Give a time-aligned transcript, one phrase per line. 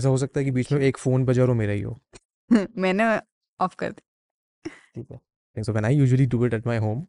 [0.00, 1.98] ऐसा हो सकता है कि बीच में एक फ़ोन बजा रो मेरा ही हो।
[2.76, 3.04] मैंने
[3.60, 4.02] ऑफ़ कर दी।
[4.94, 7.06] ठीक है। So when I usually do it at my home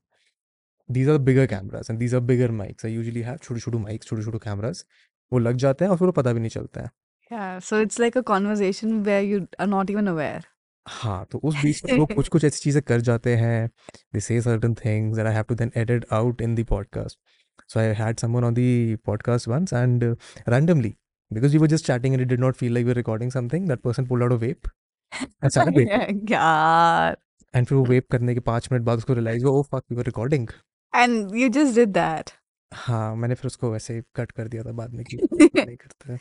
[0.89, 4.07] these are bigger cameras and these are bigger mics I usually have छोटे छोटे माइक्स
[4.07, 4.84] छोटे छोटे कैमराज
[5.31, 6.89] वो लग जाते हैं और फिर वो पता भी नहीं चलता है।
[7.31, 10.45] या so it's like a conversation where you are not even aware
[10.88, 13.67] हाँ तो उस बीच में लोग कुछ कुछ ऐसी चीज़ें कर जाते हैं।
[14.13, 17.20] They say certain things that I have to then edit out in the podcast
[17.67, 20.03] so I had someone on the podcast once and
[20.49, 20.94] randomly
[21.31, 23.67] because we were just chatting and it did not feel like we were recording something
[23.67, 24.71] that person pulled out a vape
[25.13, 27.16] and started vaping यार
[27.54, 29.98] and फिर वो वेप करने के पाँच minute बाद उसको realize हुआ ओ fuck we
[29.98, 30.48] were recording
[30.94, 32.31] and you just did that.
[32.71, 36.17] हाँ मैंने फिर उसको वैसे कट कर दिया था बाद में कि नहीं करते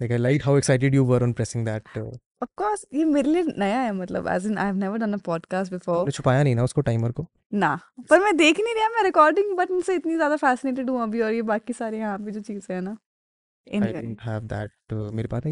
[0.00, 2.10] like I liked how excited you were on pressing that uh,
[2.44, 5.72] Of course, ये मेरे लिए नया है मतलब as in I've never done a podcast
[5.74, 5.96] before.
[6.00, 7.26] आपने छुपाया नहीं ना उसको टाइमर को
[7.64, 7.74] ना
[8.10, 11.20] पर मैं देख ही नहीं रहा मैं रिकॉर्डिंग बटन से इतनी ज़्यादा फैसिनेटेड हूँ अभी
[11.20, 12.96] और ये बाकी सारे यहाँ पे जो चीज़ें हैं ना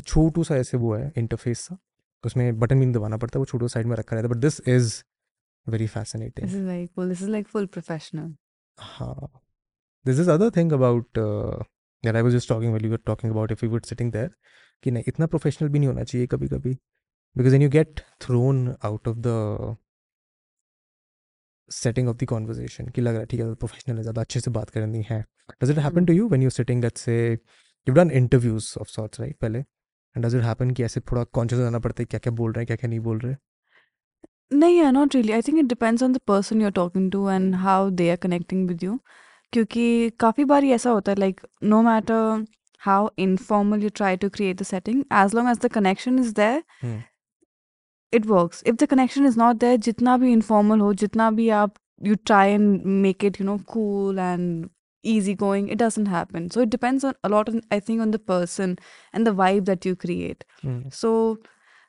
[0.00, 1.78] छोटू सा ऐसे वो है इंटरफेस सा
[2.24, 5.02] उसमें बटन भी दबाना पड़ता वो छोटू साइड में रखा रहता है but this is
[5.66, 8.34] very fascinating this is very cool this is like full professional
[8.78, 9.30] हाँ
[10.06, 13.52] this is other thing about that I was just talking when you were talking about
[13.52, 14.30] if you would sitting there
[14.82, 16.74] कि नहीं इतना professional भी नहीं होना चाहिए कभी कभी
[17.36, 19.76] because then you get thrown out of the
[21.70, 24.50] setting of the conversation कि लग रहा है ठीक है प्रोफेशनल है ज़्यादा अच्छे से
[24.50, 25.24] बात करनी है।
[25.62, 27.38] Does it happen to you when you sitting let's say
[27.88, 29.58] you done interviews of sorts right पहले?
[29.58, 32.62] एंड डज इट हैपन कि ऐसे थोड़ा कॉन्शियस रहना पड़ता है क्या क्या बोल रहे
[32.62, 33.34] हैं क्या क्या नहीं बोल रहे?
[34.52, 37.28] नहीं है not really I think it depends on the person you are talking to
[37.30, 38.98] and how they are connecting with you
[39.52, 42.44] क्योंकि काफ़ी बार ऐसा होता है like no matter
[42.80, 47.02] how informal you try to create the setting as long as the connection is there
[48.12, 51.74] it works if the connection is not there जितना भी informal हो जितना भी आप
[52.02, 54.68] you try and make it you know cool and
[55.12, 58.24] easygoing it doesn't happen so it depends on a lot on i think on the
[58.32, 58.76] person
[59.12, 60.82] and the vibe that you create mm.
[61.02, 61.12] so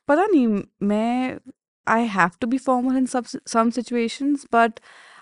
[0.06, 1.40] pata nahi,
[1.98, 4.80] i have to be formal in some some situations but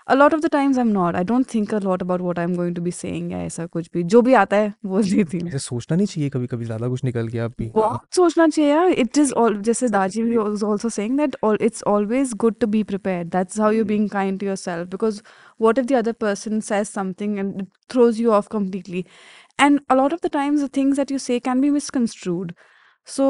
[0.09, 2.39] a lot of the times I am not I don't think a lot about what
[2.39, 5.01] I am going to be saying या ऐसा कुछ भी। जो भी आता है वो
[5.03, 8.47] देती हूँ। ऐसे सोचना नहीं चाहिए कभी कभी ज़्यादा कुछ निकल गया भी। बहुत सोचना
[8.47, 12.59] चाहिए यार। इट इज़ ऑल जैसे दाजी भी was also saying that it's always good
[12.61, 15.21] to be prepared that's how you being kind to yourself because
[15.59, 19.05] what if the other person says something and it throws you off completely
[19.61, 22.53] and a lot of the times the things that you say can be misconstrued
[23.07, 23.27] so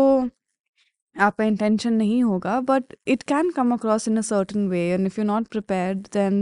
[1.15, 5.17] आपका intention नहीं होगा but it can come across in a certain way and if
[5.17, 6.37] you're not prepared then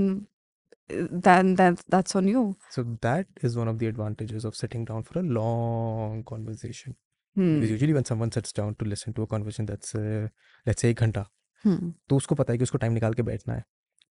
[1.28, 2.44] then that that's on you
[2.76, 6.94] So that is one of the advantages of sitting down for a long conversation.
[7.36, 7.56] hmm.
[7.56, 10.28] Because usually when someone sits down to listen to a conversation that's uh,
[10.70, 11.26] let's say एक घंटा
[11.66, 11.92] Hmm.
[12.10, 13.64] तो उसको पता है कि उसको time निकाल के बैठना है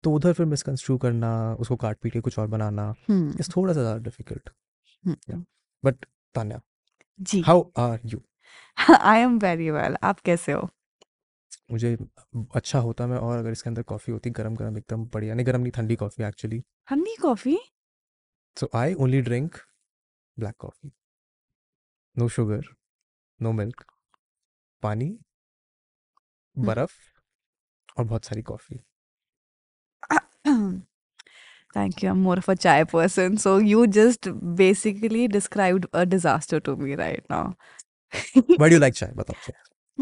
[0.05, 1.29] तो उधर फिर मिसकंस्ट्रू करना
[1.65, 3.29] उसको काट पीट के कुछ और बनाना Hmm.
[3.41, 4.51] इज़ थोड़ा सा ज़्यादा difficult
[5.09, 5.43] Hmm.
[5.85, 6.61] But Tanya
[7.31, 8.21] ji how are you
[9.01, 10.69] I am very well आप कैसे हो?
[11.73, 11.97] मुझे
[12.55, 15.61] अच्छा होता मैं और अगर इसके अंदर कॉफ़ी होती गरम गरम एकदम बढ़िया नहीं गरम
[15.61, 17.57] नहीं ठंडी कॉफ़ी एक्चुअली ठंडी coffee?
[18.57, 19.57] So I only drink
[20.37, 20.91] black coffee
[22.17, 22.75] no sugar
[23.41, 23.85] no milk
[24.83, 25.17] पानी
[26.57, 26.95] बर्फ़
[27.99, 28.81] और बहुत सारी coffee
[31.75, 32.11] Thank you.
[32.11, 33.37] I'm more of a chai person.
[33.37, 37.57] So you just basically described a disaster to me right now.
[38.58, 39.12] Why do you like chai?
[39.16, 39.54] बताओ चाय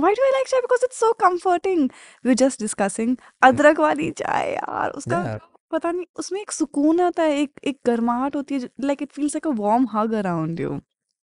[0.01, 0.59] Why do I like chai?
[0.65, 1.85] Because it's so comforting.
[2.23, 5.39] We were just discussing अदरक वाली चाय यार उसका Yeah.
[5.71, 9.35] पता नहीं उसमें एक सुकून आता है एक एक गर्माहट होती है like it feels
[9.37, 10.77] like a warm hug around you.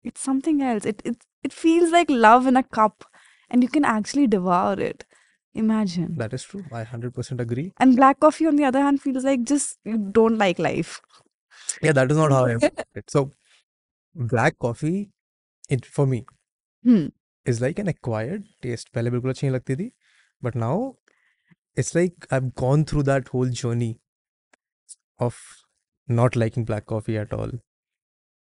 [0.10, 0.90] It's something else.
[0.92, 3.08] It it it feels like love in a cup
[3.50, 5.06] and you can actually devour it.
[5.64, 6.10] Imagine.
[6.22, 6.64] That is true.
[6.80, 7.66] I 100% agree.
[7.86, 10.92] And black coffee, on the other hand, feels like just you don't like life.
[11.88, 12.66] Yeah, that is not how I am.
[13.02, 13.10] it.
[13.16, 13.24] So,
[14.34, 15.10] black coffee,
[15.78, 16.20] it for me
[16.85, 17.03] Hmm.
[17.47, 18.89] is like an acquired taste.
[18.95, 19.91] पहले बिल्कुल अच्छी नहीं लगती थी,
[20.43, 20.77] but now
[21.77, 23.91] it's like I've gone through that whole journey
[25.21, 25.39] of
[26.09, 27.53] not liking black coffee at all,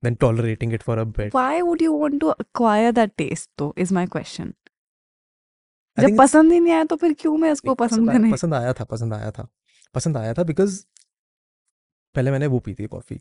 [0.03, 1.38] then tolerating it for a bit.
[1.38, 3.73] Why would you want to acquire that taste, though?
[3.85, 4.53] Is my question.
[5.97, 8.09] I जब think it's- पसंद ही नहीं आया तो फिर क्यों मैं नहीं, पसंद पसंद
[8.09, 9.47] आया करने पसंद आया था पसंद आया था
[9.95, 10.83] पसंद आया था बिकॉज़
[12.15, 13.19] पहले मैंने वो पी थी कॉफ़ी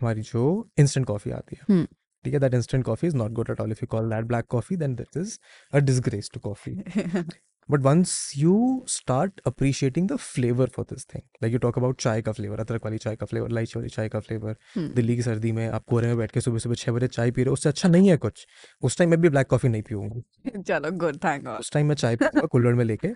[0.00, 0.42] हमारी जो
[0.78, 1.86] इंस्टेंट कॉफ़ी आती है हम्म।
[2.28, 4.46] ठीक है that instant coffee is not good at all if you call that black
[4.50, 5.38] coffee then this is
[5.72, 6.74] a disgrace to coffee
[7.68, 8.54] but once you
[8.88, 12.84] start appreciating the flavour for this thing like you talk about chai का flavour अदरक
[12.84, 14.56] वाली चाय का flavour इलायची वाली चाय का flavour.
[14.94, 17.42] Delhi की सर्दी में आप कोहरे में बैठ के सुबह सुबह छह बजे चाय पी
[17.42, 18.46] रहे हो उससे अच्छा नहीं है कुछ।
[18.82, 22.16] उस टाइम मैं भी ब्लैक कॉफ़ी नहीं पीऊँगी। चलो गुड थैंक उस टाइम मैं चाय
[22.16, 23.08] पीऊँगा कुल्हड़ में लेके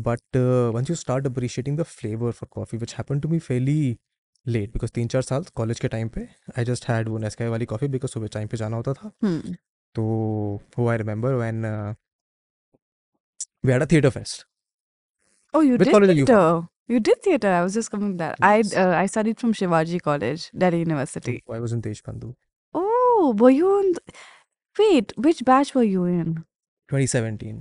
[0.00, 0.36] but
[0.74, 3.96] once you start appreciating the flavour for coffee which happen to me fairly
[4.48, 6.28] late because तीन चार साल कॉलेज के टाइम पे
[6.58, 9.54] आई जस्ट हैड वो नेस्काई वाली कॉफ़ी बिकॉज़ सुबह टाइम पे जाना होता था हम्म
[9.94, 10.02] तो
[10.78, 11.64] वो I remember when
[13.66, 14.42] we had a theater fest.
[15.54, 16.36] Oh, you Which did college are you from?
[16.36, 16.68] theater.
[16.94, 17.52] You did theater.
[17.54, 18.36] I was just coming to that.
[18.48, 18.74] I Yes.
[18.82, 21.34] uh, I studied from Shivaji College, Delhi University.
[21.56, 22.28] I was in Deshbandhu.
[22.74, 23.88] Oh, were you in?
[23.96, 24.20] th-
[24.82, 26.30] Wait, which batch were you in?
[26.92, 27.58] 2017.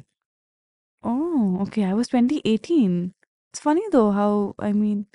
[1.03, 1.85] Oh, okay.
[1.85, 3.13] I was 2018.
[3.53, 5.05] It's funny though how I mean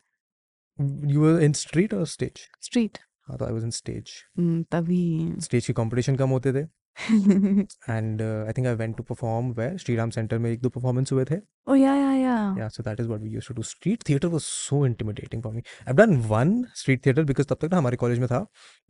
[1.15, 2.43] You were in street or stage?
[2.69, 2.99] street.
[3.29, 4.12] हाँ तो I was in stage.
[4.38, 5.00] Hmm, तभी.
[5.49, 6.69] Stage के competition कम होते थे
[7.94, 10.69] and uh, I think I went to perform where Sri Ram Center में एक दो
[10.77, 11.37] performance हुए थे.
[11.71, 12.56] oh yeah, yeah, yeah.
[12.61, 13.62] Yeah, so that is what we used to do.
[13.71, 15.62] Street theater was so intimidating for me.
[15.87, 18.41] I've done one street theater because तब तक ना हमारे college में था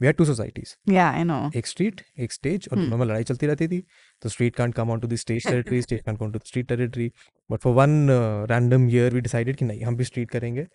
[0.01, 0.75] we had two societies.
[0.97, 1.41] Yeah, I know.
[1.57, 2.85] एक street एक stage और Hmm.
[2.85, 3.83] दोनों में लड़ाई चलती रहती थी
[4.23, 7.11] तो street can't come on to the stage territory stage can't come to street territory
[7.51, 8.07] but for one
[8.51, 10.67] random year we decided कि नहीं हम भी स्ट्रीट करेंगे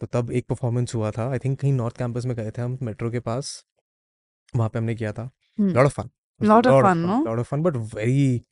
[0.00, 2.78] तो तब एक परफॉर्मेंस हुआ था आई थिंक कहीं नॉर्थ कैंपस में गए थे हम
[2.82, 3.52] मेट्रो के पास
[4.56, 5.74] वहाँ पे हमने किया था Hmm.
[5.76, 6.08] Lot of fun
[6.48, 7.24] Lot of fun, no?
[7.26, 8.44] Lot of fun but very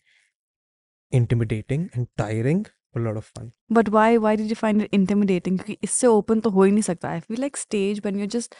[1.13, 2.65] intimidating and tiring
[2.97, 5.59] lot of fun But why why did you find it intimidating?
[5.59, 7.13] क्योंकि इससे open तो हो ही नहीं सकता.
[7.17, 8.57] I feel like stage when you're just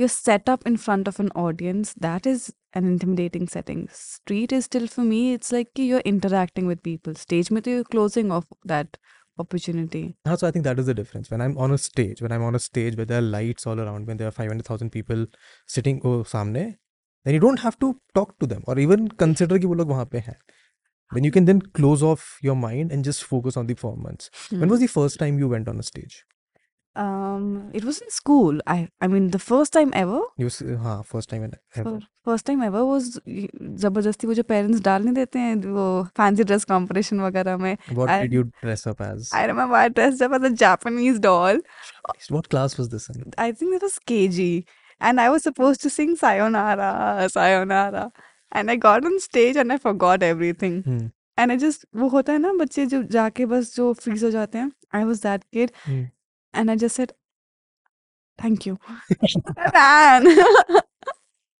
[0.00, 2.46] you're set up in front of an audience, that is
[2.80, 3.84] an intimidating setting.
[4.00, 7.16] Street is still for me, it's like you're interacting with people.
[7.22, 8.98] Stage में तो you're closing off that
[9.38, 10.14] opportunity.
[10.26, 11.30] हाँ, so I think that is the difference.
[11.30, 13.80] When I'm on a stage, when I'm on a stage where there are lights all
[13.80, 15.26] around, when there are 500,000 people
[15.66, 16.76] sitting oh, samne,
[17.24, 20.08] then you don't have to talk to them or even consider कि वो लोग वहाँ
[20.10, 20.36] पे हैं.
[21.14, 24.30] Then you can then close off your mind and just focus on the performance.
[24.50, 24.60] Hmm.
[24.60, 24.72] When Hmm.
[24.74, 26.16] was the first time you went on a stage?
[27.02, 27.46] Um,
[27.78, 28.60] it was in school.
[28.74, 30.20] I I mean the first time ever.
[30.42, 31.42] You s- हाँ first time
[31.82, 31.98] ever.
[32.26, 33.04] First time ever was
[33.82, 35.84] ज़बरदस्ती वो जो parents डाल नहीं देते हैं वो
[36.16, 39.28] fancy dress competition वगैरह में What I- did you dress up as?
[39.34, 41.62] I remember I dressed up as a Japanese doll
[42.36, 43.20] What class was this in?
[43.44, 44.48] I think it was KG,
[45.00, 46.90] and I was supposed to sing Sayonara,
[47.36, 48.04] Sayonara,
[48.52, 50.76] and I got on stage and I forgot everything.
[50.90, 51.04] Hmm.
[51.38, 54.58] And I just वो होता है ना बच्चे जो जाके बस जो freeze हो जाते
[54.58, 54.70] हैं
[55.00, 56.04] I was that kid Hmm.
[56.56, 57.12] And I just said
[58.38, 58.78] thank you.
[59.56, 60.26] I ran.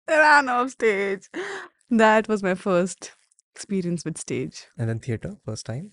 [0.09, 1.29] I ran off stage.
[1.91, 3.13] That was my first
[3.55, 4.67] experience with stage.
[4.79, 5.93] And then theater, first time.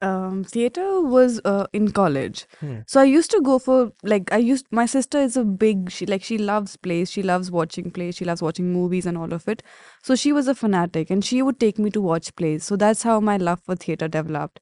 [0.00, 2.46] Um, theater was uh, in college.
[2.60, 2.80] Hmm.
[2.86, 6.06] So I used to go for like I used my sister is a big she
[6.06, 9.48] like she loves plays, she loves watching plays, she loves watching movies and all of
[9.48, 9.60] it.
[10.04, 12.62] So she was a fanatic and she would take me to watch plays.
[12.62, 14.60] So that's how my love for theater developed.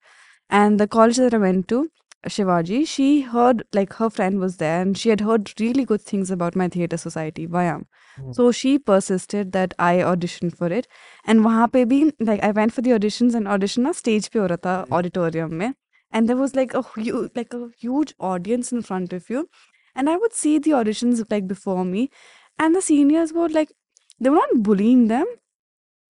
[0.49, 1.91] And the college that I went to,
[2.27, 6.31] Shivaji, she heard like her friend was there and she had heard really good things
[6.31, 7.85] about my theater society, Vayam.
[8.21, 8.35] Mm.
[8.35, 10.89] So she persisted that I auditioned for it.
[11.25, 14.41] And wahan pe bhi, like I went for the auditions and audition na stage pe
[14.41, 14.93] ho raha hmm.
[14.93, 15.75] auditorium mein.
[16.11, 19.49] And there was like a huge, like a huge audience in front of you.
[19.95, 22.11] And I would see the auditions like before me.
[22.59, 23.73] And the seniors were like,
[24.19, 25.27] they were not bullying them,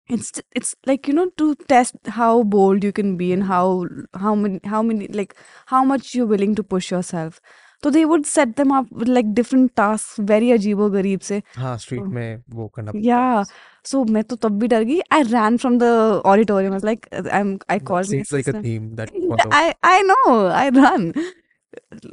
[0.10, 3.86] It's it's like you know to test how bold you can be and how
[4.24, 5.36] how many how many like
[5.68, 7.40] how much you're willing to push yourself.
[7.84, 11.42] So they would set them up with like different tasks, very अजीबो गरीब से.
[11.58, 12.12] हाँ street Oh.
[12.18, 13.06] में वो करना पड़ता है.
[13.06, 13.46] Yeah.
[13.92, 15.00] So मैं तो तब भी डर गई.
[15.20, 15.92] I ran from the
[16.34, 16.74] auditorium.
[16.74, 17.54] I was like, uh, I'm.
[17.70, 18.62] I That called my seems like a sister.
[18.68, 19.50] theme that you follow.
[19.62, 20.36] I I know.
[20.64, 21.08] I run.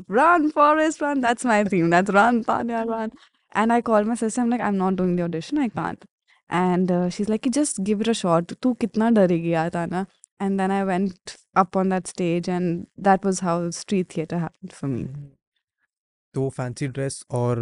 [0.08, 1.20] Run, Forest, run.
[1.20, 1.90] That's my theme.
[1.90, 3.10] That's run, Tanya, run.
[3.52, 4.40] And I called my sister.
[4.40, 5.58] I'm like, I'm not doing the audition.
[5.58, 6.04] I can't.
[6.50, 8.52] And uh, she's like, just give it a shot.
[8.62, 10.06] तू कितना डरेगी यार ताना?
[10.40, 14.72] And then I went up on that stage, and that was how street theater happened
[14.72, 15.04] for me.
[16.34, 17.58] तो fancy dress और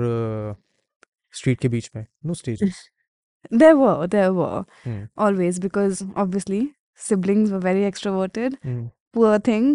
[1.39, 2.83] street के बीच में no stages
[3.63, 5.03] There were, there were Hmm.
[5.25, 6.61] always because obviously
[7.09, 8.57] siblings were very extroverted.
[8.69, 8.85] Hmm.
[9.17, 9.69] poor thing,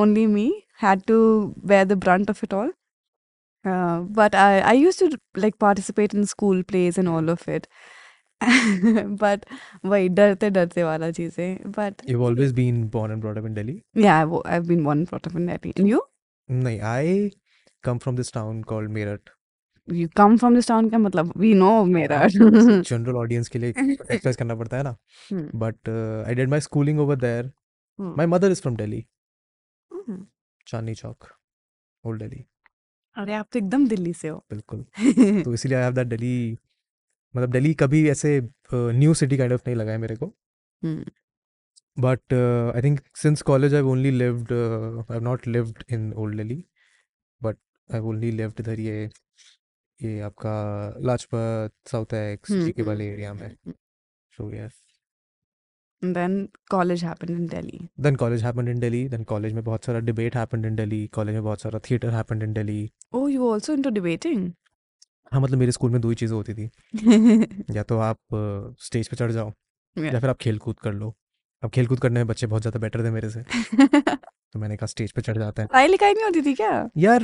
[0.00, 0.42] only me
[0.80, 1.16] had to
[1.70, 2.68] bear the brunt of it all.
[3.64, 5.08] Uh, but I, I used to
[5.44, 7.66] like participate in school plays and all of it.
[9.21, 9.45] But
[9.85, 13.75] वही डरते डरते वाला चीज़ें but You've always been born and brought up in Delhi?
[14.05, 16.01] yeah I've, I've been one brought up in Delhi and you
[16.49, 17.31] नहीं, I
[17.83, 19.33] come from this town called Meerut.
[19.87, 24.35] you come from this town का मतलब we know मेरा general audience के लिए express
[24.35, 24.95] करना पड़ता है ना
[25.31, 25.45] Hmm.
[25.63, 25.89] But
[26.27, 28.17] I did my schooling over there Hmm.
[28.17, 29.05] My mother is from Delhi
[29.91, 30.19] Hmm.
[30.67, 31.27] Chandni Chowk
[32.03, 32.45] old Delhi
[33.17, 34.85] अरे आप तो एकदम दिल्ली से हो बिल्कुल
[35.43, 36.35] तो इसीलिए आई हैव दैट दिल्ली
[37.35, 38.41] मतलब दिल्ली कभी ऐसे
[38.73, 40.35] न्यू सिटी काइंड ऑफ़ नहीं लगा है मेरे को.
[41.99, 42.33] But
[42.75, 46.63] I think since college I only lived I have not lived in old Delhi
[47.43, 47.57] but
[47.93, 49.09] I only lived इधर ये
[50.03, 50.53] ये आपका
[50.99, 53.73] लाजपत साउथ एक्स hmm, वाले एरिया में hmm.
[54.37, 54.71] So yes
[56.01, 56.35] And then
[56.71, 57.79] college happened in Delhi.
[57.99, 61.35] Then college happened in Delhi then college में बहुत सारा debate happened in Delhi college
[61.35, 64.45] में बहुत सारा theatre happened in Delhi Oh, you were also into debating?
[65.31, 66.69] हाँ मतलब मेरे school में दो ही चीज़ें होती थी
[67.75, 68.17] या तो आप
[68.81, 69.51] स्टेज पे चढ़ जाओ.
[69.95, 71.15] या फिर आप खेल कूद कर लो
[71.63, 73.41] अब खेल-कूद करने में बच्चे बहुत ज़्यादा बेटर थे मेरे से।
[74.53, 76.89] तो मैंने कहा स्टेज पे चढ़ जाते हैं। पढ़ाई-लिखाई नहीं होती थी क्या?
[76.97, 77.23] यार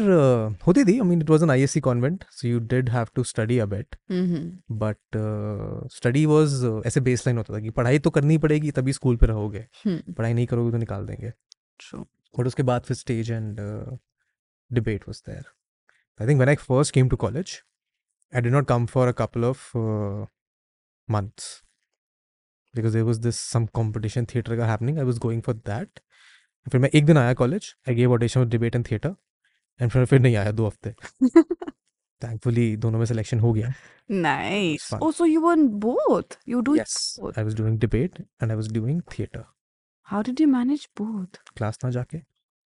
[0.68, 3.60] होती थी I mean it was an ISC convent so you did have to study
[3.60, 3.96] a bit.
[4.72, 5.18] But
[5.94, 9.66] study was ऐसे बेसलाइन होता था कि पढ़ाई तो करनी पड़ेगी तभी स्कूल पे रहोगे।
[9.88, 11.30] पढ़ाई नहीं करोगे तो निकाल देंगे।
[11.80, 12.06] ट्रू।
[12.40, 13.60] बट उसके बाद फिर stage and
[14.72, 15.44] debate was there.
[16.20, 17.52] I think when I first came to college,
[18.33, 20.27] I did not come for a couple of uh,
[21.09, 21.47] months
[22.75, 25.01] because there was this some competition theater का happening.
[25.05, 26.01] I was going for that.
[26.73, 29.15] फिर मैं एक दिन आया college I gave audition with debate and theatre
[29.81, 30.91] and फिर फिर नहीं आया दो हफ्ते
[32.23, 33.73] थैंकफुली दोनों में सिलेक्शन हो गया
[34.25, 34.85] Nice.
[34.93, 35.03] fun.
[35.07, 36.37] Oh, so you were in both?
[36.53, 37.39] You do yes both?
[37.39, 39.45] I was doing debate and I was doing theatre
[40.07, 41.39] How did you manage both?
[41.57, 42.19] Class ना जाके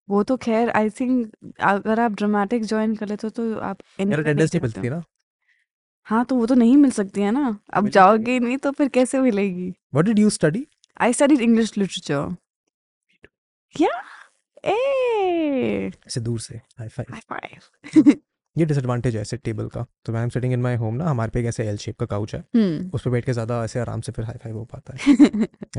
[0.10, 1.34] वो तो खैर आई थिंक
[1.72, 4.76] अगर आप ड्रामेटिक ज्वाइन कर लेते हो तो आप यार anything अटेंडेंस नहीं कर मिलती
[4.76, 5.04] सकते थी हो। ना
[6.09, 8.89] हाँ, तो वो तो नहीं मिल सकती है ना। अब जाओगे ही नहीं तो फिर
[8.89, 9.69] कैसे मिलेगी?
[9.95, 10.67] What did you study
[11.01, 12.23] I studied English literature.
[13.75, 13.99] Yeah.
[14.65, 15.91] Hey.
[16.07, 18.17] ऐसे दूर से हाई फाइव High five.
[18.59, 21.31] ये डिसएडवांटेज है ऐसे टेबल का तो मैं am sitting in my home ना हमारे
[21.35, 22.95] पे एक ऐसे एल शेप का काउच है Hmm.
[22.95, 25.15] उस पर बैठ के ज़्यादा ऐसे आराम से फिर हाई फाइव हो पाता है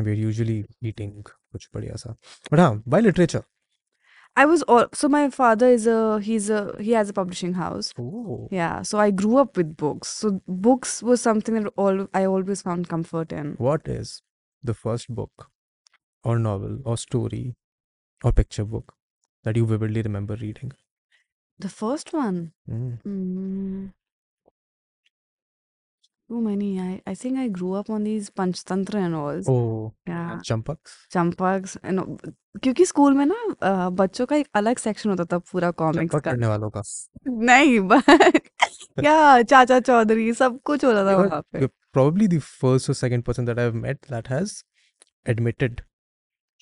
[0.04, 2.16] वी आर यूजुअली ईटिंग कुछ बढ़िया सा
[2.54, 3.44] बट हाँ by literature
[4.36, 7.94] I was all so my father is a he's a he has a publishing house.
[8.00, 10.08] Oh Yeah, so I grew up with books.
[10.08, 13.56] So books was something that all I always found comfort in.
[13.70, 14.22] what is
[14.64, 15.48] the first book
[16.24, 17.44] or novel or story
[18.24, 18.96] or picture book
[19.44, 20.72] that you vividly remember reading
[21.60, 22.38] The first one.
[22.70, 23.02] Mm.
[23.06, 23.92] Mm.
[26.30, 26.68] Too many.
[26.80, 29.40] I, I think I grew up on these Panchtantra and all.
[29.54, 30.40] oh Yeah.
[30.46, 30.78] Champak
[31.12, 32.34] Champaks and all.
[32.64, 36.24] क्योंकि school में ना अ, बच्चों का एक अलग section होता था पूरा कॉमिक्स चंपक
[36.24, 36.82] का पढ़ने वालों का
[37.28, 38.38] नहीं बट
[39.00, 42.90] क्या चाचा चौधरी सब कुछ होता था You are- वहाँ पे you're probably the first
[42.94, 44.56] or second person that I've met that has
[45.34, 45.82] admitted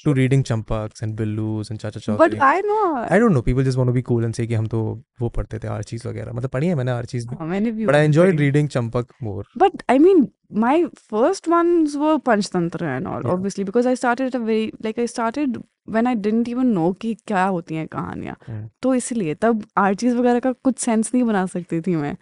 [0.06, 2.40] to reading Champaks and Billus and Chacha but Chaudhary.
[2.48, 2.80] I know
[3.16, 3.42] I don't know.
[3.48, 4.82] People just want to be cool and say कि हम तो
[5.22, 8.04] वो पढ़ते थे Archies वगैरह मतलब पढ़ी है मैंने आर्चीज भी मैंने भी but I
[8.10, 9.44] enjoyed reading Champak more.
[9.64, 10.22] But I mean,
[10.66, 10.76] my
[11.14, 13.32] first ones were Panchtantra and all, Yeah.
[13.38, 15.58] obviously, because I started at a very like I started
[15.98, 18.64] when I didn't even know कि क्या होती हैं कहानियाँ Hmm.
[18.82, 22.16] तो इसलिए तब Archies वगैरह का कुछ सेंस नहीं बना सकती थी मैं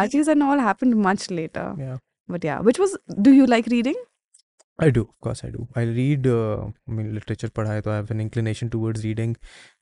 [0.00, 1.98] Archies and all happened much later Yeah.
[2.28, 3.96] But yeah which was do you like reading
[4.78, 5.64] I do of course, I do.
[5.76, 6.26] I read,
[7.14, 9.34] literature पढ़ा है तो I have an inclination towards reading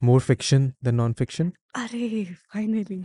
[0.05, 3.03] more fiction than non fiction अरे finally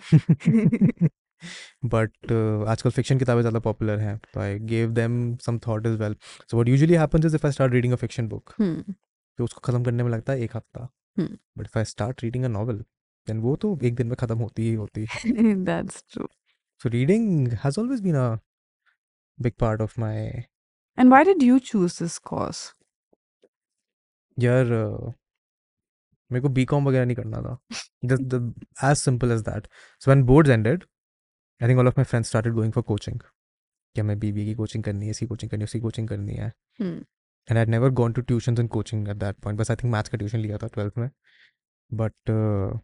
[1.86, 5.98] but uh, आजकल fiction किताबें ज़्यादा popular हैं तो I gave them some thought as
[6.02, 9.62] well so what usually happens is if I start reading a fiction book तो उसको
[9.62, 12.78] ख़त्म करने में लगता है एक हफ़्ता। But if I start reading a novel
[13.28, 16.28] then वो तो एक दिन में ख़त्म होती ही होती है। That's true
[16.82, 18.30] so reading has always been a
[19.40, 20.44] big part of my
[21.02, 22.60] and why did you choose this course?
[24.38, 24.66] यार
[26.32, 27.58] मेरे को बीकॉम वगैरह नहीं करना था।
[28.06, 28.34] Just
[28.84, 29.68] as simple as that
[30.02, 30.84] so when boards ended
[31.62, 34.84] I think all of my friends started going for coaching कि हमें BBA की कोचिंग
[34.84, 38.22] करनी है इसी कोचिंग करनी है उसी कोचिंग करनी है। And I never gone to
[38.22, 40.98] tuition and coaching at that point बस आई थिंक मैथ्स का ट्यूशन लिया था ट्वेल्थ
[40.98, 41.10] में।
[41.92, 42.80] बट तो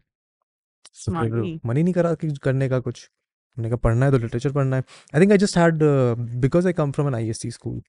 [1.66, 3.08] मन ही नहीं करा कि करने का कुछ।
[3.56, 4.82] मैंने कहा पढ़ना है तो लिटरेचर पढ़ना है।
[5.14, 5.82] I think I just had
[6.40, 7.80] because I come from an I S C school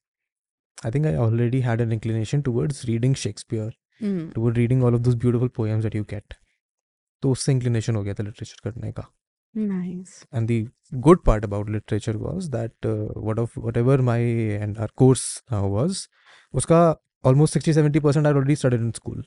[0.84, 3.72] I think I already had an inclination towards reading Shakespeare
[4.34, 6.34] toward reading all of those beautiful poems that you get
[7.22, 9.06] तो उससे inclination हो गया था literature करने का
[9.54, 10.54] nice and the
[11.06, 12.94] good part about literature was that uh,
[13.26, 14.18] what of whatever my
[14.64, 16.00] and our course uh, was
[16.60, 16.80] उसका
[17.30, 19.20] almost 60 70 percent I already studied in school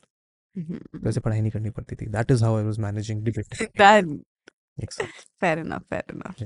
[0.56, 4.12] तो ऐसे पढ़ाई नहीं करनी पड़ती थी that is how I was managing debate That
[4.88, 6.44] exactly fair enough, fair enough.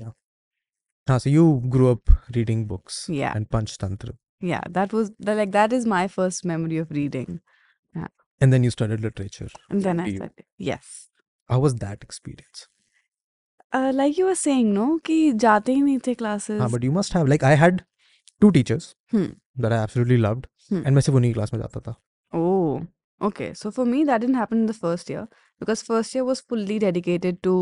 [1.08, 1.46] हाँ so you
[1.76, 3.36] grew up reading books Yeah.
[3.40, 4.14] and Panch Tantra
[4.50, 7.40] Yeah, that was the, like that is my first memory of reading.
[8.44, 10.46] and then you studied literature And then I You- started.
[10.68, 10.88] Yes.
[11.54, 12.68] how was that experience
[13.80, 16.58] Uh, like you were saying, no, कि जाते ही नहीं थे classes.
[16.62, 17.84] हाँ but you must have like I had
[18.46, 19.28] two teachers Hmm.
[19.66, 20.82] that I absolutely loved Hmm.
[20.86, 21.94] and मैं सिर्फ उन्हीं class में जाता था
[22.40, 22.82] Oh,
[23.30, 23.48] okay.
[23.62, 25.24] So for me, that didn't happen in the first year
[25.64, 27.56] because first year was fully dedicated to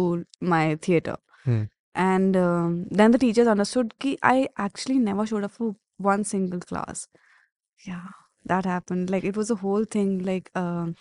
[0.56, 1.18] my theater.
[1.46, 1.62] Hmm.
[2.08, 4.36] And um, then the teachers understood कि I
[4.68, 7.08] actually never showed up for one single class.
[7.86, 8.08] Yeah,
[8.46, 9.10] that happened.
[9.10, 10.20] Like it was a whole thing.
[10.20, 10.96] Like um,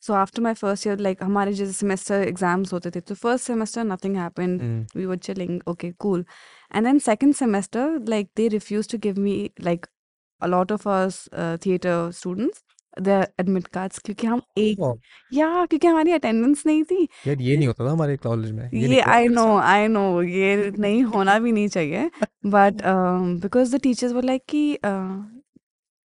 [0.00, 3.06] so after my first year, like हमारे जैसे semester exams होते थे.
[3.08, 4.60] So first semester nothing happened.
[4.60, 4.82] Hmm.
[4.94, 6.24] we were chilling okay cool
[6.70, 9.88] and then second semester like they refused to give me like
[10.40, 12.62] a lot of us uh, theater students
[12.99, 14.79] Admit cards क्योंकि हम एक
[15.33, 18.99] या क्योंकि हमारी attendance नहीं थी। यार ये नहीं होता था हमारे कॉलेज में। ये
[19.01, 22.09] आई नो आई नो ये नहीं होना भी नहीं चाहिए।
[22.45, 22.81] But
[23.41, 24.77] because the teachers were like कि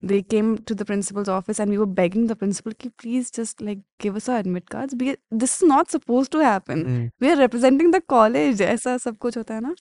[0.02, 3.62] they came to the principal's office and we were begging the principal कि please just
[3.62, 7.92] like give us our admit cards this is not suppose to happen we are representing
[7.94, 9.74] the college ऐसा सब कुछ होता है ना।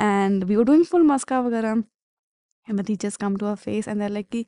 [0.00, 1.82] And we were doing full मस्का वगैरह।
[2.66, 4.40] And the teachers come to our face and they're like कि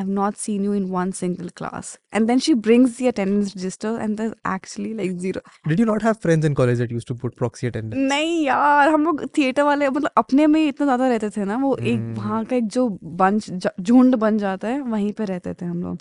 [0.00, 3.90] I've not seen you in one single class and then she brings the attendance register
[4.02, 5.40] and there's actually like zero
[5.72, 8.04] Did you not have friends in college that used to put proxy attendance?
[8.12, 11.56] नहीं यार हम लोग theatre वाले मतलब अपने में ही इतना ज्यादा रहते थे ना
[11.64, 12.88] वो एक हम्म। वहाँ का एक जो
[13.24, 15.98] बंच ज- झुंड बन जाता है वहीं पे रहते थे हम लोग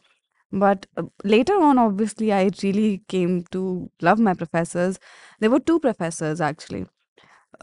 [0.62, 3.60] but uh, later on obviously i really came to
[4.06, 4.96] love my professors
[5.44, 6.80] there were two professors actually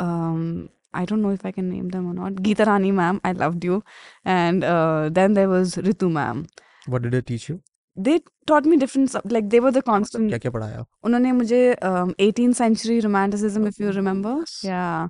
[0.04, 0.68] um
[1.00, 3.64] i don't know if i can name them or not geeta rani ma'am i loved
[3.70, 3.78] you
[4.37, 6.46] and uh, then there was ritu ma'am
[6.94, 7.54] What did they teach you?
[8.06, 8.14] they
[8.50, 10.85] taught me different sub- like they were the constant क्या क्या पढ़ाया?
[11.04, 14.54] उन्होंने मुझे um, 18th century romanticism if you remember Yes.
[14.68, 15.08] yeah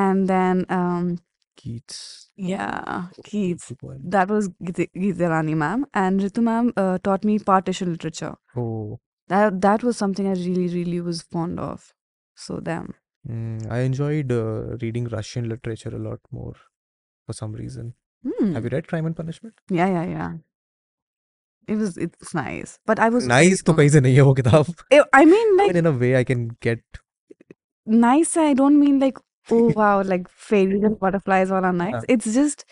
[0.00, 1.08] and then um
[1.62, 2.00] Keats.
[2.50, 4.02] yeah Keats Good poem.
[4.16, 9.00] that was Geeta Geeta Rani ma'am and Ritu ma'am uh, taught me partition literature Oh,
[9.34, 11.88] that that was something I really really was fond of
[12.46, 12.94] so them
[13.28, 16.54] mm, I enjoyed uh, reading Russian literature a lot more
[17.26, 17.94] for some reason.
[18.28, 18.52] hmm.
[18.54, 19.54] Have you read Crime and Punishment?
[19.80, 20.32] yeah yeah yeah
[21.74, 23.78] it was it's nice but I was very Nice तो young.
[23.78, 24.74] कहीं से नहीं है वो किताब.
[24.98, 26.84] I- I mean I like mean, in a way, I can get.
[28.04, 29.18] nice I don't mean like
[29.56, 32.14] oh wow like fairies and butterflies all are nice Yeah.
[32.14, 32.64] it's just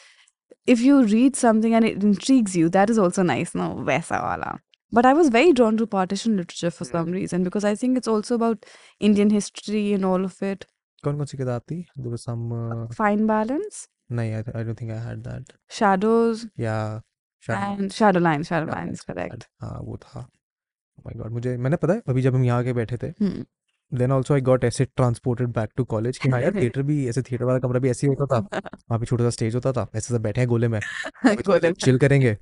[0.75, 4.51] if you read something and it intrigues you that is also nice no वैसा वाला
[4.92, 8.12] But I was very drawn to partition literature for some reason because I think it's
[8.14, 8.66] also about
[9.00, 10.66] Indian history and all of it
[11.04, 11.86] कौन कौन सी किताब थी?
[11.98, 12.52] There was some.
[12.58, 15.56] Uh, fine balance नहीं, I, I don't think I had that.
[15.80, 17.00] shadows Yeah.
[17.46, 17.84] Shadow.
[17.84, 20.28] and shadow lines shadow Shadow lines Lines correct हाँ वो था.
[20.98, 23.46] Oh my God, मुझे मैंने पता है अभी जब हम यहाँ के बैठे थे hmm.
[23.92, 27.22] Then also I got ऐसे ट्रांसपोर्टेड बैक टू कॉलेज कि हाँ यार थिएटर भी ऐसे
[27.22, 29.88] थिएटर वाला कमरा भी ऐसे ही होता था वहाँ पे छोटा सा स्टेज होता था
[29.96, 30.80] ऐसे सब बैठे हैं गोले में
[31.26, 31.74] Golem.
[31.84, 32.38] चिल करेंगे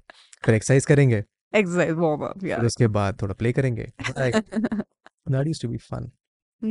[0.46, 1.24] फिर एक्सरसाइज करेंगे
[1.61, 6.11] exercise warm up yeah फिर उसके बाद थोड़ा प्ले करेंगे that used to be fun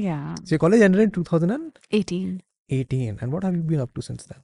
[0.06, 2.42] yeah so your college ended in 2018
[2.80, 4.42] 18 and what have you been up to since then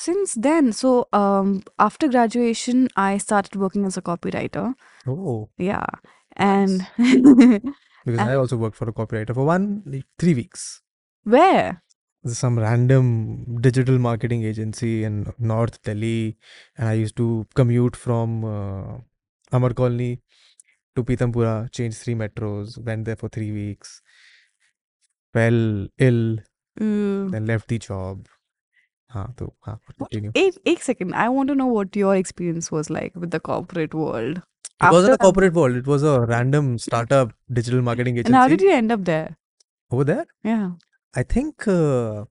[0.00, 1.48] Since then, so um,
[1.84, 4.62] after graduation, I started working as a copywriter.
[5.12, 5.32] oh
[5.68, 5.86] Yeah,
[6.50, 10.62] and because Uh, I also worked for a copywriter for one like, three weeks
[11.34, 11.82] where?
[12.24, 13.10] There's some random
[13.66, 15.18] digital marketing agency in
[15.52, 16.36] North Delhi,
[16.76, 17.28] and I used to
[17.62, 18.98] commute from uh,
[19.52, 20.20] Amar Colony
[20.96, 24.00] to Pitampura, changed three metros, went there for three weeks,
[25.32, 26.38] fell ill,
[26.80, 28.26] Uh, then left the job.
[29.12, 30.30] हाँ तो हाँ continue.
[30.34, 31.14] eight, eight second.
[31.14, 34.38] I want to know what your experience was like with the corporate world.
[34.38, 35.76] It wasn't a after- corporate world.
[35.80, 39.36] It was a random startup digital marketing agency And how did you end up there?
[39.90, 40.26] over there.
[40.44, 40.72] Yeah.
[41.14, 42.26] I think uh,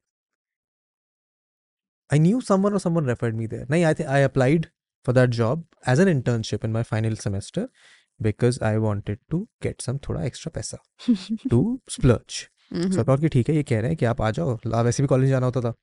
[2.09, 3.65] I knew someone or someone referred me there.
[3.69, 4.69] No, I think I applied
[5.05, 5.61] for that job
[5.93, 7.61] as an internship in my final semester
[8.19, 10.77] because I wanted to get some थोड़ा extra पैसा
[11.53, 11.59] to
[11.95, 12.37] splurge.
[12.71, 13.03] So I Mhm.
[13.09, 15.07] thought कि ठीक है ये कह रहे हैं कि आप आ जाओ ला वैसे भी
[15.07, 15.73] कॉलेज जाना होता था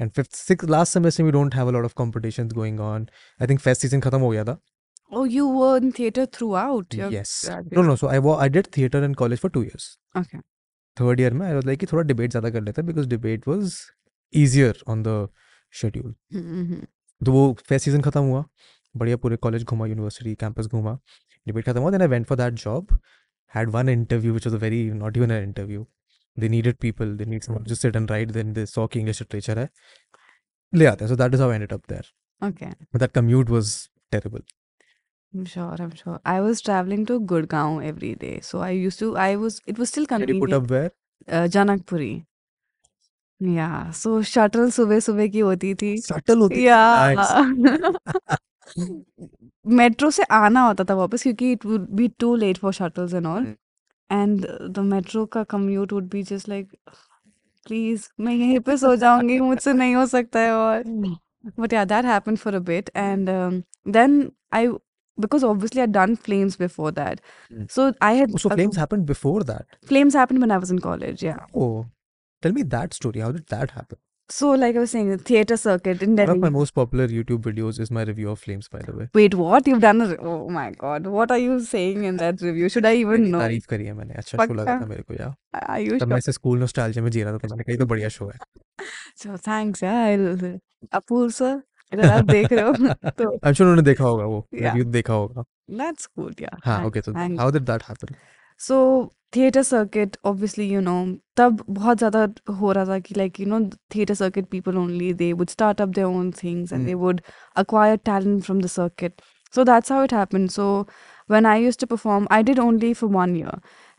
[0.00, 3.06] and fifth six last semester we don't have a lot of competitions going on.
[3.42, 4.58] I think fest season खत्म हो गया था.
[5.18, 6.96] Oh, you were in theater throughout.
[7.00, 7.30] Your yes.
[7.46, 7.86] No, graduation.
[7.90, 7.96] no.
[8.02, 9.86] So I wa- I did theater in college for two years.
[10.22, 10.40] Okay.
[10.96, 13.46] Third year में आई was like कि थोड़ा debate ज़्यादा कर लेते हैं because debate
[13.48, 13.74] was
[14.32, 15.28] easier on the
[15.80, 16.80] schedule Mhm.
[17.21, 18.43] तो वो fest season खत्म हुआ
[18.95, 20.97] बढ़िया पूरे कॉलेज घूमा यूनिवर्सिटी कैंपस घूमा
[21.47, 22.99] डिबेट खत्म हुआ then I went for that job
[23.53, 25.85] had one interview which was a very not even an interview
[26.37, 29.21] they needed people they need someone just sit and write then they saw कि English
[29.21, 29.69] literature है
[30.73, 32.69] ले आते हैं so that is how ended up there Okay.
[32.93, 33.75] But that commute was
[34.11, 34.41] terrible
[35.33, 35.75] I'm sure.
[35.83, 36.19] I'm sure.
[36.25, 39.07] I was traveling to Gurgaon every day, so I used to.
[39.23, 39.55] I was.
[39.71, 40.39] It was still can you convenient.
[40.41, 40.91] Put up where
[41.37, 42.11] uh, Janakpuri.
[43.43, 47.15] या सो shuttle सुबह सुबह की होती थी। Shuttle होती थी। या।
[49.67, 53.25] Metro से आना होता था वापस क्योंकि it would be too late for shuttles and
[53.25, 53.47] all
[54.11, 56.67] and the metro का commute would be just like
[57.67, 60.83] please मैं यहीं पे सो जाऊँगी मुझसे नहीं हो सकता है और
[61.59, 63.29] but yeah that happen for a bit and
[63.87, 64.67] then I
[65.19, 67.21] because obviously I done Flames before that
[67.71, 69.63] so I had So oh, flames happened before that.
[69.87, 71.85] Flames happened when I was in college yeah oh
[72.43, 73.21] Tell me that story.
[73.21, 73.97] How did that happen?
[74.29, 76.29] So, like I was saying, the theatre circuit in Delhi.
[76.29, 79.07] One of my most popular YouTube videos is my review of Flames, by the way.
[79.13, 79.67] Wait, what?
[79.67, 80.07] You've done a.
[80.31, 81.05] Oh my god.
[81.15, 82.69] What are you saying in that review?
[82.75, 83.39] Should I even know?
[83.41, 85.33] तारीफ करी है मैंने अच्छा show लगा था मेरे को यार
[85.65, 86.17] Are you तब मैं sure?
[86.17, 88.39] इसे स्कूल नॉस्टैल्जिया में जी रहा था तो मैंने कहा ये तो बढ़िया शो है
[89.23, 89.83] So, thanks.
[89.87, 90.59] Yeah, I'll.
[91.01, 91.53] Apoorv sir,
[91.93, 92.73] अगर आप देख रहे हो
[93.19, 94.63] तो आई एम श्योर उन्होंने देखा होगा वो Yeah.
[94.65, 95.43] रिव्यू देखा होगा
[95.83, 96.33] that's cool.
[96.41, 96.57] Yeah.
[96.65, 97.39] हाँ thanks, ओके तो thanks.
[97.39, 98.15] How did
[98.67, 98.75] So
[99.34, 100.98] theater circuit obviously you know
[101.36, 102.22] तब बहुत ज़्यादा
[102.60, 103.60] हो रहा था कि like you know
[103.94, 107.22] theater circuit people only they would start up their own things and they would
[107.64, 109.22] acquire talent from the circuit
[109.56, 110.50] So that's how it happened.
[110.54, 110.64] So
[111.34, 113.54] when I used to perform, I did only for one year.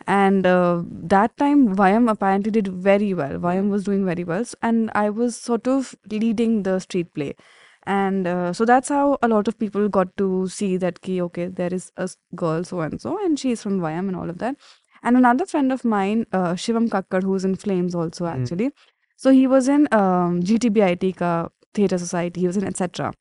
[0.08, 3.34] And uh, that time, Vayam apparently did very well.
[3.48, 4.42] Vayam was doing very well.
[4.42, 7.36] s- And I was sort of leading the street play.
[7.86, 11.48] And uh, so that's how a lot of people got to see that, ki, okay,
[11.48, 14.38] there is a s- girl so and so, and she's from Vayam and all of
[14.38, 14.56] that.
[15.07, 18.33] And another friend of mine, uh, Shivam Kakkad, who's in Flames also, Mm.
[18.35, 18.71] actually.
[19.25, 21.29] So he was in um, GTBIT ka
[21.79, 23.13] Theatre Society, he was in etc.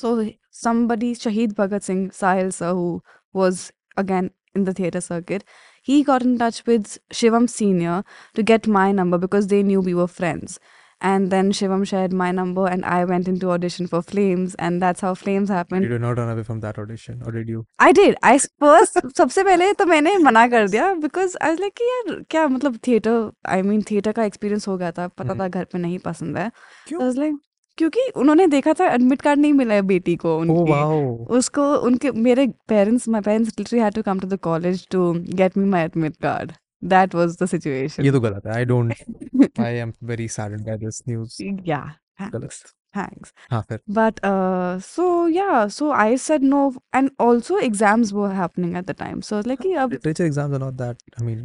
[0.00, 0.10] So
[0.50, 5.44] somebody, Shahid Bhagat Singh Sahil sir, who was again in the theatre circuit,
[5.90, 8.02] he got in touch with Shivam Senior
[8.34, 10.58] to get my number because they knew we were friends.
[11.01, 15.03] And then Shivam shared my number, and I went into audition for Flames, and that's
[15.05, 15.87] how Flames You happened.
[15.89, 17.63] did not run away from that audition, or did you?
[17.87, 18.15] I did.
[18.29, 21.89] I s- first सबसे पहले तो मैंने मना कर दिया because I was like कि
[21.89, 23.19] यार क्या मतलब थिएटर
[23.57, 26.37] I mean थिएटर का एक्सपीरियंस हो गया था पता हम्म। था घर पे नहीं पसंद
[26.37, 26.49] है
[26.87, 26.99] क्यों?
[27.01, 27.37] I was like
[27.77, 31.29] क्योंकि उन्होंने देखा था एडमिट कार्ड नहीं मिला है बेटी को Oh उनकी wow.
[31.37, 35.11] उसको उनके मेरे parents my parents literally had to come to the college to
[35.41, 36.51] get me my admit card
[36.83, 38.53] that was the ये सिचुएशन तो गलत है.
[38.53, 38.93] I don't.
[39.59, 41.37] I am very saddened by this news.
[41.67, 41.83] या
[42.21, 42.63] गलत.
[42.95, 43.79] thanks हाँ फिर.
[43.95, 45.05] but uh so
[45.37, 46.59] yeah so i said no
[46.99, 50.27] and also exams were happening at the time so I was like कि अब Literature
[50.27, 51.03] exams are not that.
[51.19, 51.41] I mean,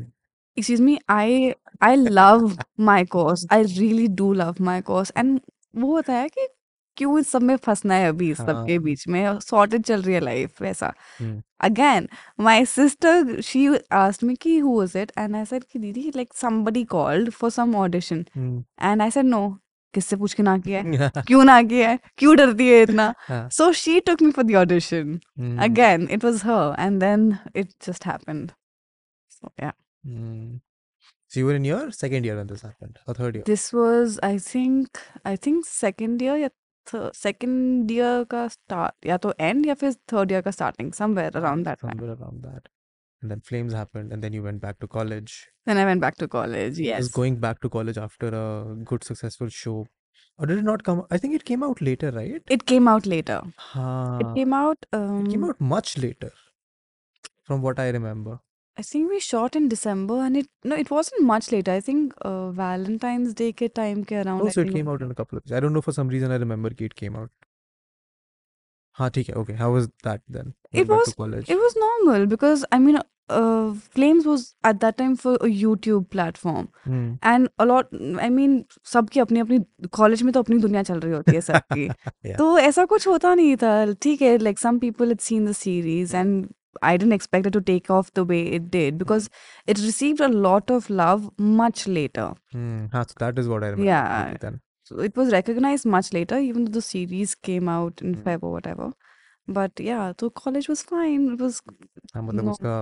[0.56, 1.54] excuse me i
[1.88, 2.56] i love
[2.90, 5.40] my course i really do love my course and
[5.82, 6.46] वो होता है कि
[6.97, 8.47] क्यों इस सब में फंसना है अभी इस हाँ.
[8.47, 9.39] सब के हाँ। बीच में?
[9.39, 10.93] सॉर्टेड चल रही है लाइफ वैसा।
[11.61, 12.07] Again
[12.39, 15.11] my sister she asked me कि who was it?
[15.17, 18.25] And I said कि दीदी like somebody called for some audition.
[18.81, 19.57] And I said no
[19.93, 21.09] किससे पूछ के ना किया है?
[21.27, 21.99] क्यों ना किया है?
[22.17, 23.13] क्यों डरती है इतना?
[23.31, 25.19] So she took me for the audition
[25.61, 28.51] again it was her and then it just happened
[29.29, 29.73] so yeah
[31.31, 33.43] So you were in your second year when this happened, or third year?
[33.47, 36.49] This was, I think, I think second year, or
[36.86, 41.30] th- second year का start या तो end या फिर third year का starting somewhere
[41.42, 42.68] around that time Somewhere around that.
[43.22, 45.32] And then flames happened, and then you went back to college.
[45.70, 48.44] then i went back to college Just yes going back to college after a
[48.92, 49.74] good successful show.
[50.38, 51.02] Or did it not come?
[51.16, 52.54] I think it came out later, right?
[52.56, 53.36] it came out later
[53.72, 54.20] Haan.
[54.22, 56.30] it came out um It came out much later,
[57.50, 58.38] from what I remember.
[58.76, 61.72] I think we shot in December and it no it wasn't much later.
[61.72, 65.02] I think uh, Valentine's Day के time के around I Also, it think came out
[65.06, 65.52] in a couple of.
[65.58, 67.30] I don't know for some reason I remember कि it came out.
[68.98, 69.34] हाँ ठीक है.
[69.42, 70.52] Okay, how was that then?
[70.72, 71.50] it Went back to was college.
[71.56, 76.08] it was normal because I mean uh, Flames was at that time for a YouTube
[76.14, 77.04] platform Hmm.
[77.32, 77.92] and a lot
[78.28, 78.56] I mean
[78.94, 79.58] सबकी अपनी अपनी
[79.98, 82.36] college में तो अपनी दुनिया चल रही होती है सबकी Yeah.
[82.38, 86.14] तो ऐसा कुछ होता नहीं था ठीक है like some people had seen the series
[86.22, 86.48] and
[86.88, 89.28] I didn't expect it to take off the way it did because
[89.66, 92.86] it received a lot of love much later Hmm.
[92.92, 93.84] हाँ, so that is what I remember.
[93.90, 94.06] Yeah.
[94.12, 94.60] clearly Then.
[94.90, 98.22] So it was recognized much later, even though the series came out in Mm.
[98.24, 98.88] Feb or whatever.
[99.58, 101.28] But yeah, so college was fine.
[101.34, 101.60] It was
[102.14, 102.50] हाँ मतलब no.
[102.52, 102.74] उसका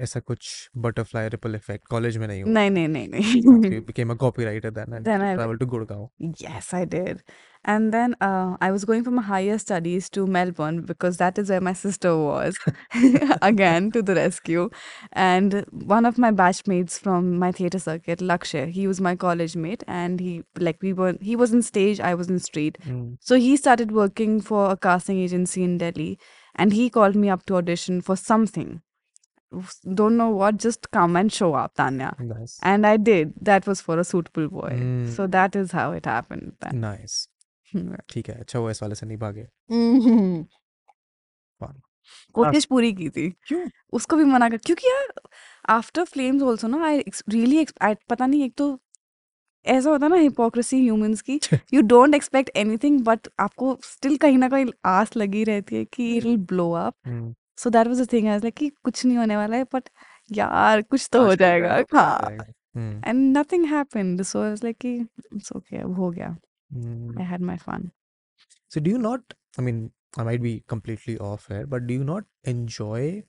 [0.00, 0.48] ऐसा कुछ
[0.82, 2.52] butterfly ripple effect college में नहीं हुआ.
[2.56, 3.68] No, no, no, Okay, no.
[3.76, 6.08] you became a copywriter then and Then I traveled to Gurgaon.
[6.42, 7.22] yes, I did.
[7.64, 11.50] And then uh, I was going for my higher studies to Melbourne because that is
[11.50, 12.56] where my sister was.
[13.42, 14.70] Again, to the rescue.
[15.12, 15.64] And
[15.94, 20.20] one of my batchmates from my theatre circuit, Lakshay, he was my college mate, and
[20.20, 22.78] he like we were he was in stage, I was in street.
[22.84, 23.14] Hmm.
[23.20, 26.18] So he started working for a casting agency in Delhi
[26.54, 28.80] and he called me up to audition for something.
[29.93, 32.15] Don't know what, just come and show up, Tanya.
[32.19, 32.57] Nice.
[32.61, 33.33] And I did.
[33.41, 34.71] That was for a suitable boy.
[34.73, 35.09] Mm.
[35.15, 36.81] So that is how it happened then.
[36.81, 37.21] Nice.
[38.09, 39.47] ठीक है अच्छा हुआ इस वाले से नहीं भागे.
[42.33, 43.61] कोशिश पूरी की थी क्यों
[43.93, 45.13] उसको भी मना कर क्योंकि यार
[45.69, 47.65] आफ्टर फ्लेम्स ऑल्सो ना आई रियली
[48.09, 48.79] पता नहीं एक तो
[49.65, 51.39] ऐसा होता ना हिपोक्रेसी ह्यूमंस की
[51.73, 56.17] you don't expect anything but आपको स्टिल कहीं ना कहीं आस लगी रहती है कि
[56.17, 56.95] it will blow up
[57.57, 59.89] so that was the thing I was like कि कुछ नहीं होने वाला है बट
[60.31, 62.37] यार कुछ तो हो जाएगा हो हाँ।
[62.75, 64.95] हम्म, and nothing happened so I was like कि
[65.35, 67.89] इट्स ओके अब हो गया हम्म। I had my fun
[68.71, 72.03] So do you not, I mean, I might be completely off here, but do you
[72.03, 73.23] not enjoy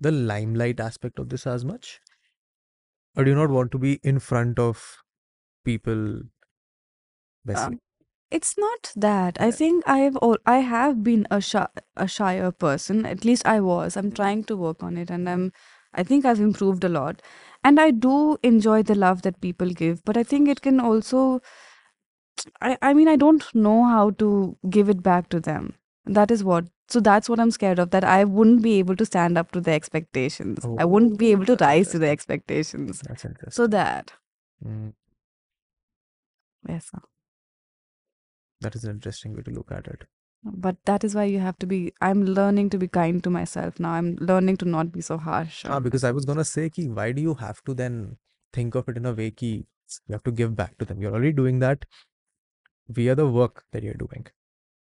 [0.00, 2.00] the limelight aspect of this as much?
[3.16, 4.82] Or do you not want to be in front of
[5.66, 6.02] people?
[7.44, 7.78] Basically.
[8.30, 9.40] It's not that.
[9.40, 11.66] I think i've al- i have been a shy
[11.96, 13.04] a shyer person.
[13.06, 13.96] At least i was.
[13.96, 15.52] I'm trying to work on it and i'm
[15.94, 17.22] i think i've improved a lot.
[17.64, 21.24] And i do enjoy the love that people give but i think it can also
[22.66, 24.28] i i mean i don't know how to
[24.76, 25.74] give it back to them.
[26.18, 29.06] That is what so that's what i'm scared of that i wouldn't be able to
[29.10, 30.66] stand up to the expectations.
[30.78, 32.12] I wouldn't be Oh, able to that's rise to the interesting.
[32.18, 33.02] expectations.
[33.06, 33.52] That's interesting.
[33.62, 34.12] so that.
[34.66, 34.92] Mm,
[36.68, 37.00] yes sir
[38.60, 40.04] that is an interesting way to look at it.
[40.42, 43.80] But that is why you have to be i'm learning to be kind to myself
[43.86, 43.90] now.
[43.92, 47.12] I'm learning to not be so harsh ah, because i was gonna say ki, why
[47.12, 47.98] do you have to then
[48.58, 49.50] think of it in a way ki,
[50.06, 51.02] you have to give back to them?
[51.02, 51.84] You're already doing that
[52.88, 54.26] via the work that you're doing.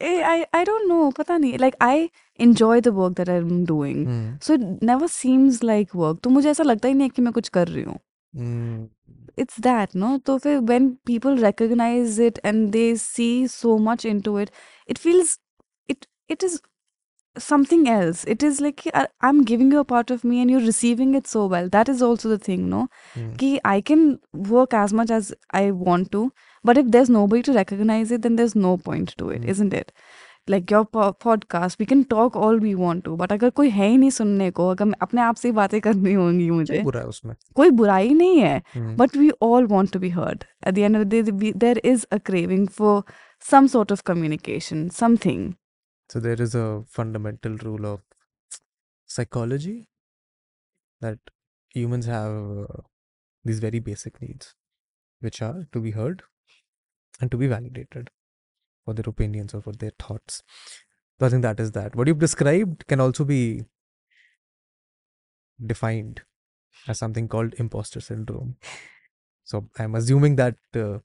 [0.00, 1.60] Eh, I, I don't know pata nahi.
[1.60, 4.04] like i enjoy the work that i'm doing.
[4.06, 4.28] Hmm.
[4.40, 6.22] so it never seems like work.
[6.22, 7.96] To mujhe aisa lagta hi nahi ki main kuch kar rahi hu.
[8.38, 8.78] Hmm
[9.36, 10.20] it's that no?
[10.26, 14.50] So when people recognize it and they see so much into it
[14.86, 15.38] it feels
[15.88, 16.60] it it is
[17.38, 18.24] something else.
[18.24, 18.84] It is like
[19.20, 21.68] I'm giving you a part of me and you're receiving it so well.
[21.68, 22.88] That is also the thing no?
[23.14, 23.38] Mm.
[23.38, 27.52] Ki i can work as much as i want to but if there's nobody to
[27.52, 29.58] recognize it then there's no point to it, mm.
[29.64, 29.92] not it?
[30.49, 33.87] Like your po- podcast, we can talk all we want to, but अगर कोई है
[33.87, 37.01] ही नहीं सुनने को, अगर अपने आप से ही बातें करनी होंगी क्या मुझे, बुरा
[37.01, 37.35] है उसमें?
[37.55, 38.63] कोई बुराई नहीं है.
[38.77, 38.95] Hmm.
[38.95, 40.39] But we all want to be heard.
[40.67, 43.03] At the end of the day, we, there is a craving for
[43.53, 45.53] some sort of communication, something.
[46.15, 47.99] So there is a fundamental rule of
[49.09, 49.87] psychology
[51.01, 51.17] that
[51.75, 52.81] humans have uh,
[53.45, 54.55] these very basic needs,
[55.21, 56.21] which are to be heard
[57.21, 58.09] and to be validated
[58.90, 60.42] for their opinions or for their thoughts.
[61.18, 61.94] So I think that is that.
[61.94, 63.64] What you've described can also be
[65.64, 66.22] defined
[66.88, 68.56] as something called imposter syndrome.
[69.44, 70.98] So I'm assuming that uh,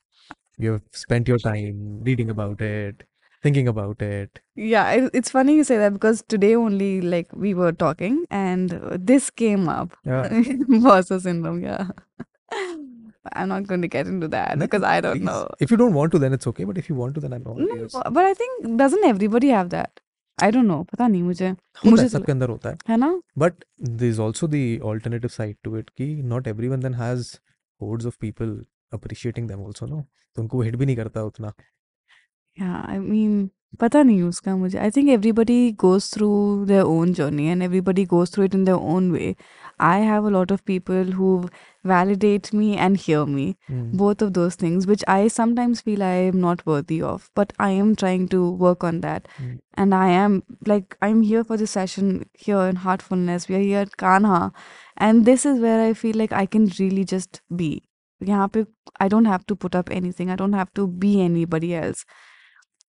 [0.58, 3.04] you have spent your time reading about it,
[3.44, 4.40] thinking about it.
[4.56, 9.30] Yeah, it's funny you say that because today only, like, we were talking and this
[9.30, 9.96] came up.
[10.06, 10.28] Yeah.
[10.70, 11.90] Imposter syndrome, yeah.
[13.33, 15.25] I'm not going to get into that No, because I don't please.
[15.31, 15.49] know.
[15.67, 16.65] If you don't want to, then it's okay.
[16.71, 17.97] But if you want to, then I'm all No, ears.
[18.19, 20.01] but I think doesn't everybody have that?
[20.39, 20.79] I don't know.
[20.93, 21.49] पता नहीं मुझे.
[21.51, 23.11] होता है मुझे तो सबके अंदर होता है है ना?
[23.45, 23.65] but
[24.03, 27.27] there's also the alternative side to it कि not everyone then has
[27.85, 28.55] hordes of people
[28.99, 30.01] appreciating them also no
[30.37, 31.53] तो उनको हिट भी नहीं करता उतना
[32.61, 33.35] Yeah, I mean,
[33.81, 34.79] पता नहीं उसका मुझे.
[34.79, 38.81] I think everybody goes through their own journey and everybody goes through it in their
[38.95, 39.37] own way.
[39.79, 41.49] I have a lot of people who
[41.85, 43.57] validate me and hear me.
[43.69, 43.97] Hmm.
[43.97, 47.71] Both of those things, which I sometimes feel I am not worthy of, but I
[47.71, 49.29] am trying to work on that.
[49.37, 49.55] Hmm.
[49.75, 53.49] And I am like, I'm here for this session here in Heartfulness.
[53.49, 54.53] We are here at Kanha.
[54.97, 57.71] And this is where I feel like I can really just be.
[58.23, 58.67] यहाँ पे
[59.01, 60.31] I don't have to put up anything.
[60.31, 62.05] I don't have to be anybody else.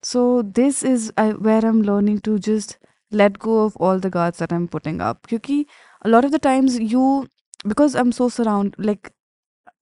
[0.07, 2.79] So this is I, where I'm learning to just
[3.11, 5.27] let go of all the guards that I'm putting up.
[5.29, 5.65] Because
[6.03, 7.27] a lot of the times you,
[7.67, 9.11] because I'm so surround, like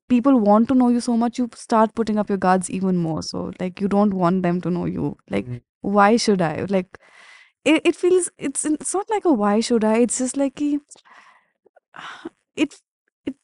[0.09, 3.23] people want to know you so much, you start putting up your guards even more.
[3.23, 5.17] So like you don't want them to know you.
[5.31, 5.61] Like Mm.
[5.83, 6.67] why should I?
[6.77, 6.99] Like
[7.65, 9.99] it, it feels it's it's not like a why should I?
[9.99, 10.61] It's just like
[12.57, 12.81] it
[13.27, 13.35] it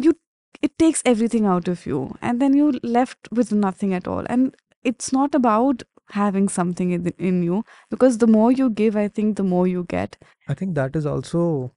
[0.00, 0.14] you
[0.62, 4.54] it takes everything out of you and then you're left with nothing at all and
[4.84, 7.64] it's not about having something in, in you.
[7.90, 10.16] Because the more you give i think the more you get.
[10.46, 11.72] I think that is also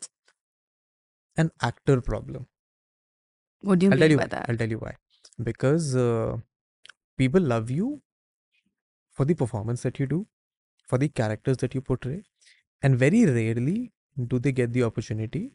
[1.38, 2.48] an actor problem.
[3.62, 4.28] What do you I'll tell mean you by why.
[4.28, 4.48] that?
[4.48, 4.96] I'll tell you why.
[5.42, 6.38] Because uh,
[7.18, 8.02] people love you
[9.12, 10.28] for the performance that you do
[10.88, 12.24] for the characters that you portray
[12.84, 13.94] and very rarely
[14.28, 15.54] do they get the opportunity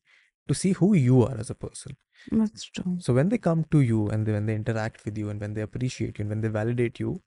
[0.49, 1.97] to see who you are as a person.
[2.31, 2.99] That's true.
[2.99, 5.55] So when they come to you and they, when they interact with you and when
[5.55, 7.23] they appreciate you and when they validate you,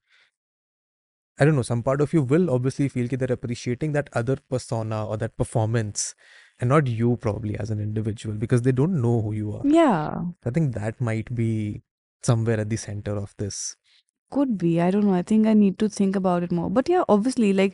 [1.42, 4.38] I don't know, some part of you will obviously feel that they're appreciating that other
[4.48, 6.14] persona or that performance
[6.60, 9.64] and not you probably as an individual because they don't know who you are.
[9.66, 11.82] yeah I think that might be
[12.22, 13.76] somewhere at the center of this.
[14.36, 16.92] could be i don't know i think i need to think about it more but
[16.92, 17.74] yeah obviously like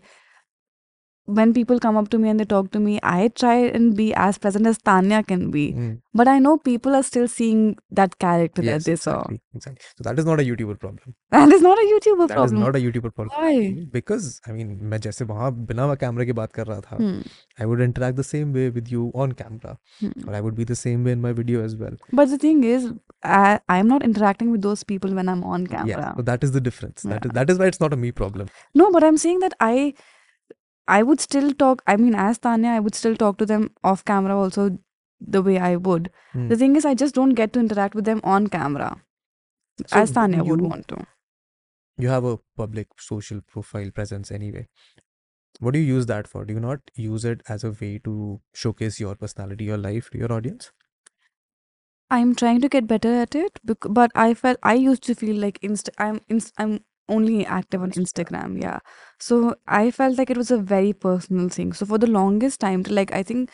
[1.38, 4.06] when people come up to me and they talk to me i try and be
[4.22, 7.60] as present as tanya can be Mm, but i know people are still seeing
[7.98, 9.84] that character Yes, that they saw exactly, exactly.
[9.98, 11.14] So that is not a YouTuber problem.
[11.36, 13.30] that is not a youtuber That is problem not a YouTuber problem.
[13.44, 17.22] why Because I mean, मैं जैसे वहाँ बिना कैमरे के बात कर रहा था, Hmm.
[17.64, 20.28] I would interact the same way with you on camera, Hmm.
[20.28, 21.96] or I would be the same way in my video as well.
[22.20, 22.88] But the thing is,
[23.40, 26.12] I, I'm not interacting with those people when I'm on Yeah, camera.
[26.16, 27.08] so that is the difference.
[27.14, 27.38] That is Yeah.
[27.40, 28.52] that is why it's not a me problem.
[28.82, 29.76] No, but I'm saying that I
[30.87, 31.81] I would still talk.
[31.87, 34.77] I mean, as Tanya, I would still talk to them off camera also
[35.19, 36.11] the way I would.
[36.33, 36.47] Hmm.
[36.49, 39.01] The thing is, I just don't get to interact with them on camera
[39.87, 41.05] So as Tanya when would want to.
[41.97, 44.67] You have a public social profile presence anyway.
[45.59, 46.45] What do you use that for?
[46.45, 50.17] Do you not use it as a way to showcase your personality, your life to
[50.17, 50.71] your audience?
[52.09, 55.59] I'm trying to get better at it, but I felt I used to feel like
[55.61, 58.79] inst- I'm inst- I'm only active on Instagram, yeah.
[59.19, 61.73] So I felt like it was a very personal thing.
[61.73, 63.49] So for the longest time, till like I think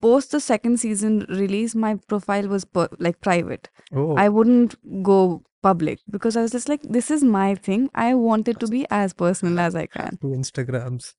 [0.00, 3.68] post the second season release, my profile was per- like private.
[3.94, 7.90] Oh, I wouldn't go public because I was just like, this is my thing.
[7.94, 10.18] I want it to be as personal as I can.
[10.20, 11.14] two Instagrams.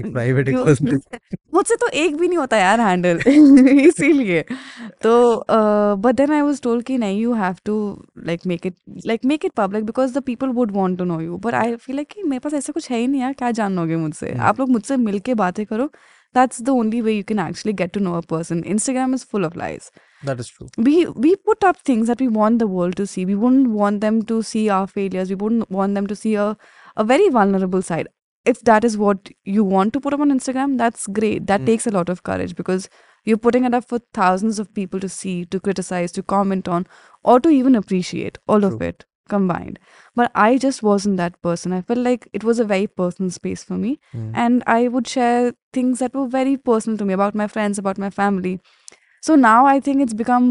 [0.00, 0.56] एक private एक
[1.54, 3.18] मुझसे तो एक भी नहीं होता यार handle
[3.80, 4.44] इसीलिए।
[5.02, 5.44] तो
[5.96, 7.76] but then I was told कि नहीं you have to
[8.26, 8.74] like make it
[9.06, 11.96] like make it public because the people would want to know you but I feel
[11.96, 14.30] like कि मेरे पास ऐसा कुछ है ही नहीं यार क्या जानोगे मुझसे?
[14.30, 15.86] हम्म। आप लोग मुझसे मिलके बातें करो।
[16.34, 19.44] That's the only way you can actually get to know a person Instagram is full
[19.44, 19.90] of lies
[20.26, 23.24] that is true we we put up things that we want the world to see.
[23.30, 25.32] We wouldn't want them to see our failures.
[25.34, 26.50] We wouldn't want them to see a,
[26.96, 28.12] a very vulnerable side.
[28.52, 31.66] If that is what you want to put up on instagram that's great that Mm.
[31.70, 32.88] takes a lot of courage because
[33.30, 36.86] you're putting it up for thousands of people to see to criticize to comment on
[37.22, 39.78] or to even appreciate all of it combined
[40.20, 43.62] but i just wasn't that person i felt like it was a very personal space
[43.70, 44.32] for me Mm.
[44.42, 47.98] and I would share things that were very personal to me about my friends, about
[48.02, 48.52] my family.
[49.28, 50.46] So now I think it's become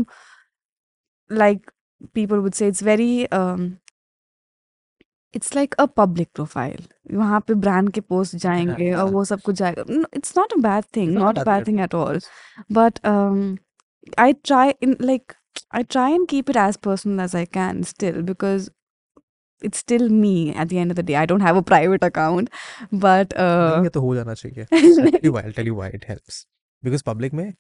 [1.30, 1.72] like
[2.14, 3.80] people would say it's very um
[5.36, 6.80] it's like a public profile
[7.18, 9.84] वहाँ पे brand के post जाएँगे और वो सब कुछ जाएगा
[10.16, 12.20] it's not a bad thing not a bad thing at all
[12.72, 13.00] but
[14.20, 15.34] I try in like
[15.76, 18.70] I try and keep it as personal as I can still because
[19.66, 22.50] it's still me at the end of the day I don't have a private account
[22.94, 23.34] but
[23.84, 24.66] ये तो हो जाना चाहिए.
[24.74, 26.46] I'll why, I'll tell you why it helps.
[26.86, 27.54] Because public में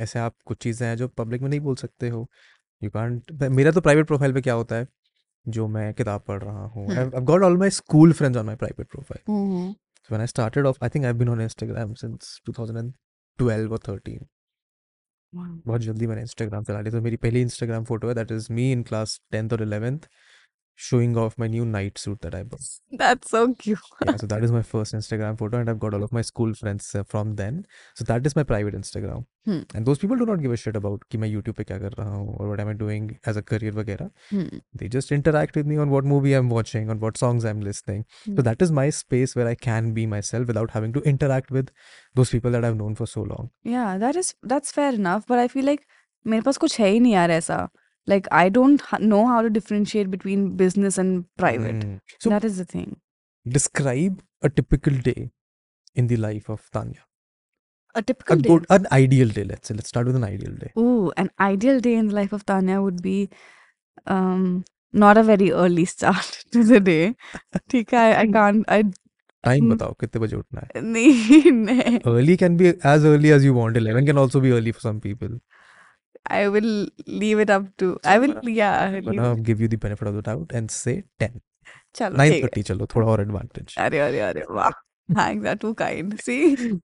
[0.00, 2.30] ऐसे आप कुछ चीज़ें हैं जो पब्लिक में नहीं बोल सकते हो.
[2.84, 4.86] यू कांट मेरा तो प्राइवेट प्रोफ़ाइल पे क्या होता है?
[5.48, 6.98] जो मैं किताब पढ़ रहा हूँ Hmm.
[6.98, 9.70] I've, got all my school friends on my private profile mhm.
[10.08, 14.26] so when I started off I think I've been on Instagram since 2012 or 13
[15.32, 15.48] Wow.
[15.66, 18.70] बहुत जल्दी मैंने इंस्टाग्राम चला लिया तो मेरी पहली इंस्टाग्राम फ़ोटो है that is me
[18.72, 20.08] in class tenth और eleventh
[20.84, 22.68] showing off my new night suit that I bought.
[23.00, 23.88] That's so cute.
[24.06, 26.54] Yeah, so that is my first Instagram photo, and I've got all of my school
[26.60, 27.58] friends uh, from then.
[28.00, 29.26] So that is my private Instagram.
[29.47, 29.57] Hmm.
[29.77, 31.91] And those people do not give a shit about कि मैं YouTube पे क्या कर
[31.99, 34.09] रहा हूँ or what am I doing as a career वगैरह.
[34.31, 34.47] Hmm.
[34.81, 38.01] They just interact with me on what movie I'm watching, on what songs I'm listening.
[38.25, 38.35] Hmm.
[38.39, 41.71] So that is my space where I can be myself without having to interact with
[42.21, 43.49] those people that I've known for so long.
[43.75, 45.27] Yeah, that is that's fair enough.
[45.33, 45.87] But I feel like
[46.27, 47.69] मेरे पास कुछ है ही नहीं यार ऐसा.
[48.07, 51.83] Like I don't ha- know how to differentiate between business and private.
[51.83, 51.95] Hmm.
[52.19, 52.95] So that is the thing.
[53.55, 55.31] describe a typical day
[56.01, 57.03] in the life of Tanya.
[57.95, 58.49] A A typical day.
[58.49, 59.43] good, an ideal day.
[59.43, 59.73] Let's say.
[59.75, 60.71] Let's start with an ideal day.
[60.77, 63.29] Ooh, an ideal day in the life of Tanya would be
[64.15, 67.15] um not a very early start to the day.
[67.71, 68.83] ठीक है, I, I can't I
[69.47, 69.71] Time Hmm.
[69.71, 70.81] बताओ कितने बजे उठना है.
[70.81, 73.77] नहीं नहीं Early can be as early as you want.
[73.81, 75.35] 11 can also be early for some people.
[76.37, 76.69] I will
[77.23, 80.15] leave it up to I will yeah I'm leave gonna give you the benefit of
[80.15, 81.41] the doubt and say 10.
[81.95, 83.75] चलो ठीक है 9.30 चलो थोड़ा और advantage.
[83.85, 84.71] अरे अरे अरे वाह
[85.15, 86.37] thanks are too kind see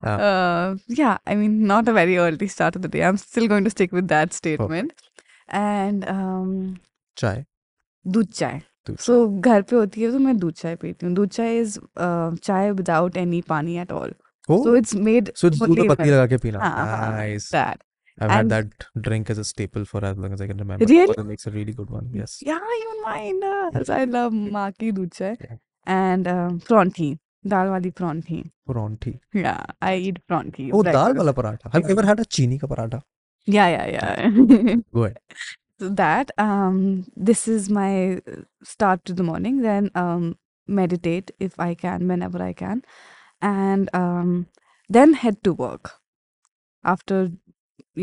[0.03, 0.15] Ah.
[0.29, 3.63] uh yeah I mean not a very early start of the day I'm still going
[3.69, 4.93] to stick with that statement
[5.61, 6.51] and um
[7.17, 7.43] चाय
[8.05, 9.15] दूध चाय दूध so
[9.47, 12.71] घर पे होती है तो मैं दूध चाय पीती हूँ दूध चाय is uh, चाय
[12.81, 14.13] without any पानी at all
[14.49, 16.59] Oh, so it's made so it's दूध fully में पत्ती with- लगा के पीना.
[16.59, 17.49] हाँ, हाँ, Nice.
[17.55, 17.81] that
[18.21, 20.87] I've had and- that drink as a staple for as long as I can remember.
[20.93, 21.15] Really?
[21.17, 22.07] It makes a really good one.
[22.21, 22.37] Yes.
[22.47, 23.43] yeah even mine
[23.75, 25.59] does I love माँ की दूध चाय Yeah.
[25.97, 27.11] and um, prawn tea
[27.53, 28.41] दाल वाली prawn tea
[28.71, 29.11] Pronti.
[29.43, 31.17] yeah I eat prawn tea Oh, dal breakfast.
[31.17, 31.69] वाला paratha.
[31.75, 33.01] Have you ever had a चीनी का paratha?
[33.53, 35.17] yeah yeah yeah Go ahead.
[35.83, 36.75] So that um
[37.29, 37.93] this is my
[38.33, 38.41] uh,
[38.73, 40.27] start to the morning then um
[40.79, 42.83] meditate if I can whenever I can
[43.51, 44.35] and um
[44.97, 45.91] then head to work
[46.93, 47.17] after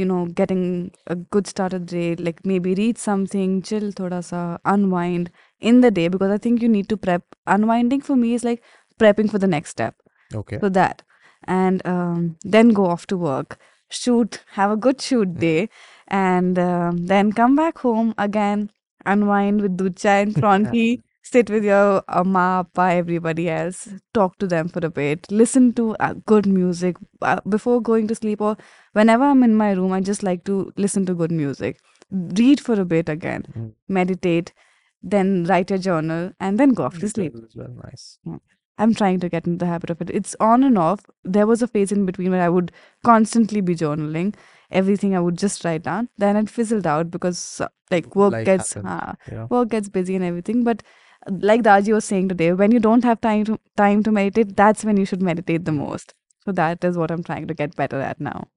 [0.01, 0.65] you know getting
[1.07, 4.43] a good start of the day like maybe read something chill thoda sa
[4.75, 5.31] unwind
[5.73, 7.25] in the day because I think you need to prep
[7.59, 8.63] unwinding for me is like
[9.00, 9.96] prepping for the next step.
[10.34, 10.58] Okay.
[10.58, 11.04] for that.
[11.44, 13.60] And um, then go off to work.
[13.90, 14.44] Shoot.
[14.52, 15.70] Have a good shoot day.
[16.08, 18.72] And um, then come back home again.
[19.06, 23.90] Unwind with ducha and pronti sit with your amma appa everybody else.
[24.14, 25.26] Talk to them for a bit.
[25.32, 26.98] Listen to uh, good music.
[27.22, 28.58] Uh, before going to sleep or
[28.92, 31.80] whenever i'm in my room i just like to listen to good music.
[32.12, 33.46] Read for a bit again.
[33.58, 33.74] Mm.
[33.88, 34.54] meditate.
[35.02, 36.32] Then write a journal.
[36.40, 37.34] And then go off to sleep.
[37.36, 38.40] As well.
[38.78, 40.10] I'm trying to get into the habit of it.
[40.10, 41.02] It's on and off.
[41.24, 42.72] There was a phase in between where I would
[43.04, 44.34] constantly be journaling
[44.74, 46.10] everything I would just write down.
[46.18, 49.14] Then it fizzled out because uh, like work Life gets uh,
[49.50, 50.64] work gets busy and everything.
[50.64, 50.84] But
[51.30, 54.84] like Daji was saying today, when you don't have time to time to meditate, that's
[54.84, 56.14] when you should meditate the most.
[56.46, 58.48] So that is what I'm trying to get better at now.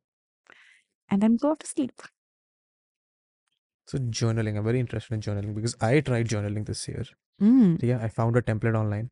[1.08, 1.92] And then go off to sleep.
[3.86, 7.04] So journaling, I'm very interested in journaling because I tried journaling this year.
[7.40, 7.80] Mm.
[7.80, 9.10] Yeah, I found a template online.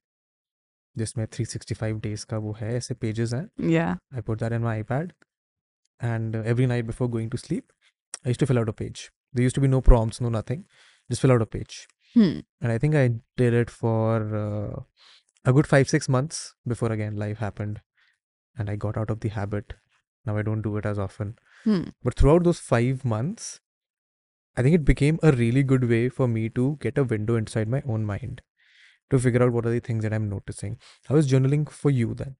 [0.97, 3.97] जिसमें 365 days का वो है ऐसे pages हैं Yeah.
[4.15, 5.13] I put that in my iPad
[6.07, 7.71] and uh, every night before going to sleep,
[8.25, 8.99] I used to fill out a page.
[9.33, 10.65] There used to be no prompts, no nothing.
[11.09, 11.87] Just fill out a page.
[12.13, 12.39] Hmm.
[12.61, 13.01] And I think I
[13.41, 14.81] did it for uh,
[15.45, 17.81] a good five, six months before again life happened.
[18.57, 19.73] And I got out of the habit.
[20.25, 21.35] Now I don't do it as often.
[21.65, 21.83] Hmm.
[22.01, 23.59] But throughout those five months,
[24.57, 27.67] I think it became a really good way for me to get a window inside
[27.67, 28.41] my own mind
[29.10, 30.78] to figure out what are the things that I'm noticing.
[31.06, 32.36] How is journaling for you then?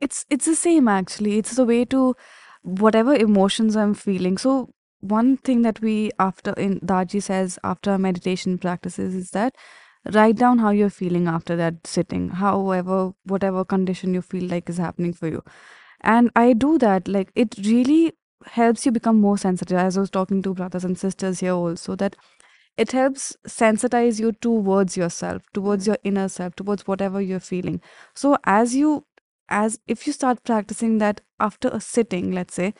[0.00, 1.38] It's it's the same actually.
[1.38, 2.14] It's a way to
[2.62, 4.38] whatever emotions I'm feeling.
[4.38, 9.54] So one thing that we after in Daji says after meditation practices is that
[10.12, 14.78] write down how you're feeling after that sitting, however whatever condition you feel like is
[14.78, 15.42] happening for you.
[16.00, 17.08] And I do that.
[17.08, 18.12] Like it really
[18.46, 19.76] helps you become more sensitive.
[19.76, 22.16] As I was talking to brothers and sisters here also, that
[22.76, 27.80] it helps sensitize you towards yourself, towards your inner self, towards whatever you're feeling.
[28.14, 29.04] So as you
[29.50, 32.72] as if you start practicing that after a sitting, let's say,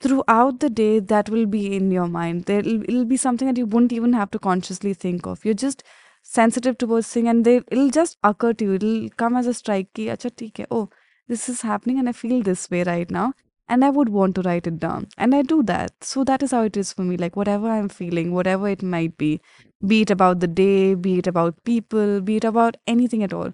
[0.00, 2.44] throughout the day that will be in your mind.
[2.46, 5.44] There it'll, be something that you wouldn't even have to consciously think of.
[5.44, 5.82] You're just
[6.22, 8.74] sensitive towards thing and they it'll just occur to you.
[8.74, 10.66] It'll come as a strike ki, acha, hai.
[10.70, 10.88] Oh,
[11.28, 13.34] this is happening and I feel this way right now.
[13.70, 15.08] And I would want to write it down.
[15.16, 15.92] And I do that.
[16.02, 17.16] So that is how it is for me.
[17.16, 19.40] Like whatever I'm feeling, whatever it might be,
[19.86, 23.52] be it about the day, be it about people, be it about anything at all.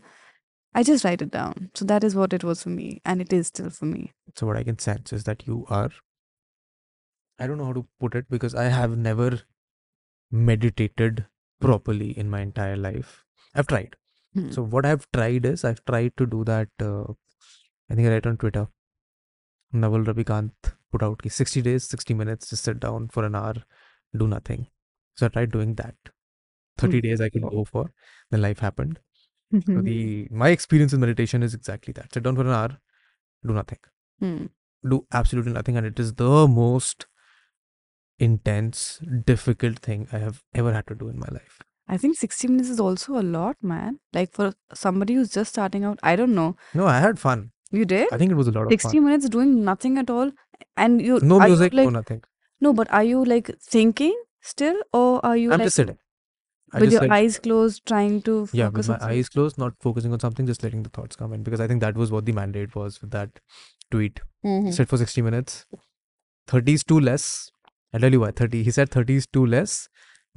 [0.74, 1.70] I just write it down.
[1.74, 3.02] So that is what it was for me.
[3.04, 4.12] And it is still for me.
[4.34, 5.90] So what I can sense is that you are
[7.38, 9.40] I don't know how to put it because I have never
[10.30, 11.26] meditated
[11.60, 13.24] properly in my entire life.
[13.54, 13.96] I've tried.
[14.34, 14.50] Hmm.
[14.50, 16.68] So what I've tried is I've tried to do that.
[16.80, 17.12] Uh,
[17.90, 18.68] I think I write on Twitter.
[19.72, 20.52] Naval Ravikant
[20.90, 23.54] put out ki 60 days, 60 minutes, just sit down for an hour,
[24.16, 24.66] do nothing.
[25.16, 25.94] So I tried doing that.
[26.78, 27.90] 30 days I could go for.
[28.30, 29.00] Then life happened.
[29.64, 32.12] So the my experience in meditation is exactly that.
[32.12, 32.78] Sit down for an hour,
[33.46, 33.78] do nothing.
[34.18, 34.46] Hmm.
[34.88, 37.06] Do absolutely nothing, and it is the most
[38.18, 41.60] intense, difficult thing I have ever had to do in my life.
[41.88, 44.00] I think 60 minutes is also a lot, man.
[44.12, 46.56] Like for somebody who's just starting out, I don't know.
[46.74, 47.52] No, I had fun.
[47.72, 48.12] You did?
[48.12, 49.04] I think it was a lot of 60 fun.
[49.04, 50.30] minutes doing nothing at all.
[50.76, 52.22] And you No are you, music, no nothing.
[52.60, 55.98] no, but are you like thinking still or are you I'm like just sitting.
[56.72, 60.20] I with your eyes closed trying to yeah, with my eyes closed, not focusing on
[60.20, 61.42] something, just letting the thoughts come in.
[61.42, 63.38] Because I think that was what the mandate was with that
[63.90, 64.20] tweet.
[64.44, 64.72] Mhm.
[64.72, 65.64] Sit for 60 minutes.
[66.48, 67.50] 30 is too less.
[67.92, 68.30] I'll tell you why.
[68.32, 68.62] 30.
[68.62, 69.88] He said 30 is too less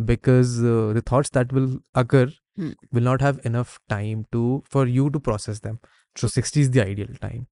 [0.03, 2.27] because uh, the thoughts that will occur
[2.57, 2.71] Hmm.
[2.91, 5.79] will not have enough time to for you to process them.
[6.18, 7.46] So 60 is the ideal time.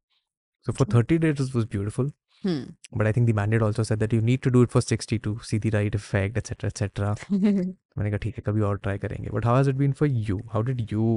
[0.67, 2.11] So for 30 days it was beautiful.
[2.43, 2.63] Hmm.
[2.93, 5.19] But I think the mandate also said that you need to do it for 60
[5.21, 6.71] to see the right effect, etc.
[6.71, 7.15] etc.
[7.31, 10.39] मैंने कहा ठीक है कभी और try करेंगे but how has it been for you
[10.53, 11.09] how did you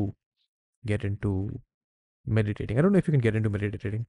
[0.88, 1.32] get into
[2.28, 4.05] meditating i don't know if you can get into meditating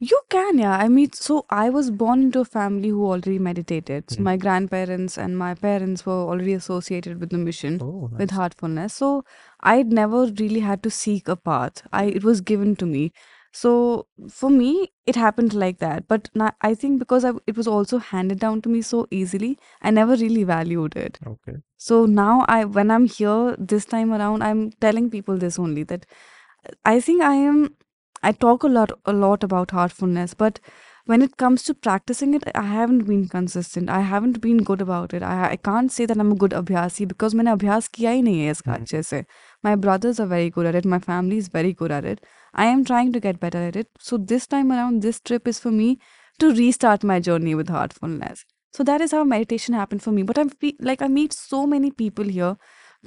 [0.00, 0.76] you can, yeah.
[0.78, 4.10] I mean, so I was born into a family who already meditated.
[4.10, 4.24] So Hmm.
[4.24, 7.80] my grandparents and my parents were already associated with the mission.
[7.82, 8.94] oh with nice heartfulness.
[8.94, 9.24] So
[9.60, 11.82] I'd never really had to seek a path.
[11.92, 13.12] I it was given to me.
[13.52, 16.06] So for me, it happened like that.
[16.06, 19.58] But na- I think because I, it was also handed down to me so easily,
[19.82, 21.18] I never really valued it.
[21.32, 25.82] okay So now I, when I'm here this time around, I'm telling people this only
[25.84, 26.06] that
[26.84, 27.74] I think I am.
[28.23, 30.59] I talk a lot, a lot about heartfulness, but
[31.05, 33.89] when it comes to practicing it, I haven't been consistent.
[33.89, 35.21] I haven't been good about it.
[35.21, 38.41] I, I can't say that I'm a good abhyasi because मैंने अभ्यास किया ही नहीं
[38.41, 38.81] है इसका Hmm.
[38.81, 39.23] अच्छे से.
[39.65, 40.85] My brothers are very good at it.
[40.93, 42.23] My family is very good at it.
[42.55, 43.89] I am trying to get better at it.
[43.99, 45.89] So this time around, this trip is for me
[46.39, 48.45] to restart my journey with heartfulness.
[48.73, 50.23] So that is how meditation happened for me.
[50.31, 52.55] But I'm fe- like I meet so many people here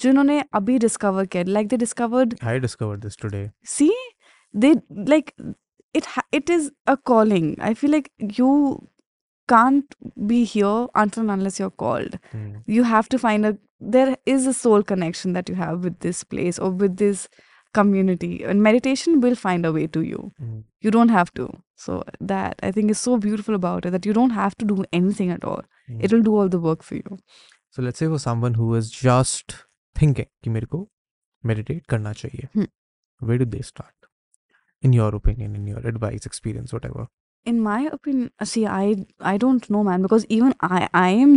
[0.01, 3.93] जिन्होंने अभी discover किया like they discovered i discovered this today see
[4.54, 5.36] they like
[5.94, 7.58] it ha- it is a calling.
[7.60, 8.88] I feel like you
[9.48, 9.96] can't
[10.28, 12.18] be here until unless you're called.
[12.34, 12.64] Mm.
[12.66, 16.24] you have to find a there is a soul connection that you have with this
[16.24, 17.28] place or with this
[17.74, 20.32] community and meditation will find a way to you.
[20.42, 20.64] Mm.
[20.82, 21.50] you don't have to.
[21.76, 24.84] So that i think is so beautiful about it that you don't have to do
[24.94, 25.64] anything at all.
[25.90, 26.04] Mm.
[26.04, 27.18] it'll do all the work for you.
[27.72, 29.56] So let's say for someone who is just
[29.96, 30.50] thinking ki
[31.44, 32.50] meditate karna chahiye.
[32.54, 32.66] Hmm.
[33.20, 34.01] Where do they start?
[34.82, 37.08] In your opinion in your advice experience whatever?
[37.44, 41.32] In my opinion uh, see i i don't know man because even i i am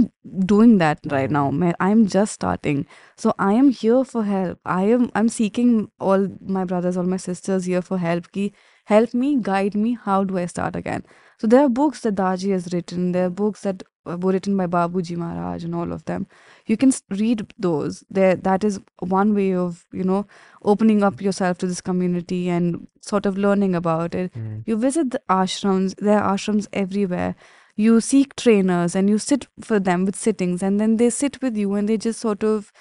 [0.53, 2.87] doing that right now ma- i'm just starting.
[3.17, 4.59] So i am here for help.
[4.67, 6.29] I am i'm seeking all
[6.59, 8.53] my brothers all my sisters here for help ki
[8.85, 11.05] help me guide me how do i start again?
[11.39, 14.67] So there are books that daji has written there are books that were written by
[14.67, 16.27] Babuji Maharaj and all of them.
[16.67, 18.05] You can read those.
[18.11, 20.27] There, that is one way of you know
[20.63, 24.33] opening up yourself to this community and sort of learning about it.
[24.35, 24.63] Mm.
[24.67, 25.95] You visit the ashrams.
[25.97, 27.35] There are ashrams everywhere.
[27.77, 31.57] You seek trainers and you sit for them with sittings, and then they sit with
[31.57, 32.73] you and they just sort of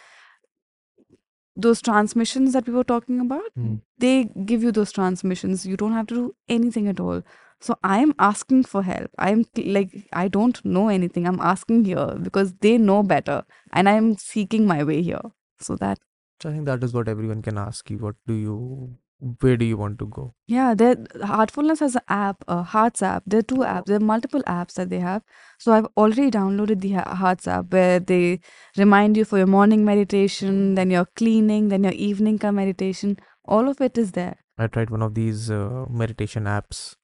[1.55, 3.81] those transmissions that we were talking about Mm.
[3.99, 7.21] they give you those transmissions you don't have to do anything at all
[7.65, 9.11] so i am asking for help.
[9.25, 9.43] I am
[9.75, 9.91] like
[10.21, 11.27] i don't know anything.
[11.27, 15.21] I'm asking here because they know better and i'm seeking my way here.
[15.59, 15.99] So that
[16.45, 17.97] I think that is what everyone can ask you.
[17.97, 18.97] What do you,
[19.39, 20.23] where do you want to go?
[20.53, 20.95] yeah there
[21.29, 23.23] heartfulness has an app a hearts app.
[23.25, 23.85] There are two apps.
[23.85, 25.21] There are multiple apps that they have.
[25.65, 26.91] So i've already downloaded the
[27.21, 28.39] hearts app where they
[28.77, 33.15] remind you for your morning meditation then your cleaning then your evening meditation.
[33.45, 34.35] All of it is there.
[34.57, 36.95] I tried one of these uh, meditation apps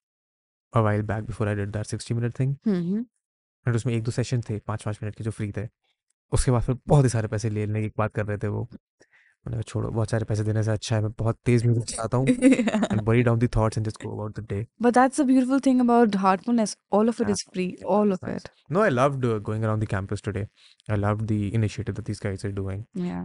[0.74, 2.56] a while back before I did that 60 minute thing.
[3.66, 5.68] And उसमें एक दो session थे पाँच पाँच minute के जो free थे।
[6.32, 8.68] उसके बाद फिर बहुत ही सारे पैसे ले लेने की बात कर रहे थे वो।
[9.46, 12.28] मैंने छोड़ो बहुत सारे पैसे देने से अच्छा है मैं बहुत तेज म्यूज़िक चलाता हूँ।
[12.28, 15.60] And bury down the thoughts and just go about the day but that's a beautiful
[15.66, 19.64] thing about heartfulness all of it is free all of it no I loved going
[19.64, 20.48] around the campus today
[20.92, 23.20] I loved the initiative that these guys are doing yeah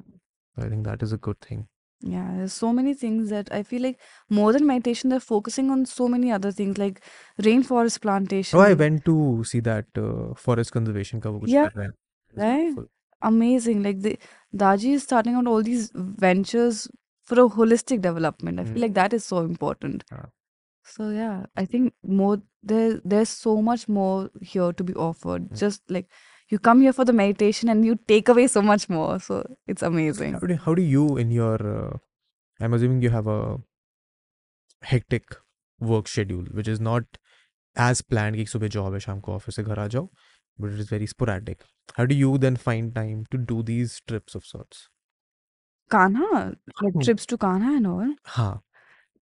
[0.57, 1.65] I think that is a good thing
[2.07, 3.99] Yeah, there's so many things that I feel like
[4.29, 7.01] more than meditation, they're focusing on so many other things like
[7.41, 8.59] rainforest plantation.
[8.59, 11.39] Oh, I went to see that uh, forest conservation cover.
[11.39, 11.71] Which Yeah,
[12.35, 12.75] right?
[13.23, 13.83] Amazing.
[13.83, 14.19] Like the
[14.55, 16.89] Daji is starting out all these ventures
[17.25, 18.61] for a holistic development.
[18.61, 18.83] I feel mm.
[18.83, 20.05] like that is so important.
[20.85, 25.49] So yeah, I think more there there's so much more here to be offered.
[25.49, 25.59] Mm.
[25.59, 26.11] Just like
[26.50, 29.20] you come here for the meditation and you take away so much more.
[29.20, 30.34] So it's amazing.
[30.34, 31.98] How do, how do you in your uh,
[32.60, 33.58] I'm assuming you have a
[34.84, 35.36] hectic
[35.80, 37.04] work schedule which is not
[37.76, 40.08] as planned कि सुबह job है शाम को office से घर आ जाओ
[40.62, 41.62] but it is very sporadic.
[41.98, 44.82] How do you then find time to do these trips of sorts?
[45.94, 46.32] Kanha,
[46.82, 47.06] like Hmm.
[47.06, 48.10] trips to Kanha and all.
[48.38, 48.52] हाँ.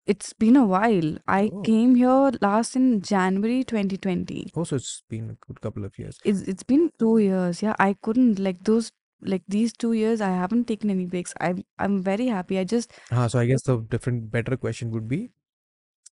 [0.08, 1.18] it's been a while.
[1.28, 1.62] I Oh.
[1.64, 4.52] came here last in January 2020.
[4.54, 6.20] Also, it's been a good couple of years.
[6.24, 7.62] It's it's been two years.
[7.64, 8.92] Yeah, I couldn't like those
[9.22, 10.22] like these two years.
[10.22, 11.34] I haven't taken any breaks.
[11.42, 12.60] I'm I'm very happy.
[12.60, 15.22] I just हाँ, so I guess the different, better question would be,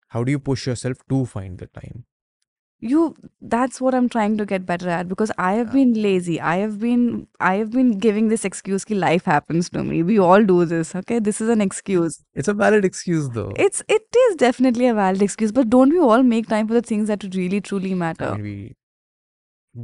[0.09, 2.05] how do you push yourself to find the time?
[2.91, 3.15] you
[3.53, 5.73] that's what i'm trying to get better at because i have yeah.
[5.73, 6.39] been lazy.
[6.41, 10.03] I have been i have been giving this excuse ki life happens to me.
[10.03, 11.19] We all do this okay?
[11.19, 12.19] This is an excuse.
[12.34, 13.51] It's a valid excuse though.
[13.67, 16.88] It's it is definitely a valid excuse but don't we all make time for the
[16.93, 18.31] things that really truly matter?
[18.31, 18.75] I mean, we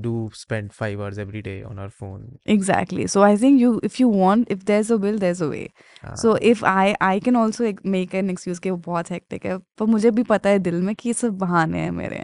[0.02, 2.28] do spend 5 hours every day on our phone.
[2.46, 3.08] Exactly.
[3.08, 5.66] So i think you if you want if there's a will there's a way.
[6.04, 6.14] Ah.
[6.16, 9.60] so if i i can also make an excuse ke bahut hectic hai.
[9.82, 12.24] Par mujhe bhi pata hai dil mein ki ye sab bahane hai mere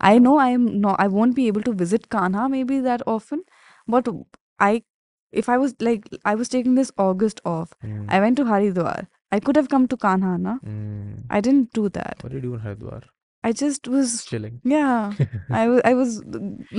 [0.00, 3.42] I know I am not I won't be able to visit Kanha maybe that often
[3.86, 4.08] but
[4.58, 4.82] I
[5.32, 9.06] if I was like I was taking this August off mm, I went to Haridwar
[9.32, 11.24] I could have come to Kanha na mm.
[11.30, 13.02] I didn't do that What did you do in Haridwar?
[13.44, 14.60] I just was Chilling.
[14.64, 15.12] yeah
[15.50, 16.20] I was I was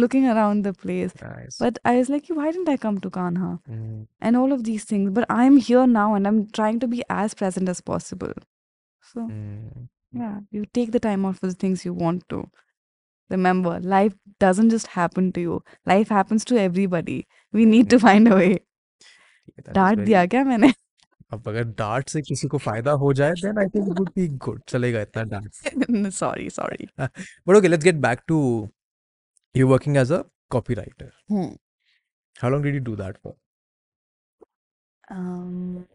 [0.03, 1.57] looking around the place Nice.
[1.65, 4.85] but I was like why didn't I come to Kanha Mm, and all of these
[4.93, 8.33] things but I'm here now and I'm trying to be as present as possible
[9.11, 9.87] so mm.
[10.13, 12.37] Yeah, you take the time out for the things you want to.
[13.30, 15.60] Remember, life doesn't just happen to you.
[15.90, 17.16] Life happens to everybody.
[17.58, 18.50] We need to find a way.
[18.52, 20.72] Yeah, that is डांट very- दिया क्या मैंने
[21.32, 24.26] अब अगर डांट से किसी को फायदा हो जाए then I think it would be
[24.46, 24.58] good.
[24.68, 26.12] चलेगा इतना डांट.
[26.18, 26.88] sorry, sorry.
[26.98, 28.38] But okay, let's get back to
[29.60, 30.20] you working as a
[30.56, 31.08] copywriter.
[31.32, 31.48] Hmm.
[32.42, 33.34] How long did you do that for?
[35.10, 35.86] Um,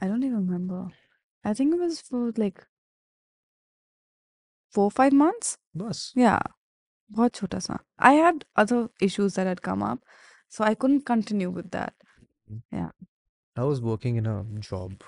[0.00, 0.82] I don't even remember.
[1.44, 2.60] I think it was for like
[4.76, 5.56] four, five months.
[5.82, 6.02] बस.
[6.22, 6.40] Yeah,
[7.18, 7.78] बहुत छोटा सा.
[8.10, 10.02] I had other issues that had come up,
[10.56, 11.94] so I couldn't continue with that.
[13.56, 14.36] I was working in a
[14.70, 15.06] job.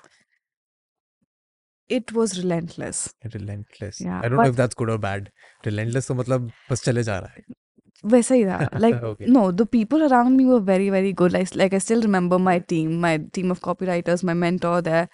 [1.99, 2.99] It was relentless.
[3.35, 4.01] Relentless.
[4.07, 5.31] Yeah, I don't know but- if that's good or bad.
[5.69, 7.45] Relentless तो मतलब बस चले जा रहा है.
[8.11, 9.29] वैसा ही रहा like Okay.
[9.37, 12.53] no the people around me were very very good like like I still remember my
[12.73, 15.09] team my team of copywriters my mentor there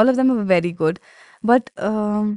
[0.00, 1.00] all of them were very good
[1.50, 2.30] but um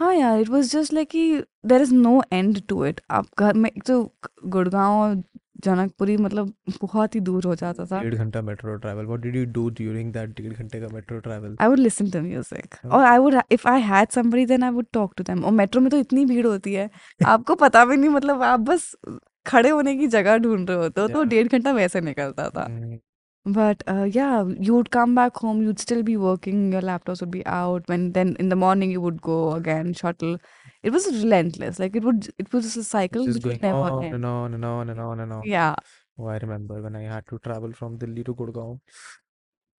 [0.00, 3.00] हाँ यार इट was just like कि there is no end to it.
[3.10, 4.02] आप घर में एक तो
[4.46, 5.22] गुड़गांव और
[5.64, 9.44] जनकपुरी मतलब बहुत ही दूर हो जाता था। डेढ़ घंटा metro travel what did you
[9.44, 12.78] do during that डेढ़ घंटे का metro travel I would listen to music.
[12.84, 15.44] or I would if I had somebody then I would talk to them.
[15.44, 16.90] और मेट्रो में तो इतनी भीड़ होती है
[17.26, 18.94] आपको पता भी नहीं मतलब आप बस
[19.46, 21.24] खड़े होने की जगह ढूंढ रहे होते हो तो.
[21.34, 22.66] डेढ़ घंटा वैसे निकलता था।
[23.52, 27.30] But uh, yeah, you would come back home, you'd still be working, your laptops would
[27.30, 27.88] be out.
[27.88, 30.38] When then in the morning you would go again, shuttle.
[30.82, 31.78] It was relentless.
[31.78, 34.54] Like it would, it was just a cycle Just which going never on and on
[34.54, 35.42] and on and on and on.
[35.44, 35.74] Yeah,
[36.18, 38.80] Oh, I remember when I had to travel from Delhi to Gurgaon.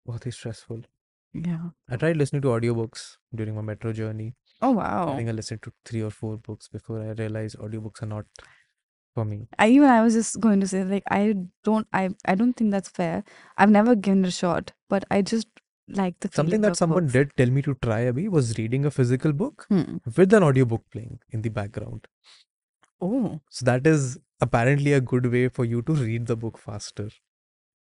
[0.07, 0.81] Bahut stressful.
[1.33, 1.69] yeah.
[1.89, 4.35] I tried listening to audiobooks during my metro journey.
[4.61, 4.73] Oh
[5.05, 5.15] I wow.
[5.15, 8.25] think I listened to three or four books before I realized audiobooks are not
[9.14, 9.38] for me.
[9.58, 11.20] I even I was just going to say like I
[11.68, 13.22] don't I I don't think that's fair.
[13.56, 15.48] I've never given it a shot, but I just
[16.00, 17.12] like the Something feeling that of someone books.
[17.16, 19.98] did tell me to try Abhi was reading a physical book Hmm.
[20.20, 22.08] with an audiobook playing in the background.
[23.00, 23.40] Oh.
[23.50, 27.08] So that is apparently a good way for you to read the book faster.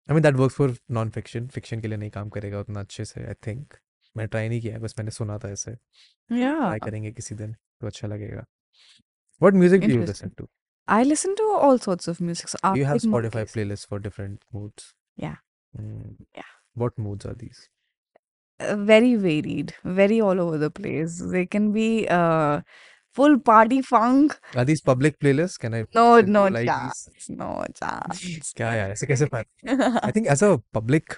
[0.09, 0.67] I mean that works for
[0.99, 1.47] non-fiction.
[1.57, 3.79] Fiction के लिए नहीं काम करेगा उतना अच्छे से I think.
[4.17, 5.71] मैं try नहीं किया है बस मैंने सुना था ऐसे.
[5.71, 6.59] Yeah.
[6.59, 8.45] ट्राई करेंगे किसी दिन तो अच्छा लगेगा.
[9.43, 10.07] What music do you Interesting.
[10.07, 10.47] listen to?
[10.89, 12.47] I listen to all sorts of music.
[12.49, 13.53] So Do you have Arctic Spotify Monkeys.
[13.55, 14.93] playlists for different moods?
[15.17, 15.36] Yeah.
[15.79, 16.15] Mm.
[16.36, 16.51] Yeah.
[16.75, 17.69] What moods are these?
[18.59, 21.21] Uh, very varied, very all over the place.
[21.31, 22.61] They can be uh
[23.13, 24.38] full party funk.
[24.55, 25.57] Are these public playlists?
[25.57, 27.07] Can I No, listen to no like chance.
[27.13, 27.29] these?
[27.38, 28.53] No chance.
[28.57, 29.45] क्या यार ऐसे कैसे पाए
[30.03, 31.17] I think as a public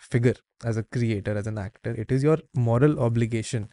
[0.00, 0.34] figure,
[0.64, 3.68] as a creator, as an actor, it is your moral obligation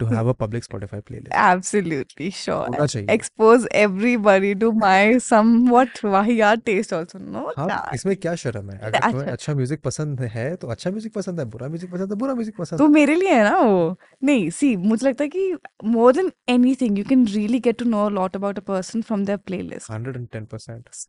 [0.00, 1.32] to have a public Spotify playlist.
[1.32, 2.66] Absolutely sure.
[2.68, 3.06] होना चाहिए.
[3.14, 7.18] Expose everybody to my somewhat vahiyat taste also.
[7.36, 10.90] No हाँ इसमें क्या शर्म है अगर तुम्हें अच्छा अच्छा म्यूज़िक पसंद है तो अच्छा
[10.90, 13.58] म्यूज़िक पसंद है बुरा म्यूज़िक पसंद है बुरा म्यूज़िक पसंद तो मेरे लिए है ना
[13.60, 15.56] वो नहीं सी मुझे लगता है कि
[15.96, 19.24] more than anything you can really get to know a lot about a person from
[19.30, 19.90] their playlist.
[19.90, 21.06] है 110%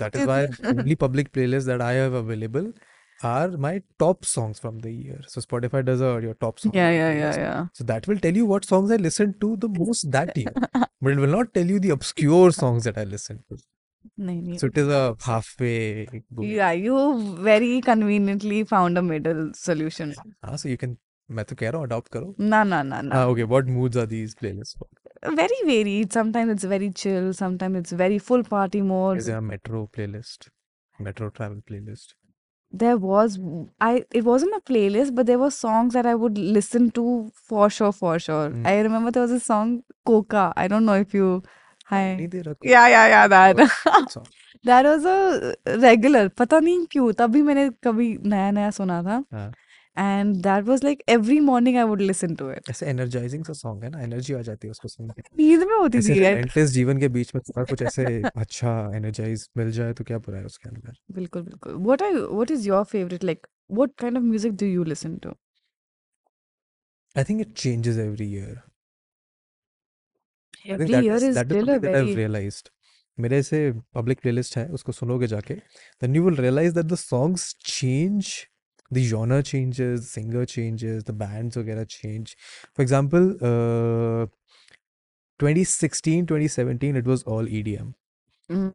[0.00, 0.40] that is why
[0.72, 2.72] only public playlists that I have available
[3.23, 6.89] are my top songs from the year so Spotify does a your top songs Yeah,
[6.89, 7.37] of the yeah, yeah, playlist.
[7.45, 7.65] yeah.
[7.73, 10.53] So that will tell you what songs I listened to the most that year.
[11.01, 13.57] But it will not tell you the obscure songs that I listened to.
[14.19, 16.45] नहीं नहीं So it is a halfway good.
[16.49, 16.99] Yeah, you
[17.47, 20.13] very conveniently found a middle solution.
[20.45, 20.95] हाँ, so you can
[21.39, 22.35] मैं तो कह रहा हूँ adopt करो.
[22.39, 23.15] Na na na na.
[23.21, 23.43] Ah, okay.
[23.55, 25.33] What moods are these playlists for?
[25.41, 26.13] Very varied.
[26.13, 27.33] Sometimes it's very chill.
[27.41, 29.17] Sometimes it's very full party mode.
[29.17, 30.49] Is there a metro playlist?
[31.09, 32.15] Metro travel playlist.
[32.71, 33.35] There was
[33.79, 37.05] I it wasn't a playlist, but there were songs that I would listen to
[37.51, 38.49] for sure, for sure.
[38.49, 38.65] Mm.
[38.67, 40.51] I remember there was a song Coca.
[40.55, 41.29] I don't know if you
[41.85, 42.01] hi.
[42.17, 43.55] नहीं दे रहा कोई Yeah, yeah, yeah, that.
[43.95, 44.27] good song.
[44.71, 45.55] that was a
[45.85, 46.25] regular.
[46.41, 49.23] पता नहीं क्यों तभी मैंने कभी नया नया सुना था.
[49.97, 50.23] हाँ.
[50.23, 52.69] And that was like every morning I would listen to it.
[52.69, 55.75] ऐसे energizing सा song है ना एनर्जी आ जाती है उसको सुन के नींद में
[55.75, 56.33] होती ऐसे थी यार.
[56.35, 58.05] relentless जीवन के बीच में थोड़ा कुछ ऐसे
[58.35, 62.53] अच्छा energize मिल जाए तो क्या बुरा है उसके अंदर बिल्कुल बिल्कुल what are what
[62.57, 63.47] is your favorite like
[63.81, 65.35] what kind of music do you listen to
[67.15, 68.55] I think it changes every year
[70.65, 72.15] I think every that year is is that is still a something that I've very
[72.21, 72.69] realized
[73.17, 73.59] मेरे ऐसे
[73.97, 75.55] public playlist है उसको सुनोगे जाके
[76.03, 78.31] then you will realize that the songs change
[78.95, 82.35] the genre changes singer changes the bands वगैरह change
[82.75, 84.27] for example uh,
[85.39, 87.93] 2016 2017 it was all EDM
[88.49, 88.67] Mm.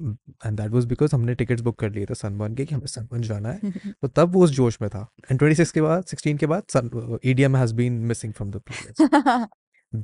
[0.00, 0.12] Mm,
[0.48, 3.22] and that was because हमने tickets book कर लिए थे sunburn के कि हमें sunburn
[3.22, 3.70] जाना है
[4.02, 7.58] तो तब वो उस जोश में था एंड 26 के बाद 16 के बाद EDM
[7.62, 9.48] has been missing from the playlist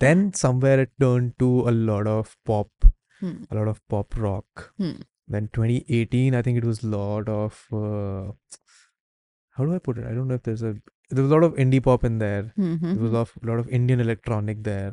[0.02, 2.90] then somewhere it turned to a lot of pop
[3.22, 3.34] Hmm.
[3.50, 4.94] a lot of pop rock Hmm.
[5.34, 8.24] then 2018 i think it was a lot of uh,
[9.59, 10.07] how do i put it?
[10.09, 10.73] I don't know if there's a
[11.17, 12.41] there was a lot of indie pop in there.
[12.57, 14.91] There was a lot of, lot of indian electronic there.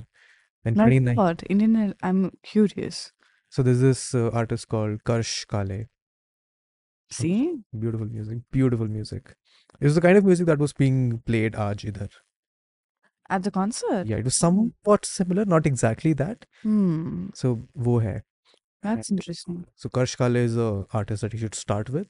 [0.69, 1.43] Then Like 29 what?
[1.57, 3.03] Indian I'm curious.
[3.57, 5.77] So there's this uh, artist called karsh kale.
[7.11, 7.59] See?
[7.79, 9.35] beautiful music beautiful music.
[9.81, 11.03] It was the kind of music that was being
[11.33, 12.09] played aaj idhar.
[13.37, 14.07] At the concert?
[14.13, 16.47] Yeah it was somewhat similar not exactly that.
[16.63, 17.29] Hmm.
[17.35, 18.17] So wo hai.
[18.83, 19.65] That's And- interesting.
[19.75, 22.09] So Karsh Kale is a artist that you should start with.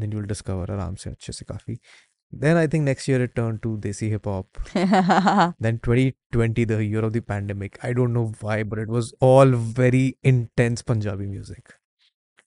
[0.00, 1.78] Then you'll discover आराम से अच्छे से काफ़ी.
[2.32, 4.58] Then I think next year it turned to Desi hip hop.
[5.66, 7.78] Then 2020, the year of the pandemic.
[7.88, 11.74] I don't know why, but it was all very intense Punjabi music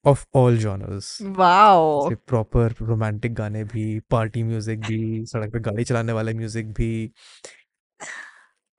[0.05, 1.07] of all genres.
[1.39, 3.85] wow से proper romantic गाने भी,
[4.15, 6.91] party music भी, सड़क पे गाड़ी चलाने वाले music भी.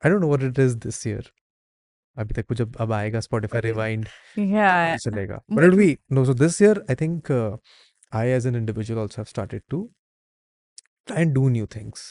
[0.03, 1.23] I don't know what it is this year.
[2.18, 4.07] अभी तक कुछ अब अब आएगा Spotify Rewind.
[4.39, 7.57] yeah पता चलेगा it'll be no so this year i think uh,
[8.12, 9.78] i as an individual also have started to
[11.11, 12.02] try and do new things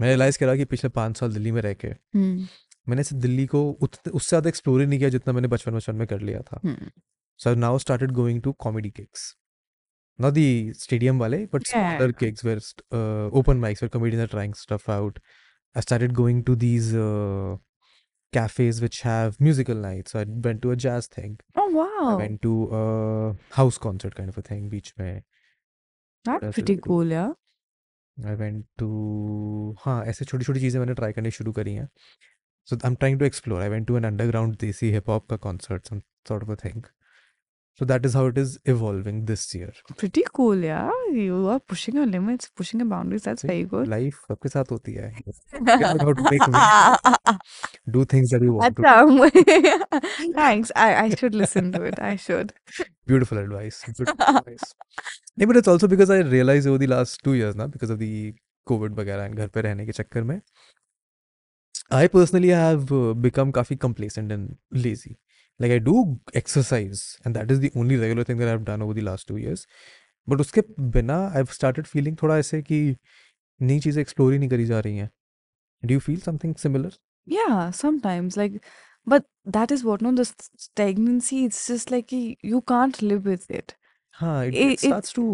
[0.00, 2.46] मैं realise करा कि पिछले पाँच साल दिल्ली में रह के hmm.
[2.88, 6.06] मैंने ऐसे दिल्ली को उससे ज़्यादा एक्सप्लोर ही नहीं किया जितना मैंने बचपन बचपन में
[6.08, 6.90] कर लिया था Hmm.
[7.40, 9.24] So I now started going to comedy gigs
[10.18, 10.44] not the
[10.82, 12.18] stadium wale but smaller Yeah.
[12.20, 12.60] gigs where
[12.98, 15.18] uh, open mics where comedians are trying stuff out
[15.80, 17.50] i started going to these uh,
[18.35, 22.15] cafes which have musical nights so i went to a jazz thing oh wow I
[22.19, 22.51] went to
[22.81, 22.83] a
[23.57, 25.21] house concert kind of a thing beach mein
[26.25, 26.81] That's else did pretty I do?
[26.87, 27.31] cool, yeah.
[28.31, 28.87] I went to
[29.83, 31.87] हाँ ऐसे छोटी छोटी चीज़ें मैंने try करनी शुरू करी हैं
[32.71, 35.87] so I'm trying to explore I went to an underground desi hip hop का concert
[35.91, 36.01] some
[36.31, 36.83] sort of a thing
[37.79, 39.69] so that is how it is evolving this year
[39.99, 40.89] Pretty cool, yeah.
[41.17, 43.23] You are pushing your limits, pushing your boundaries.
[43.27, 43.87] That's See, very good.
[43.93, 45.07] life सबके साथ होती है
[45.53, 47.35] figure out how to make way
[47.97, 50.73] do things that you want to अच्छा thanks.
[50.85, 52.03] I I should listen to it.
[52.11, 52.53] I should.
[53.13, 54.67] beautiful advice beautiful advice
[55.39, 58.03] नहीं but it's also because I realized over the last two years ना because of
[58.05, 58.11] the
[58.73, 60.39] COVID वगैरह and घर पे रहने के चक्कर में
[61.99, 64.55] I personally have uh, become काफी complacent and
[64.87, 65.17] lazy.
[65.59, 68.93] Like I do exercise and that is the only regular thing that I've done over
[68.93, 69.65] the last two years.
[70.27, 70.61] But उसके
[70.97, 72.79] बिना I've started feeling थोड़ा ऐसे कि
[73.61, 75.09] नई चीज़ें explore ही नहीं करी जा रही हैं.
[75.83, 76.91] Do you feel something similar?
[77.25, 78.57] Yeah, sometimes like,
[79.13, 79.25] but
[79.57, 81.43] that is what no the s- stagnancy.
[81.49, 83.75] It's just like y- you can't live with it.
[84.21, 85.27] हाँ, it, It- it it- starts to.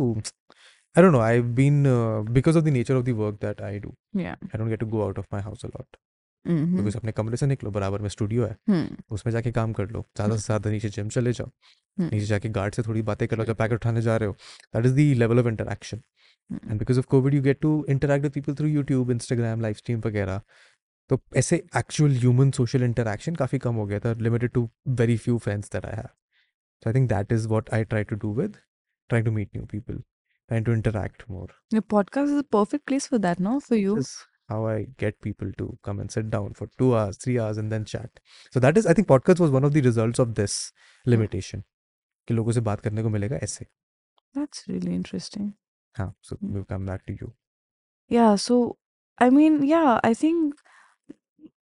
[0.95, 1.21] I don't know.
[1.21, 3.93] I've been uh, because of the nature of the work that I do.
[4.13, 4.35] Yeah.
[4.53, 5.99] I don't get to go out of my house a lot.
[6.44, 6.96] Mm-hmm.
[6.96, 8.86] अपने कमरे से निकलो बराबर में studio है Hmm.
[9.12, 12.12] उसमें जाके काम कर लो ज़्यादा से ज़्यादा नीचे जिम चले जाओ Hmm.
[12.12, 14.34] नीचे जाके गार्ड से थोड़ी बातें कर लो जब पैकेट उठाने जा रहे हो
[14.74, 16.00] that is the level of interaction
[16.50, 16.70] Hmm.
[16.70, 20.00] And because of COVID you get to interact with people through YouTube Instagram live stream
[20.06, 20.40] वगैरह
[21.10, 24.68] तो ऐसे एक्चुअल ह्यूमन सोशल इंटरेक्शन काफ़ी कम हो गया था limited to
[25.00, 26.08] very few friends that I have
[26.82, 28.56] so I think that is what I try to do with
[29.10, 33.08] trying to meet new people trying to interact more Your podcast is a perfect place
[33.12, 33.54] for that, no?
[33.68, 33.96] For you.
[33.98, 34.12] is
[34.51, 37.71] how I get people to come and sit down for two hours, three hours, and
[37.75, 38.19] then chat.
[38.53, 40.55] So that is, I think, podcast was one of the results of this
[41.15, 41.63] limitation.
[42.27, 43.65] कि लोगों से बात करने को मिलेगा ऐसे
[44.37, 45.51] That's really interesting.
[45.97, 46.53] हाँ so Hmm.
[46.53, 47.33] we'll come back to you
[48.15, 48.57] Yeah, so
[49.25, 50.59] I mean, yeah, I think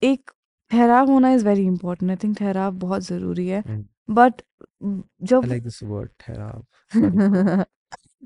[0.03, 0.32] एक
[0.72, 2.11] ठहराव होना is very important.
[2.11, 3.63] I think ठहराव बहुत ज़रूरी है.
[3.63, 3.82] Hmm.
[4.19, 4.41] But
[4.84, 4.93] I
[5.32, 7.65] जब like this word ठहराव Sorry.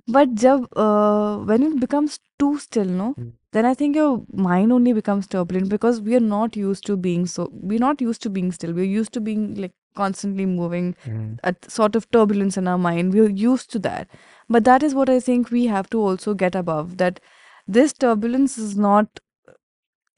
[0.09, 3.29] but जब uh, when it becomes too still, no, Hmm.
[3.53, 7.27] then I think your mind only becomes turbulent because we are not used to being
[7.27, 7.49] so.
[7.53, 8.73] We're not used to being still.
[8.73, 10.95] We're used to being like constantly moving,
[11.45, 13.13] a sort of turbulence in our mind.
[13.13, 14.09] We're used to that.
[14.49, 16.97] But that is what I think we have to also get above.
[16.99, 17.21] That
[17.67, 19.21] this turbulence is not.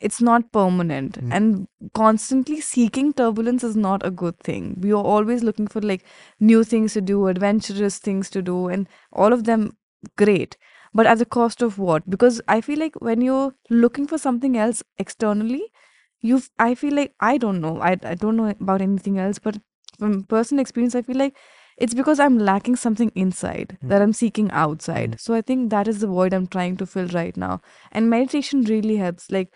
[0.09, 1.33] It's not permanent, Mm.
[1.39, 4.69] and constantly seeking turbulence is not a good thing.
[4.87, 6.05] We are always looking for like
[6.41, 9.67] new things to do, adventurous things to do, and all of them
[10.25, 10.57] great.
[10.95, 12.09] But at the cost of what?
[12.17, 15.63] Because I feel like when you're looking for something else externally,
[16.21, 17.79] you've I feel like I don't know.
[17.81, 19.59] I I don't know about anything else, but
[19.99, 21.37] from personal experience, I feel like
[21.79, 23.89] it's because I'm lacking something inside Mm.
[23.89, 25.19] that I'm seeking outside.
[25.21, 27.61] So I think that is the void I'm trying to fill right now.
[27.91, 29.31] And meditation really helps.
[29.31, 29.53] Like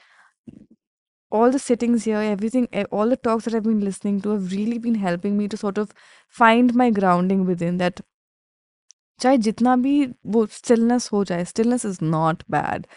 [1.31, 4.51] all the sittings here, everything, eh, all the talks that I've been listening to have
[4.51, 5.93] really been helping me to sort of
[6.27, 8.01] find my grounding within that.
[9.21, 9.93] चाहे जितना भी
[10.35, 12.87] वो stillness हो जाए stillness is not bad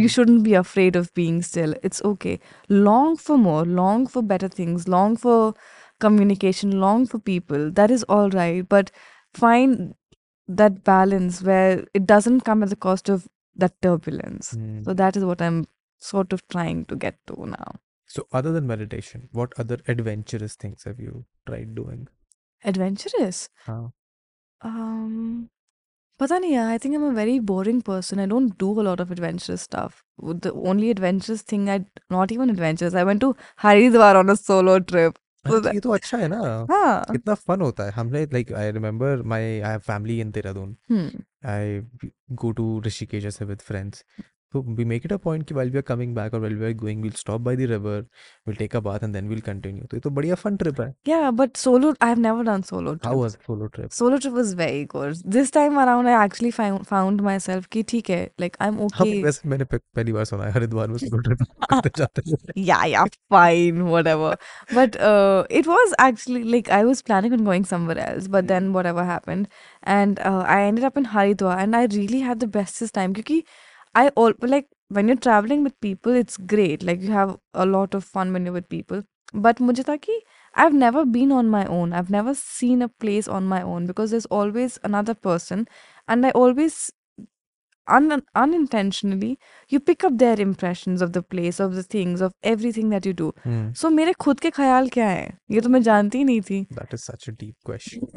[0.00, 0.12] you Hmm.
[0.16, 2.34] shouldn't be afraid of being still it's okay
[2.88, 5.38] long for more long for better things long for
[6.06, 8.92] communication long for people that is all right but
[9.42, 9.82] find
[10.62, 13.28] that balance where it doesn't come at the cost of
[13.64, 14.82] that turbulence Hmm.
[14.88, 15.60] so that is what i'm
[16.10, 17.72] sort of trying to get to now
[18.14, 22.00] So other than meditation, what other adventurous things have you tried doing?
[22.70, 23.82] adventurous हाँ
[24.70, 25.48] um
[26.18, 28.20] Pata nahi, I think I'm a very boring person.
[28.20, 30.04] I don't do a lot of adventurous stuff.
[30.20, 31.76] W- The only adventurous thing I,
[32.16, 33.30] not even adventurous, I went to
[33.64, 35.18] Haridwar on a solo trip.
[35.46, 36.38] So हाँ, तो that, ये तो अच्छा है ना
[36.70, 37.04] हाँ.
[37.12, 41.08] कितना fun होता है हमने like I remember my I have family in Dehradun Hmm.
[41.54, 42.12] I b-
[42.44, 44.04] go to Rishikesh as with friends.
[44.53, 46.65] So we make it a point कि while we are coming back or while we
[46.65, 47.95] are going, we'll stop by the river,
[48.45, 49.87] we'll take a bath and then we'll continue.
[49.87, 50.93] तो ये तो बढ़िया fun trip है.
[51.09, 53.05] Yeah, but solo, I've never done solo trip.
[53.05, 53.91] How was solo trip?
[53.91, 55.17] Solo trip was very good.
[55.37, 58.97] This time around, I actually found found myself कि ठीक है, like I'm okay.
[58.99, 62.37] हाँ वैसे मैंने पहली बार सुना है हरिद्वार में solo trip करते जाते हैं.
[62.71, 64.33] yeah, yeah, fine, whatever.
[64.73, 68.71] But uh, it was actually like I was planning on going somewhere else, but then
[68.79, 69.49] whatever happened,
[69.83, 73.11] and uh, I ended up in Haridwar, and I really had the bestest time.
[73.11, 73.43] Because
[73.96, 76.82] I all like when you're traveling with people, it's great.
[76.82, 79.02] Like you have a lot of fun when you're with people.
[79.34, 80.20] But मुझे था कि
[80.54, 81.92] I've never been on my own.
[81.92, 85.66] I've never seen a place on my own because there's always another person,
[86.08, 86.90] and I always
[87.95, 89.29] un- unintentionally
[89.73, 93.13] you pick up their impressions of the place of the things of everything that you
[93.21, 96.41] do Hmm, so मेरे खुद के ख्याल क्या है ये तो मैं जानती ही नहीं
[96.49, 98.09] थी That is such a deep question.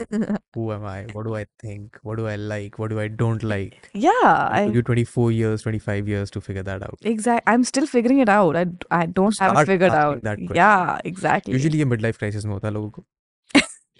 [0.58, 0.96] Who am I?
[1.16, 2.00] What do I think?
[2.08, 2.78] What do I like?
[2.82, 3.76] What do I don't like?
[4.06, 7.06] yeah I took you 24 years, 25 years to figure that out.
[7.14, 8.66] exact I'm still figuring it out I
[9.00, 10.60] I don't have it Start figured asking out that question.
[10.62, 13.04] yeah exactly Usually ये midlife crisis में होता है लोगों को.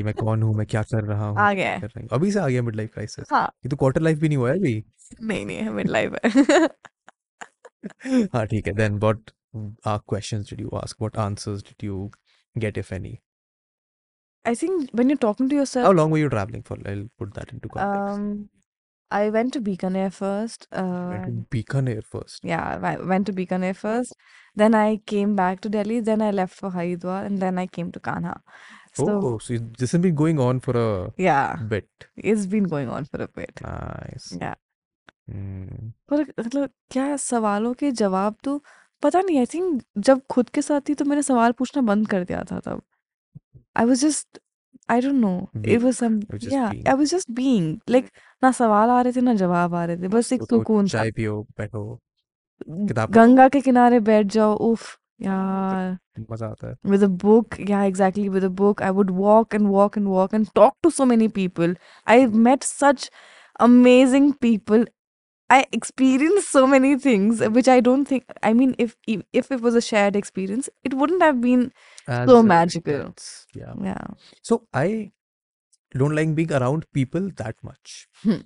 [0.01, 2.09] कि मैं कौन हूँ मैं क्या कर रहा हूँ आ गया है कर रही हूँ
[2.19, 4.51] अभी से आ गया मिड लाइफ क्राइसिस हाँ ये तो क्वार्टर लाइफ भी नहीं हुआ
[4.51, 4.73] है अभी
[5.31, 6.69] नहीं नहीं मिड लाइफ है
[8.35, 9.33] हाँ ठीक है then what
[9.91, 11.99] uh, questions did you ask what answers did you
[12.65, 13.13] get if any
[14.45, 17.35] I think when you're talking to how yourself, long were you traveling for I'll put
[17.41, 18.49] that into context um,
[19.11, 20.67] I went to Bikaner first.
[20.73, 24.15] went Uh, to Bikaner first yeah, I went to Bikaner first.
[24.61, 25.97] Then I came back to Delhi.
[26.01, 28.33] Then I left for Haridwar, and then I came to Kanha.
[29.09, 30.89] So oh so this has been going on for a
[31.25, 32.07] yeah, bit.
[32.33, 33.63] It's been going on for a bit.
[33.63, 34.29] nice.
[34.43, 34.59] Yeah.
[35.31, 35.93] Hmm.
[36.11, 38.61] पर मतलब क्या सवालों के जवाब तो
[39.03, 42.25] पता नहीं I think जब खुद के साथ थी तो मैंने सवाल पूछना बंद कर
[42.25, 42.83] दिया था तब।
[43.77, 44.41] I was just
[44.91, 45.81] I don't know it.
[45.83, 46.21] Was some
[46.53, 48.11] yeah I was just being like
[48.43, 50.85] ना सवाल आ रहे थे ना जवाब आ रहे थे बस एक तो, तो सुकून
[50.85, 52.01] था। चाय पियो बैठो
[52.69, 55.98] किताब गंगा के किनारे बैठ जाओ उफ। यार
[56.32, 59.70] मजा आता है with a book yeah exactly with a book i would walk and
[59.76, 61.74] walk and walk and talk to so many people
[62.16, 63.08] i met such
[63.68, 64.86] amazing people
[65.56, 69.66] i experienced so many things which i don't think i mean if if if it
[69.68, 71.66] was a shared experience it wouldn't have been
[72.16, 73.00] As So uh, magical.
[73.02, 73.30] intense.
[73.60, 74.88] yeah yeah So I
[76.02, 77.96] don't like being around people that much.
[78.24, 78.42] Hmm.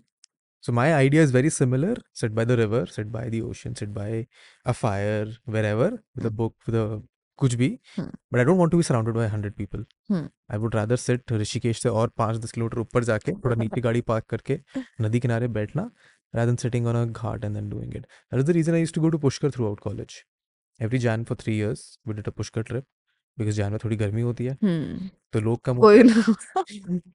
[0.65, 1.95] So my idea is very similar.
[2.13, 4.27] Sit by the river, sit by the ocean, sit by
[4.65, 7.03] a fire, wherever, with a book, with a
[7.39, 8.09] कुछ भी Hmm.
[8.31, 9.85] but I don't want to be surrounded by hundred people.
[10.11, 10.27] Hmm.
[10.55, 14.01] I would rather sit Rishikesh से और पाँच दस kilometre ऊपर जाके थोड़ा नीचे गाड़ी
[14.11, 14.59] पार्क करके
[15.01, 15.91] नदी किनारे बैठना
[16.35, 18.07] rather than sitting on a ghat and then doing it.
[18.31, 20.15] That is the reason I used to go to Pushkar throughout college.
[20.81, 22.89] Every Jan for three years we did a Pushkar trip
[23.39, 25.11] because Jan में थोड़ी गर्मी होती है hmm.
[25.33, 26.35] तो लोग कम कोई ना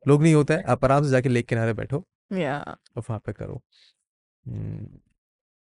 [0.07, 3.61] लोग नहीं होता है आप आराम से जाके लेक किनारे बैठो yeah वहाँ पे करो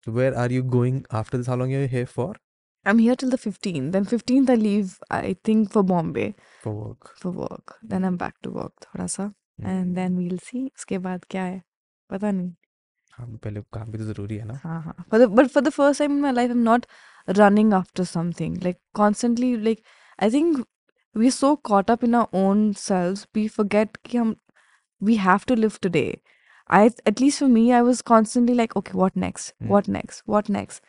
[0.06, 2.38] तो where are you going after this how long you here for
[2.90, 6.28] i'm here till the 15th then 15th i leave i think for bombay
[6.64, 9.26] for work for work then i'm back to work थोड़ा सा
[9.72, 11.62] and then we'll see उसके बाद क्या है
[12.10, 12.54] पता नहीं
[13.18, 15.74] हाँ पहले काम भी तो ज़रूरी है ना हाँ हाँ for the but for the
[15.78, 16.86] first time in my life I'm not
[17.40, 19.84] running after something like constantly like
[20.20, 20.66] I think
[21.16, 24.36] we're so caught up in our own selves we forget कि हम
[25.02, 26.10] we have to live today
[26.69, 29.69] I at least for me I was constantly like okay what next Hmm.
[29.69, 30.83] what next what next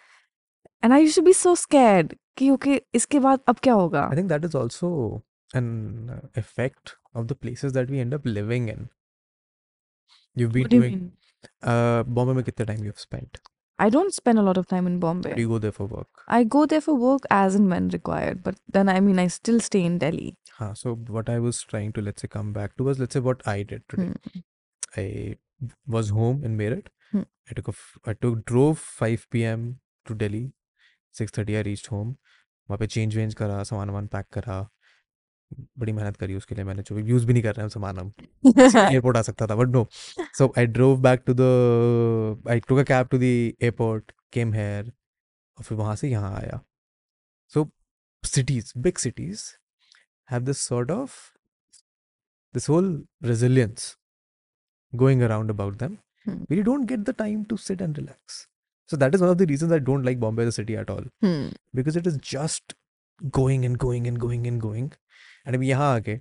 [0.82, 4.16] and I used to be so scared कि okay इसके बाद अब क्या होगा I
[4.20, 4.91] think that is also
[5.62, 5.68] an
[6.18, 8.88] uh, effect of the places that we end up living in.
[10.36, 11.12] You've been what do you doing mean
[11.74, 13.39] uh Bombay में कितना time you've spent?
[13.84, 16.24] I don't spend a lot of time in Bombay Do you go there for work?
[16.28, 19.60] I go there for work as and when required but then I mean I still
[19.60, 22.86] stay in Delhi Huh, so what I was trying to let's say come back to
[22.89, 24.06] was let's say what I did today.
[24.06, 24.39] Hmm.
[24.93, 25.36] I
[25.86, 26.86] was home in Meerut.
[27.12, 27.22] Hmm.
[27.51, 29.80] I took a f- I took drove 5 p.m.
[30.07, 30.45] to Delhi.
[31.14, 32.14] 6:30 I reached home.
[32.68, 34.59] वहाँ पे change वेंज करा सामान वामान pack करा
[35.78, 38.12] बड़ी मेहनत करी उसके लिए मैंने जो यूज़ भी नहीं कर रहे हैं सामान हम
[38.49, 39.86] एयरपोर्ट आ सकता था but no
[40.38, 41.47] so I drove back to the
[42.51, 44.93] I took a cab to the airport came here
[45.59, 46.61] और फिर वहाँ से यहाँ आया
[47.55, 47.70] सो
[48.24, 49.43] cities big cities
[50.28, 51.12] have this sort of
[52.55, 52.88] this whole
[53.30, 53.86] resilience
[55.04, 55.96] going around about them
[56.28, 56.38] Hmm.
[56.48, 58.38] where you don't get the time to sit and relax
[58.91, 60.89] so that is one of the reasons i don't like bombay as a city at
[60.93, 61.43] all hmm.
[61.80, 62.74] because it is just
[63.39, 64.88] going and going and going and going
[65.46, 66.16] and अभी यहाँ आके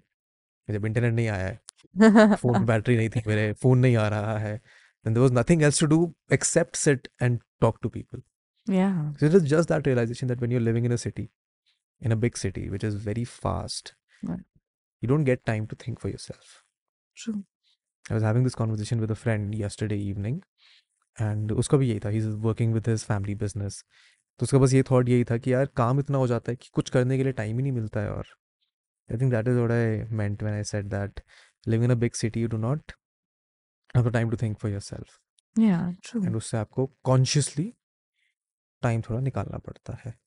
[0.75, 4.37] जब internet नहीं आया है phone में battery नहीं थी मेरे फोन नहीं आ रहा
[4.45, 4.53] है
[5.07, 6.01] then there was nothing else to do
[6.39, 8.23] except sit and talk to people
[8.77, 11.27] yeah so it is just that realization that when you're living in a city
[12.09, 13.95] in a big city which is very fast
[14.31, 14.45] Right.
[15.03, 16.55] you don't get time to think for yourself
[17.25, 17.37] true
[18.12, 20.42] I was having this conversation with a friend yesterday evening
[21.22, 23.74] and उसका भी यही था he's working with his family business.
[24.40, 26.70] तो उसका बस ये thought यही था कि यार काम इतना हो जाता है कि
[26.74, 28.28] कुछ करने के लिए टाइम ही नहीं मिलता है और
[29.12, 31.22] I think that is what I meant when I said that
[31.68, 32.92] living in a big city you do not
[33.98, 35.20] have the time to think for yourself
[36.26, 37.74] and उससे आपको कॉन्शियसली
[38.82, 40.20] टाइम थोड़ा निकालना पड़ता है।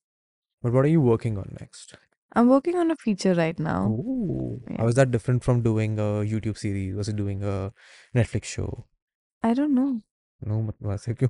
[0.65, 4.61] But what are you working on next i'm working on a feature right now Oh,
[4.69, 4.77] Yeah.
[4.81, 6.95] how is that different from doing a YouTube series?
[6.95, 7.55] Was it doing a
[8.19, 8.69] Netflix show?
[9.43, 9.91] i don't know
[10.41, 11.29] No, मतलब ऐसे क्यों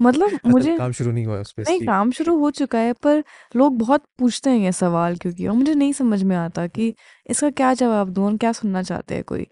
[0.00, 2.92] मतलब मुझे काम शुरू नहीं हुआ उस पे नहीं इसलिए काम शुरू हो चुका है
[3.02, 3.22] पर
[3.56, 6.94] लोग बहुत पूछते हैं ये सवाल क्योंकि और मुझे नहीं समझ में आता कि
[7.30, 9.46] इसका क्या जवाब दूँ और क्या सुनना चाहते हैं कोई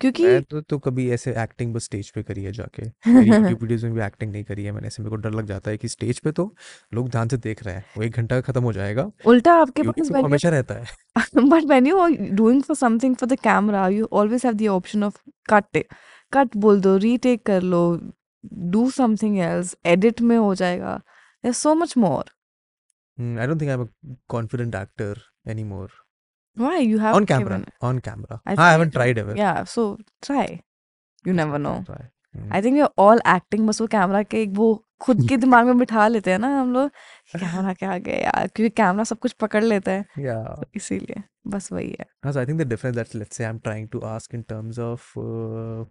[0.00, 3.84] क्योंकि मैं तो, तो कभी ऐसे एक्टिंग बस स्टेज पे करी है जाके। यूट्यूब वीडियोस
[3.84, 5.88] में भी एक्टिंग नहीं करी है मैंने ऐसे मेरे को डर लग जाता है कि
[5.88, 6.54] स्टेज पे तो
[6.94, 10.10] लोग ध्यान से देख रहे हैं वो एक घंटा खत्म हो जाएगा। उल्टा आपके पास
[10.24, 10.84] हमेशा रहता है।
[11.36, 15.10] but when you are doing for something for the camera you always have the option
[15.10, 15.18] of
[15.52, 15.86] cut it.
[16.36, 18.00] Cut बोल दो retake कर लो
[18.76, 21.00] do something else edit में हो जाएगा।
[21.44, 22.24] There's so much more.
[23.20, 25.90] I don't think I am a confident actor anymore
[26.64, 27.58] Why you have on camera.
[27.88, 28.40] On camera.
[28.46, 29.34] I I, haven't tried ever.
[29.40, 29.84] Yeah, so
[30.28, 30.46] try.
[31.28, 31.76] You never know.
[31.90, 32.04] Try.
[32.36, 32.52] Mm.
[32.54, 34.66] I think all acting बस वो camera के एक वो
[35.00, 36.90] खुद के दिमाग में बिठा लेते हैं ना हम लोग
[37.36, 40.64] कैमरा के आगे यार क्योंकि कैमरा सब कुछ पकड़ लेता है Yeah.
[40.76, 41.22] इसीलिए
[41.54, 44.34] बस वही है So I think the difference that let's say I'm trying to ask
[44.38, 45.84] in terms of uh,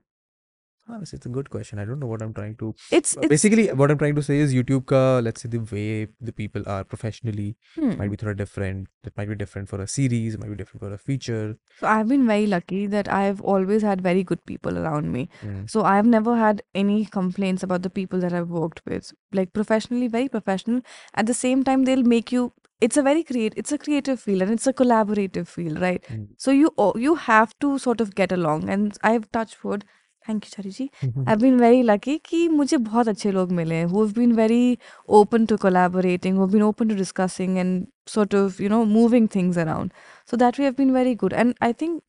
[0.90, 1.80] Honestly, it's a good question.
[1.80, 2.74] I don't know what I'm trying to.
[2.92, 5.20] It's, uh, it's basically what I'm trying to say is YouTube ka.
[5.20, 7.98] Let's say the way the people are professionally hmm.
[7.98, 8.88] might be sort different.
[9.04, 10.38] It might be different for a series.
[10.38, 11.58] Might be different for a feature.
[11.80, 15.30] So I've been very lucky that I've always had very good people around me.
[15.42, 15.66] Hmm.
[15.66, 19.14] So I've never had any complaints about the people that I've worked with.
[19.34, 20.82] Like professionally, very professional.
[21.14, 24.44] At the same time, they'll make you it's a very create it's a creative field
[24.44, 26.26] and it's a collaborative field right hmm.
[26.38, 29.84] so you oh, you have to sort of get along and i've touched wood
[30.28, 30.90] thank you Chari ji.
[31.28, 34.78] I been very lucky कि मुझे बहुत अच्छे लोग मिले who have been very
[35.20, 39.58] open to collaborating who been open to discussing and sort of you know moving things
[39.58, 39.92] around
[40.32, 42.02] so that we have been very good and I think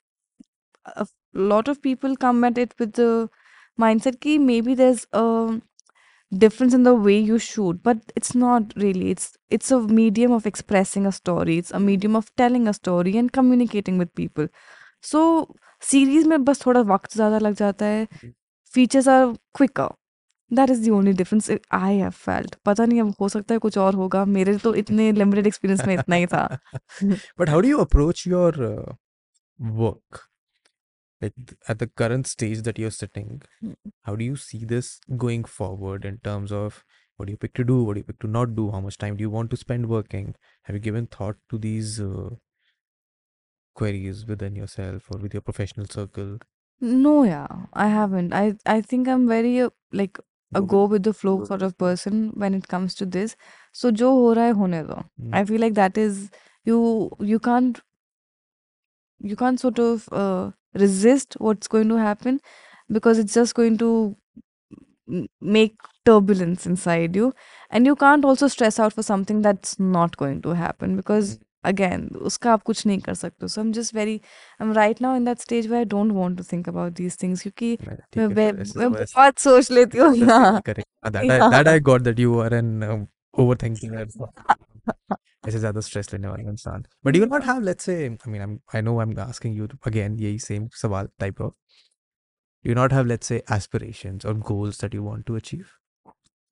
[1.37, 3.01] lot of people come at it with
[4.01, 5.07] mindset कि maybe there is
[6.33, 10.49] difference in the way you should but it's not really it's it's a medium of
[10.49, 14.49] expressing a story it's a medium of telling a story and communicating with people
[15.03, 15.23] so
[15.83, 18.07] series में बस थोड़ा वक्त ज़्यादा लग जाता है।
[18.75, 19.27] Features are
[19.57, 19.89] quicker
[20.51, 23.79] that is the only difference I have felt पता नहीं अब हो सकता है कुछ
[23.79, 26.47] और होगा। मेरे तो इतने लिमिटेड एक्सपीरियंस में इतना ही था।
[27.05, 28.59] But how do you approach your
[29.61, 30.21] work
[31.23, 33.41] at the current stage that you are sitting
[34.07, 36.83] how do you see this going forward in terms of
[37.21, 38.65] what do you pick to do what do you pick to not do?
[38.73, 40.27] How much time do you want to spend working?
[40.67, 42.29] Have you given thought to these uh,
[43.78, 46.38] queries within yourself or with your professional circle?
[46.82, 48.34] No, yeah, I haven't.
[48.34, 50.20] I I think I'm very uh, like
[50.54, 53.36] a Go go with the flow sort of person when it comes to this.
[53.72, 55.04] So जो हो रहा है होने दो.
[55.22, 55.36] Mm.
[55.36, 56.30] I feel like that is
[56.66, 56.82] you
[57.20, 57.80] you can't
[59.20, 62.40] you can't sort of uh, resist what's going to happen
[62.90, 64.18] because it's just going to
[65.10, 67.34] m- make turbulence inside you
[67.70, 72.02] and you can't also stress out for something that's not going to happen because again
[72.30, 74.16] उसका आप कुछ नहीं कर सकते so I'm just very
[74.62, 77.42] I'm right now in that stage where I don't want to think about these things
[77.42, 80.32] क्योंकि मैं- मैं ठीक है, वे- तो ऐसे- मैं वैसे- बहुत सोच लेती हूँ That's
[80.32, 80.88] हाँ correct.
[81.08, 83.08] Uh, That I, that I got that you are an um,
[83.44, 83.96] overthinking
[85.48, 88.82] ऐसे ज्यादा स्ट्रेस लेने वाला इंसान but you not have let's say I mean I
[88.82, 91.54] know I am asking you again यही सेम सवाल type of
[92.66, 95.72] you not have let's say aspirations or goals that you want to achieve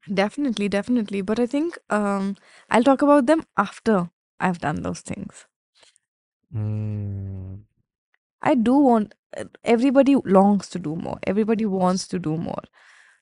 [0.08, 1.20] Definitely, definitely.
[1.30, 2.26] But I think um,
[2.72, 3.96] I'll talk about them after
[4.40, 5.46] I've done those things.
[6.54, 7.56] Hmm.
[8.44, 11.20] I do want, uh, everybody longs to do more.
[11.34, 12.64] Everybody wants to do more.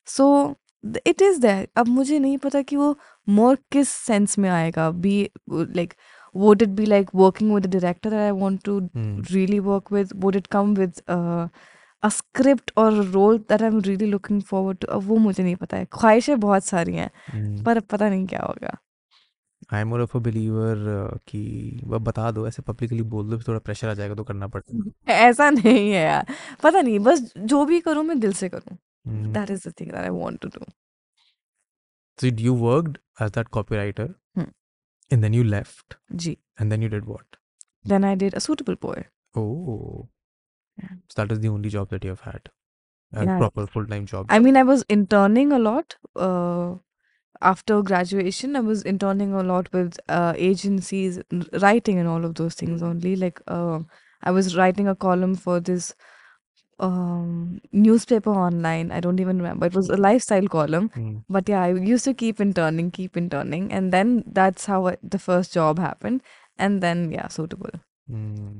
[0.05, 0.55] So
[0.93, 1.67] th- it is there.
[1.77, 2.97] अब मुझे नहीं पता कि वो
[3.29, 4.91] more किस sense में आएगा.
[4.91, 5.93] Be uh, like,
[6.35, 9.19] would it be like working with a director that I want to Hmm.
[9.35, 10.15] really work with?
[10.15, 11.47] Would it come with uh,
[12.05, 14.89] a script or a role that I'm really looking forward to?
[14.89, 15.85] अब वो मुझे नहीं पता है.
[15.85, 17.09] ख्वाहिशें बहुत सारी हैं.
[17.31, 17.65] Hmm.
[17.65, 18.77] पर अब पता नहीं क्या होगा.
[19.72, 20.76] I am more of a believer
[21.28, 21.40] कि
[21.84, 24.76] वो बता दो ऐसे पब्लिकली बोल दो फिर थोड़ा प्रेशर आ जाएगा तो करना पड़ता
[25.12, 28.76] है ऐसा नहीं है यार पता नहीं बस जो भी करूँ मैं दिल से करूँ
[29.06, 29.24] Hmm.
[29.32, 30.64] That is the thing that I want to do
[32.18, 34.06] so you worked as that copywriter
[34.38, 34.46] Hmm.
[35.10, 37.38] and then you left जी and then you did what
[37.88, 39.04] then I did a suitable boy
[39.42, 40.08] oh
[40.78, 40.94] Yeah.
[41.12, 42.48] so that is the only job that you have had
[43.12, 43.36] a Yeah.
[43.42, 45.96] proper full-time job I mean I was interning a lot
[46.28, 46.70] uh,
[47.40, 52.34] after graduation I was interning a lot with uh, agencies n- writing and all of
[52.36, 53.80] those things only like uh,
[54.22, 55.94] I was writing a column for this
[56.80, 61.18] um newspaper online I don't even remember it was a lifestyle column Hmm.
[61.28, 65.18] But yeah, I used to keep interning, keep interning, and then that's how I, the
[65.18, 66.22] first job happened.
[66.58, 67.70] And then yeah, suitable.
[68.08, 68.50] Hmm.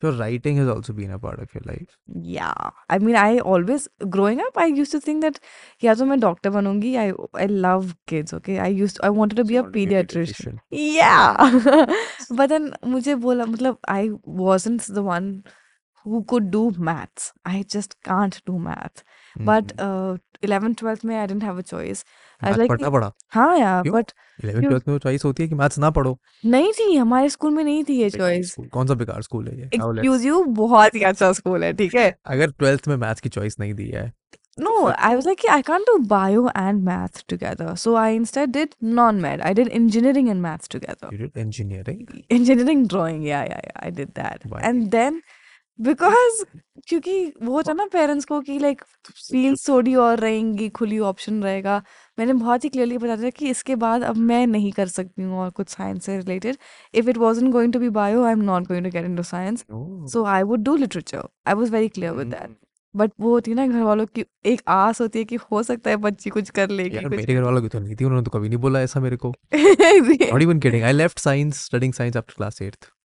[0.00, 1.96] So writing has also been a part of your life.
[2.22, 2.52] Yeah.
[2.88, 5.40] I mean, I always, growing up, I used to think that,
[5.80, 6.96] yeah, so I'm doctor banungi.
[6.96, 8.60] I, I love kids, okay?
[8.60, 10.58] I used, to, I wanted to be a pediatrician.
[10.70, 11.34] Yeah.
[12.30, 15.42] but then, mujhe bola, matlab, I wasn't the one
[16.04, 17.32] who could do maths.
[17.44, 19.02] I just can't do math.
[19.36, 19.44] Mm.
[19.44, 19.80] But hmm.
[19.80, 22.04] uh, 11th, 12th, May, I didn't have a choice.
[22.42, 23.94] I was Maths like पढ़ना पड़ा हाँ यार, क्यों?
[23.94, 24.12] but
[24.44, 24.70] 11th क्यों?
[24.70, 27.82] 12th में choice होती है कि मैथ्स ना पढ़ो नहीं थी हमारे स्कूल में नहीं
[27.84, 30.42] थी ये बेकार चॉइस स्कूल कौन सा बेकार स्कूल है ये Now let's- एक्सक्यूज यू
[30.62, 33.88] बहुत ही अच्छा स्कूल है ठीक है अगर 12th में मैथ्स की चॉइस नहीं दी
[33.94, 34.12] है
[34.66, 34.70] no
[35.08, 39.42] i was like i can't do bio and math together so i instead did non-med
[39.48, 42.00] i did engineering and maths together you did engineering
[42.38, 44.62] engineering drawing yeah yeah yeah i did that Why?
[44.70, 45.20] and then
[45.80, 46.44] because
[46.88, 48.82] क्योंकि वो होता ना parents को कि like
[49.30, 51.82] fields थोड़ी और रहेंगी, खुली ऑप्शन रहेगा।
[52.18, 55.38] मैंने बहुत ही क्लियरली बता दिया कि इसके बाद अब मैं नहीं कर सकती हूँ
[55.38, 56.56] और कुछ साइंस से related.
[56.94, 59.64] If it wasn't going to be bio, I am not going to get into science.
[60.12, 61.22] So I would do literature.
[61.46, 62.56] I was very clear with that.
[62.96, 65.90] But वो होती है ना घर वालों की एक आस होती है कि हो सकता
[65.90, 68.30] है बच्ची कुछ कर लेगी, यार मेरे घर वालों की तो नहीं थी, उन्होंने तो
[68.30, 70.82] कभी नहीं बोला ऐसा मेरे को। Not even kidding.
[70.82, 72.97] I left science, studying science after class 8th.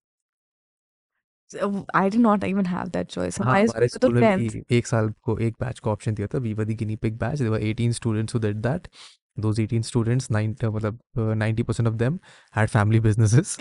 [1.94, 4.48] I did not even have that choice हाँ, हमारे हमारे स्कूल में स्कूल तो में
[4.48, 6.96] 10th भी एक साल को एक बैच को ऑप्शन दिया था we were the guinea
[6.96, 8.88] pig batch there were 18 students who did that
[9.42, 12.18] those 18 students 9 मतलब uh, 90% of them
[12.56, 13.52] had family businesses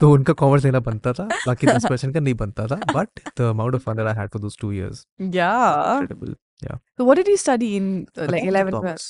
[0.00, 3.78] तो उनका कॉमर्स लेना बनता था बाकी 10% का नहीं बनता था but the amount
[3.78, 5.04] of fun that I had for those two years
[5.36, 9.06] yeah incredible yeah so what did you study in uh, like Accounts and 11th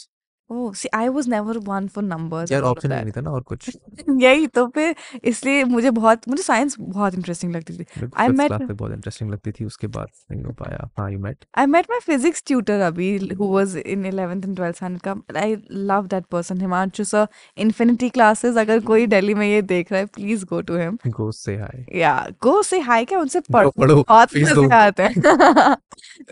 [0.52, 3.70] oh see I was never one for numbers यार option नहीं था ना और कुछ?
[4.22, 7.86] यही तो फिर इसलिए मुझे बहुत मुझे साइंस बहुत इंटरेस्टिंग लगती थी।
[8.18, 11.46] आई मेट क्लास बहुत इंटरेस्टिंग लगती थी उसके बाद नहीं हो पाया। हाँ you met
[11.58, 15.56] I met my physics tutor अभी who was in 11th and 12th and come I
[15.72, 17.28] love that person Himanshu sir
[17.58, 21.32] infinity classes अगर कोई डेली में ये देख रहा है please go to him go
[21.32, 23.20] say hi yeah go say हाय क्या?
[23.20, 23.72] उनसे पढ़ो।
[24.10, 25.76] और सिखाते हैं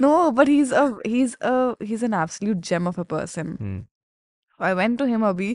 [0.02, 0.60] no but he.
[0.62, 1.52] Is a he is a
[1.84, 3.56] he is an absolute gem of a person
[4.60, 5.48] I went to him Abhi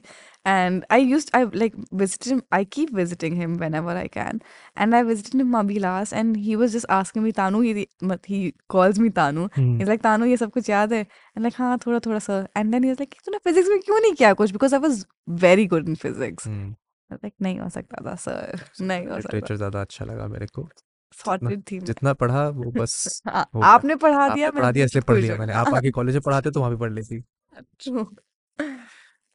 [0.44, 4.40] and I used I like visited him I keep visiting him whenever I can
[4.76, 7.86] and I visited him Abhi last and he was just asking me Tanu he
[8.32, 8.40] he
[8.76, 11.02] calls me Tanu hmm he's like Tanu ये सब कुछ याद है
[11.36, 14.00] and like हाँ थोड़ा थोड़ा सा and then he was like तूने physics में क्यों
[14.00, 15.04] नहीं किया कुछ because I was
[15.44, 16.72] very good in physics hmm
[17.10, 20.28] I was like नहीं हो सकता था sir नहीं हो सकता लिटरेचर ज़्यादा अच्छा लगा
[20.28, 20.68] मेरे को
[21.12, 25.02] जितना थी जितना पढ़ा वो बस हाँ, हो गया आपने पढ़ा दिया पढ़ा दिया इसलिए
[25.08, 27.22] पढ़ लिया मैंने आप आगे कॉलेज में पढ़ाते तो वहाँ भी पढ़ लेती.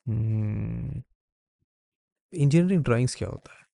[0.09, 1.01] हम्म,
[2.33, 3.65] इंजीनियरिंग ड्राइंग्स क्या होता है?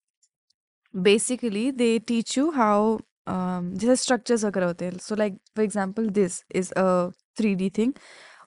[0.94, 6.44] Basically they teach you how जैसे स्ट्रक्चर्स अगर होते हैं। So like for example this
[6.56, 7.94] is a three thing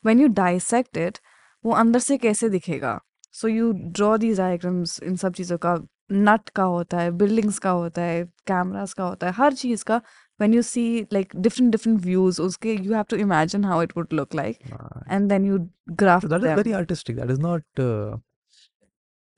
[0.05, 1.19] when you dissect it
[1.65, 2.99] वो अंदर से कैसे दिखेगा?
[3.35, 5.77] So you draw these diagrams in सब चीज़ों का।
[6.13, 10.01] नट का होता है बिल्डिंग्स का होता है कैमराज का होता है, हर चीज़ का
[10.42, 10.86] when you see
[11.16, 15.04] like different different views उसके you have to imagine how it would look like Nice.
[15.18, 15.60] and then you
[16.04, 17.20] graft So that is them very artistic.
[17.24, 17.84] That is not.
[17.88, 18.16] Uh,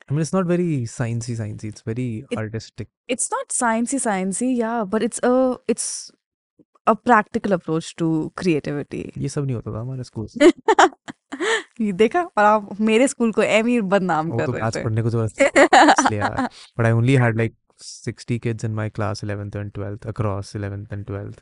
[0.08, 1.70] I mean, it's not very sciencey, sciencey.
[1.74, 2.88] It's very It- artistic.
[3.14, 5.34] it's not sciencey sciencey yeah but it's a
[5.74, 5.88] it's
[6.86, 8.08] a practical approach to
[8.42, 10.28] creativity ये सब नहीं होता था हमारे school
[11.80, 14.76] ये देखा और आप मेरे स्कूल को एम ही बदनाम वो कर तो रहे मैथ्स
[14.76, 16.48] थे पढ़ने को जबरदस्ती इसलिए यार
[16.78, 20.91] but I only had like 60 kids in my class 11th and 12th across 11th
[20.91, 21.39] and 12th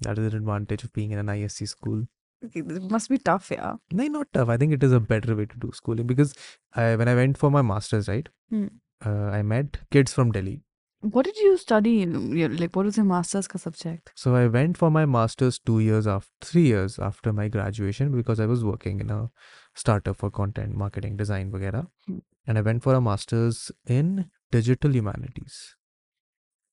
[0.00, 2.06] that is an advantage of being in an isc school.
[2.44, 3.74] Okay, must be tough yeah.
[3.92, 4.48] No not tough.
[4.48, 6.34] I think it is a better way to do schooling because
[6.74, 8.66] I, when i went for my masters right hmm.
[9.04, 10.62] uh, i met kids from delhi.
[11.02, 14.12] What did you study in like what was your master's ka subject?
[14.14, 18.40] So i went for my master's two years after three years after my graduation because
[18.40, 19.30] i was working in a
[19.74, 21.86] startup for content marketing design vagera.
[22.06, 22.18] Hmm.
[22.46, 25.76] and i went for a master's in digital humanities.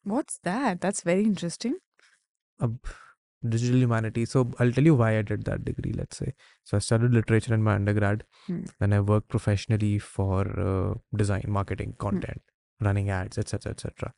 [0.03, 1.75] what's that that's very interesting
[2.61, 2.77] Ab,
[3.47, 4.31] digital humanities.
[4.31, 5.93] So I'll tell you why I did that degree.
[5.93, 6.33] Let's say.
[6.63, 8.23] So I studied literature in my undergrad.
[8.47, 8.63] Hmm.
[8.79, 11.97] Then I worked professionally for uh, design, marketing, Hmm.
[12.05, 12.41] content,
[12.81, 14.13] running ads, etc., etc.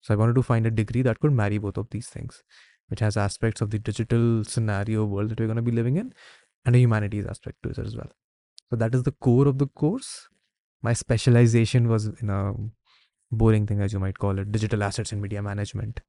[0.00, 2.42] So I wanted to find a degree that could marry both of these things,
[2.88, 6.14] which has aspects of the digital scenario world that we're going to be living in,
[6.64, 8.12] and a humanities aspect to it as well.
[8.70, 10.28] So that is the core of the course.
[10.82, 12.52] My specialization was in a
[13.31, 16.05] boring thing, as you might call it, digital assets and media management.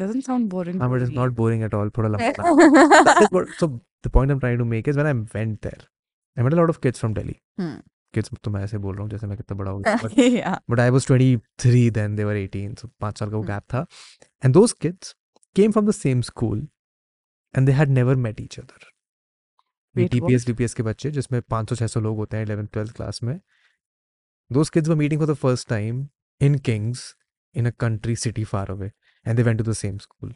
[0.00, 1.16] doesn't sound boring Uh, to but it's me.
[1.16, 1.90] not boring at all.
[1.96, 2.52] थोड़ा लंबा था.
[3.08, 3.66] That is what- so
[4.06, 5.82] the point I'm trying to make is when I went there,
[6.36, 7.36] I met a lot of kids from Delhi.
[7.62, 7.74] Hmm.
[8.16, 10.56] Kids तो मैं ऐसे बोल रहा हूँ जैसे मैं कितना बड़ा हो गया but, yeah
[10.72, 13.50] but I was 23 then they were 18 so पाँच साल का वो Hmm.
[13.52, 13.86] gap था
[14.48, 15.12] and those kids
[15.60, 16.60] came from the same school
[17.54, 18.82] and they had never met each other
[19.98, 23.34] ये Wait, TPS DPS के बच्चे जिसमें 500-600 लोग होते हैं 11th 12th class में
[24.58, 26.02] those kids were meeting for the first time
[26.40, 27.04] in Kings
[27.54, 28.90] in a country city far away
[29.24, 30.32] and they went to the same school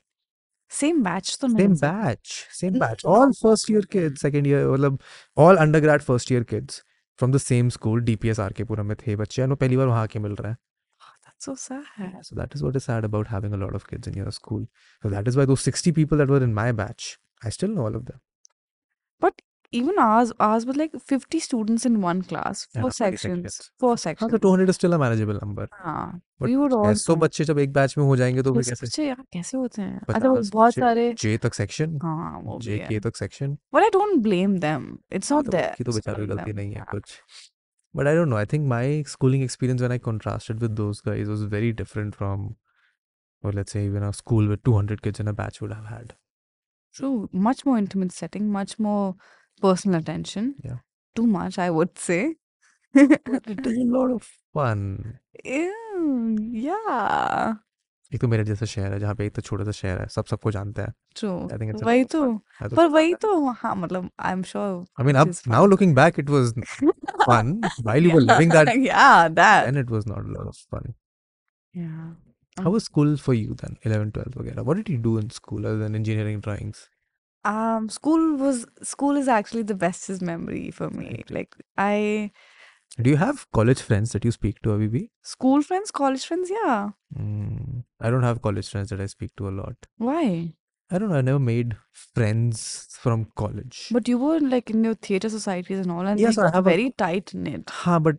[0.70, 4.49] same batch तो नहीं same हो सकता। batch same batch all first year kids second
[4.51, 4.99] year मतलब
[5.45, 6.83] all undergrad first year kids
[7.23, 10.03] from the same school DPS RK पुरम में थे बच्चे and वो पहली बार वहाँ
[10.03, 10.57] आके मिल रहा है
[11.29, 14.11] that's so sad so that is what is sad about having a lot of kids
[14.12, 14.65] in your school
[15.05, 17.09] so that is why those 60 people that were in my batch
[17.49, 18.20] I still know all of them
[19.20, 19.43] But
[19.73, 23.70] even ours, ours was like 50 students in one class, Yeah, four 40 sections, sections.
[23.83, 24.31] four हाँ sections.
[24.33, 26.87] तो 200 is still a manageable number हाँ, but we would all.
[26.91, 29.23] ऐसे तो बच्चे जब एक batch में हो जाएंगे तो फिर बस कैसे बच्चे यार
[29.33, 32.65] कैसे होते हैं अच्छा वो 50 बहुत बच्चे सारे जे तक सेक्शन हाँ वो भी
[32.65, 34.87] जे है के तक section but I don't blame them
[35.19, 36.57] it's not तो their उनकी तो बेचारों की blame गलती them.
[36.61, 36.91] नहीं है Yeah.
[36.93, 37.16] कुछ
[37.99, 38.83] but I don't know I think my
[39.16, 42.49] schooling experience when I contrasted with those guys was very different from
[43.45, 46.15] or let's say even a school with 200 kids in a batch would have had.
[46.95, 47.29] True.
[47.49, 49.15] Much more intimate setting, much more
[49.62, 50.55] personal attention.
[50.65, 50.79] Yeah.
[51.16, 52.37] Too much, I would say.
[52.95, 55.19] But it is a lot of fun.
[55.45, 57.55] Ew, yeah.
[58.15, 60.25] एक तो मेरे जैसा शहर है जहाँ पे एक तो छोटा सा शहर है सब
[60.27, 61.49] सबको जानते हैं True.
[61.55, 62.39] I think it's a वही lot of तो fun.
[62.61, 65.43] है तो पर वही तो हाँ मतलब आई am sure I mean, it up is
[65.47, 65.70] now fun.
[65.73, 66.55] looking back, it was
[67.27, 67.51] fun.
[67.89, 69.66] While you were living that, yeah, that.
[69.69, 70.95] then it was not a lot of fun.
[71.75, 72.07] Yeah.
[72.65, 73.77] How was school for you then?
[73.85, 74.65] 11, 12, वगैरह.
[74.70, 76.81] What did you do in school other than engineering drawings?
[77.45, 81.24] Um, school was school is actually the bestest memory for me.
[81.30, 82.32] Like I
[83.02, 85.10] Do you have college friends that you speak to, Abibi?
[85.24, 86.90] school friends, college friends, yeah.
[87.18, 89.76] Mm, I don't have college friends that I speak to a lot.
[89.98, 90.56] Why?
[90.91, 91.15] I don't know.
[91.15, 93.88] I never made friends from college.
[93.91, 96.68] But you were like in your theater societies and all, and Yes, like, I have
[96.68, 97.70] a- very tight knit.
[97.70, 98.18] Ha, but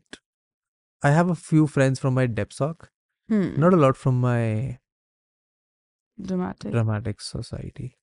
[1.03, 2.89] I have a few friends from my DebSoc.
[3.29, 3.59] Hmm.
[3.61, 4.79] Not a lot from my
[6.21, 6.73] dramatic.
[6.73, 7.97] dramatic society.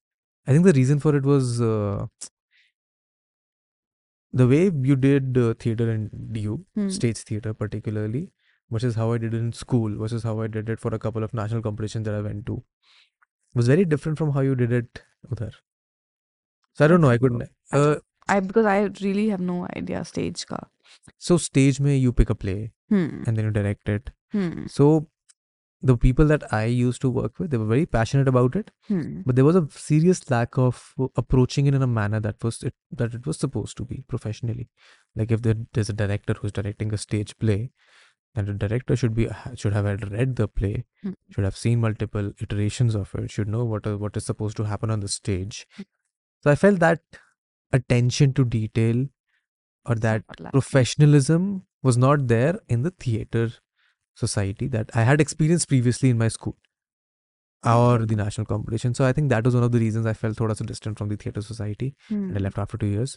[0.46, 2.06] I think the reason for it was uh,
[4.32, 6.88] the way you did uh, theater in DU, Hmm.
[6.88, 8.30] stage theater particularly,
[8.70, 11.22] versus how I did it in school, versus how I did it for a couple
[11.22, 12.62] of national competitions that I went to,
[13.54, 15.52] was very different from how you did it udhar.
[16.74, 17.10] So I don't know.
[17.10, 17.42] I couldn't.
[17.70, 17.96] Uh,
[18.28, 20.60] I because I really have no idea stage ka.
[21.26, 23.22] so stage mein you pick a play Hmm.
[23.26, 24.10] and then you direct it.
[24.32, 24.66] Hmm.
[24.76, 24.86] So
[25.82, 28.70] the people that I used to work with, they were very passionate about it.
[28.88, 29.22] Hmm.
[29.26, 32.74] but there was a serious lack of approaching it in a manner that was it
[33.00, 34.68] that it was supposed to be professionally
[35.16, 37.70] like if there, there's a director who's directing a stage play
[38.34, 41.12] and the director should be should have read the play Hmm.
[41.30, 44.90] should have seen multiple iterations of it should know what what is supposed to happen
[44.90, 47.00] on the stage so i felt that
[47.72, 49.06] attention to detail
[49.86, 53.50] or that professionalism was not there in the theater
[54.15, 56.57] society that I had experienced previously in my school
[57.63, 58.93] or the national competition.
[58.93, 61.09] So I think that was one of the reasons I felt thoda sa distant from
[61.09, 62.43] the theater society and I Hmm.
[62.47, 63.15] left after two years.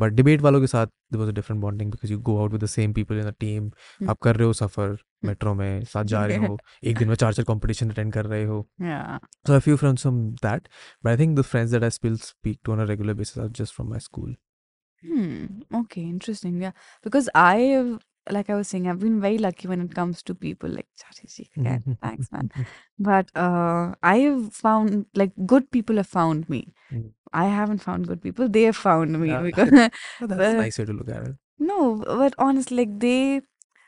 [0.00, 2.60] But debate वालों के साथ there was a different bonding because you go out with
[2.64, 3.68] the same people in a team.
[4.00, 4.08] Hmm.
[4.10, 6.58] आप कर रहे हो सफर metro में साथ जा रहे हो
[6.90, 8.58] एक दिन में चार चार कंपटीशन अटेंड कर रहे हो
[8.88, 9.18] Yeah.
[9.46, 10.68] so I have few friends from that
[11.02, 13.48] but I think the friends that I still speak to on a regular basis are
[13.62, 14.34] just from my school
[15.02, 15.42] Hmm.
[15.78, 16.54] Okay, interesting.
[16.62, 16.72] Yeah,
[17.06, 17.90] because I have,
[18.29, 20.87] like I was saying, I've been very lucky when it comes to people like
[21.57, 21.97] again.
[22.01, 22.51] Thanks, man.
[22.99, 26.73] But uh, I've found like good people have found me.
[26.91, 27.11] Mm.
[27.33, 28.47] I haven't found good people.
[28.47, 29.29] They have found me.
[29.29, 29.41] Yeah.
[29.41, 29.89] Because, well,
[30.21, 31.35] that's but, nice way to look at it.
[31.59, 33.41] No, but honestly, like they,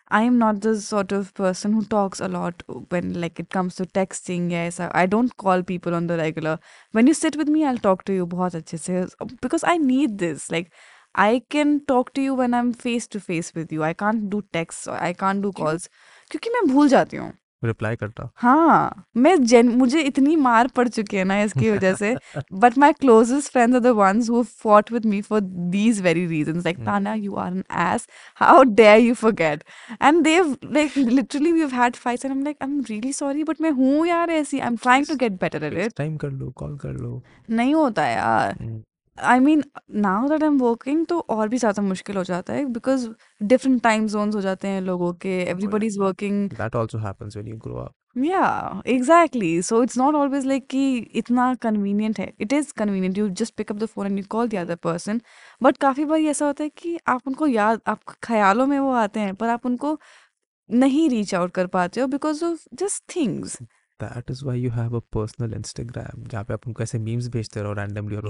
[0.10, 3.76] I am not the sort of person who talks a lot when like it comes
[3.76, 4.52] to texting.
[4.52, 6.60] Yes, I, I don't call people on the regular.
[6.92, 8.26] When you sit with me, I'll talk to you.
[8.26, 10.52] Because I need this.
[10.52, 10.72] Like
[11.16, 13.84] I can talk to you when I'm face to face with you.
[13.84, 14.88] I can't do texts.
[14.88, 15.90] or I can't do calls
[16.32, 17.32] क्योंकि मैं भूल जाती हूँ.
[17.64, 22.14] Reply करता हाँ मैं जेन मुझे इतनी मार पड़ चुकी है ना इसकी वजह से
[22.54, 25.42] but my closest friends are the ones who fought with me for
[25.76, 26.86] these very reasons like Hmm.
[26.86, 27.64] Tana you are an
[27.94, 28.08] ass
[28.40, 29.64] how dare you forget
[30.02, 30.40] and they
[30.74, 33.72] like literally we had fights and I am like I am really sorry but मैं
[33.72, 36.78] हूँ यार ऐसी I am trying to get better at it time कर लो call
[36.78, 38.82] कर लो नहीं होता यार Mm.
[39.18, 39.64] I mean
[40.04, 43.08] now that I am working तो और भी ज़्यादा मुश्किल हो जाता है बिकॉज़
[43.44, 47.54] डिफरेंट टाइम जोन्स हो जाते हैं लोगों के everybody is working that also happens when
[47.54, 49.62] you grow up Yeah, exactly.
[49.62, 52.28] So it's not always like कि इतना convenient है.
[52.40, 53.18] It is convenient.
[53.18, 55.20] You just pick up the phone and you call the other person.
[55.62, 59.20] But काफ़ी बार ऐसा होता है कि आप उनको याद आप ख्यालों में वो आते
[59.20, 59.98] हैं पर आप उनको
[60.70, 63.58] नहीं रीच आउट कर पाते हो because of just things
[64.04, 67.62] that is why you have a personal Instagram जहाँ पे आप उनको ऐसे memes भेजते
[67.62, 68.26] रहो randomly और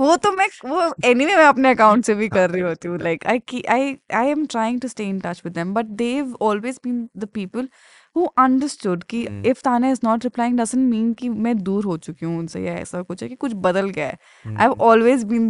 [0.00, 2.98] वो हो तो मैं वो एनीवे मैं अपने अकाउंट से भी कर रही होती हूँ
[3.02, 6.80] like I I I am trying to stay in touch with them but they've always
[6.84, 7.68] been the people
[8.16, 9.44] who understood कि Hmm.
[9.46, 12.74] If Tana is not replying doesn't mean कि मैं दूर हो चुकी हूँ उनसे या
[12.78, 14.56] ऐसा कुछ है कि कुछ बदल गया है Hmm.
[14.62, 15.46] I've always been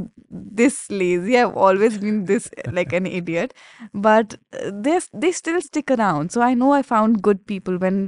[0.61, 1.37] this lazy.
[1.43, 3.55] I've always been this like an idiot.
[4.07, 6.35] But uh, they they still stick around.
[6.37, 7.99] So I know I found good people when,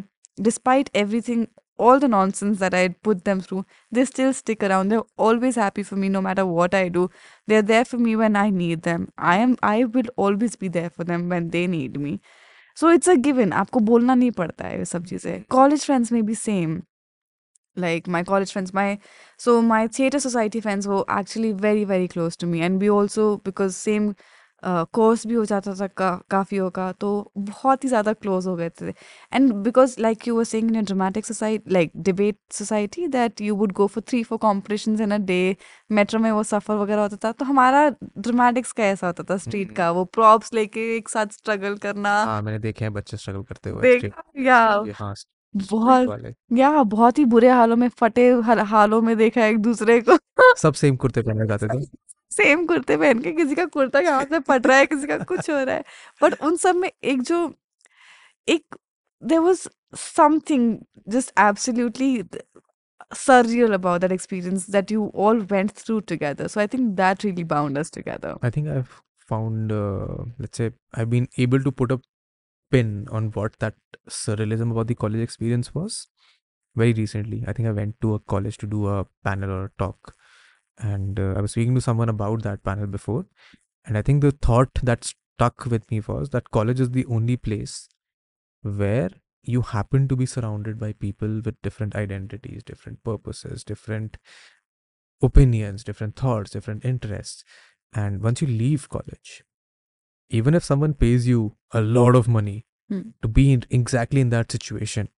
[0.42, 1.48] despite everything,
[1.78, 4.90] all the nonsense that I put them through, they still stick around.
[4.90, 7.10] They're always happy for me no matter what I do.
[7.48, 9.10] They're there for me when I need them.
[9.18, 12.20] I am I will always be there for them when they need me.
[12.76, 13.54] So it's a given.
[13.54, 15.46] आपको बोलना नहीं पड़ता है ये सब चीज़ें.
[15.48, 16.84] College friends may be same.
[17.76, 19.00] Like my college friends, my
[19.38, 23.38] so my theater society friends were actually very very close to me, and we also
[23.38, 24.16] because same
[24.65, 28.71] course भी हो जाता था का, काफियों का तो बहुत ही ज़्यादा क्लोज हो गए
[28.71, 28.89] थे।
[29.33, 33.55] And because like you were saying in a dramatic society like debate society that you
[33.57, 35.57] would go for three four competition in a day
[35.91, 37.89] metro में वो सफ़र वगैरह होता था तो हमारा
[38.19, 42.43] ड्रामेटिक्स का ऐसा होता था स्ट्रीट का वो प्रॉप्स लेके एक साथ स्ट्रगल करना। हाँ
[42.43, 44.59] मैंने देखे हैं बच्चे स्ट्रगल करते हुए या।
[44.95, 45.15] हाँ
[45.55, 48.29] बहुत या बहुत ही बुरे हालों में फटे
[48.67, 50.17] हालों में देखा एक दूसरे को।
[50.57, 51.87] सब सेम कुर्ते पहने जाते थे।
[52.37, 55.51] सेम कुर्ते पहन के किसी का कुर्ता यहाँ से फट रहा है किसी का कुछ
[55.51, 55.85] हो रहा है
[56.23, 57.45] बट उन सब में एक जो
[58.49, 58.77] एक
[59.23, 59.61] there was
[60.01, 60.65] something
[61.13, 62.09] just absolutely
[63.21, 67.47] surreal about that experience that you all went through together so i think that really
[67.53, 68.91] bound us together I think I've
[69.27, 72.01] found, uh, let's say, I've been able to put a
[72.71, 73.75] pin on what that
[74.09, 76.09] surrealism about the college experience was
[76.77, 77.45] very recently.
[77.47, 80.15] I think I went to a college to do a panel or a talk,
[80.79, 83.27] and uh, I was speaking to someone about that panel before.
[83.85, 87.37] And I think the thought that stuck with me was that college is the only
[87.37, 87.89] place
[88.63, 89.11] where
[89.43, 94.17] you happen to be surrounded by people with different identities, different purposes, different
[95.23, 97.45] opinions, different thoughts, different interests.
[97.93, 99.45] And once you leave college,
[100.31, 103.11] even if someone pays you a lot of money Hmm.
[103.23, 105.09] to be in exactly in that situation,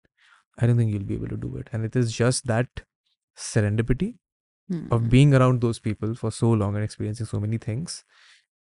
[0.57, 1.69] I don't think you'll be able to do it.
[1.73, 2.83] And it is just that
[3.37, 4.19] serendipity
[4.70, 5.08] of Hmm.
[5.08, 7.96] being around those people for so long and experiencing so many things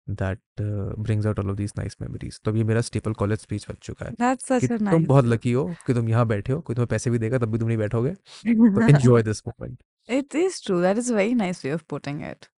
[0.08, 2.40] that uh, brings out all of these nice memories.
[2.46, 4.88] तो अब ये मेरा staple college speech बन चुका है that's such कि a तुम
[4.90, 7.52] nice बहुत लकी हो कि तुम यहाँ बैठे हो कोई तुम्हें पैसे भी देगा तब
[7.52, 9.78] भी तुम नहीं बैठोगे तो enjoy this moment
[10.10, 12.50] it is true that is a very nice way of putting it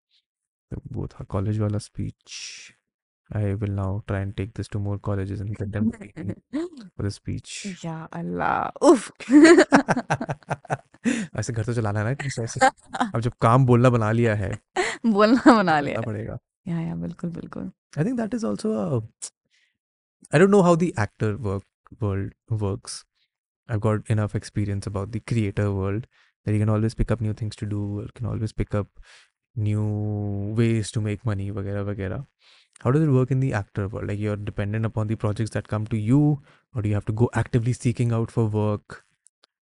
[0.72, 2.38] तो वो था कॉलेज वाला speech
[3.30, 7.10] I will now try and take this to more colleges and get them for the
[7.20, 7.52] speech
[7.86, 8.56] ya allah
[8.90, 9.12] oof
[11.40, 12.66] ऐसे घर तो चलाना है ना कैसे ऐसे
[13.06, 14.52] अब जब काम बोलना बना लिया है
[15.06, 16.38] बोलना बना लिया करना पड़ेगा
[16.68, 19.02] या या बिल्कुल बिल्कुल I think that is also a.
[20.36, 21.66] I don't know how the actor work
[22.04, 22.32] world
[22.62, 22.96] works.
[23.70, 26.08] I've got enough experience about the creator world
[26.46, 27.82] that you can always pick up new things to do.
[28.00, 28.88] Or can always pick up
[29.68, 29.84] new
[30.62, 32.26] ways to make money, वगैरह वगैरह.
[32.80, 34.08] How does it work in the actor world?
[34.08, 36.42] Like you're dependent upon the projects that come to you,
[36.74, 39.04] or do you have to go actively seeking out for work?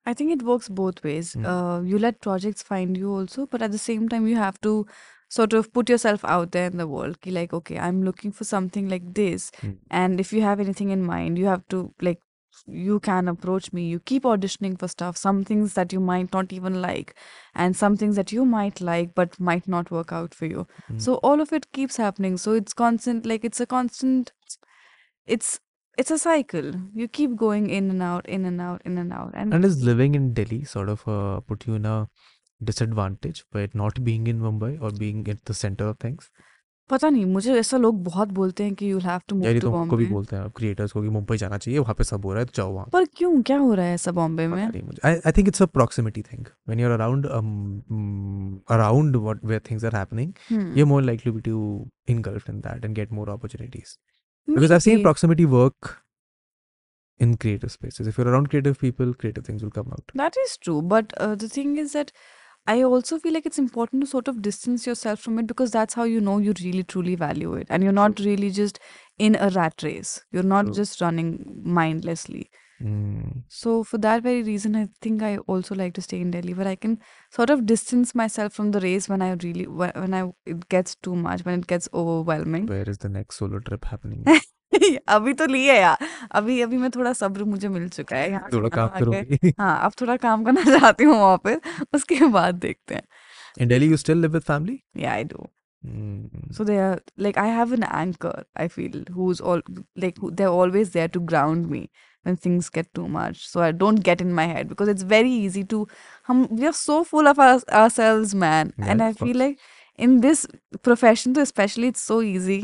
[0.05, 1.35] I think it works both ways.
[1.35, 1.45] Mm.
[1.45, 4.87] Uh, you let projects find you also, but at the same time, you have to
[5.29, 7.21] sort of put yourself out there in the world.
[7.21, 9.51] Ki like, okay, I'm looking for something like this.
[9.61, 9.77] Mm.
[9.91, 12.19] And if you have anything in mind, you have to, like,
[12.67, 13.87] you can approach me.
[13.87, 17.15] You keep auditioning for stuff, some things that you might not even like,
[17.55, 20.67] and some things that you might like but might not work out for you.
[20.91, 21.01] Mm.
[21.01, 22.37] So all of it keeps happening.
[22.37, 24.33] So it's constant, like, it's a constant,
[25.25, 25.59] it's,
[25.98, 26.70] it's a cycle.
[26.94, 29.30] You keep going in and out, in and out, in and out.
[29.34, 32.08] And And is living in Delhi sort of uh, put you in a
[32.60, 36.30] disadvantage by not being in Mumbai or being at the center of things?
[36.90, 39.60] पता नहीं मुझे ऐसा लोग बहुत बोलते हैं कि you have to यार मूव ये
[39.60, 42.04] टू तो हमको भी बॉम्बे बोलते हैं क्रिएटर्स को कि मुंबई जाना चाहिए वहाँ पे
[42.04, 44.46] सब हो रहा है तो जाओ वहाँ पर क्यों क्या हो रहा है ऐसा बॉम्बे
[44.48, 47.50] पता में नहीं मुझे I, I think it's a proximity thing when you're around um
[47.96, 50.68] mm, around what where things are happening Hmm.
[50.78, 51.56] you're more likely to
[52.16, 53.96] engulfed in that and get more opportunities
[54.47, 56.03] because I've seen proximity work
[57.19, 60.57] in creative spaces if you're around creative people creative things will come out That is
[60.57, 62.11] true, but uh, the thing is that
[62.67, 65.95] I also feel like it's important to sort of distance yourself from it because that's
[65.95, 68.79] how you know you really truly value it, and you're not really just
[69.17, 70.23] in a rat race.
[70.31, 70.75] You're not True.
[70.75, 72.49] just running mindlessly.
[72.80, 73.44] mm.
[73.48, 76.68] So for that very reason, I think I also like to stay in Delhi, where
[76.68, 76.98] I can
[77.30, 80.94] sort of distance myself from the race when I really when when I it gets
[81.08, 82.66] too much, when it gets overwhelming.
[82.66, 84.40] where is the next solo trip happening
[85.08, 88.68] अभी तो लिए यार अभी अभी मैं थोड़ा सब्र मुझे मिल चुका है यहाँ थोड़ा
[88.68, 92.54] खाना काम खा के करोगी हाँ अब थोड़ा काम करना चाहती हूँ वापस उसके बाद
[92.64, 93.02] देखते हैं
[93.64, 95.44] in Delhi you still live with family yeah I do
[95.84, 96.56] mm.
[96.56, 98.34] so they are like I have an anchor
[98.64, 99.62] I feel who's all
[100.04, 101.82] like who, they're always there to ground me
[102.26, 105.32] when things get too much so I don't get in my head because it's very
[105.32, 105.86] easy to
[106.24, 109.42] hum we are so full of our, ourselves man Yeah, and I of feel course.
[109.44, 109.58] like
[109.98, 110.46] in this
[110.82, 112.60] profession तो especially it's so easy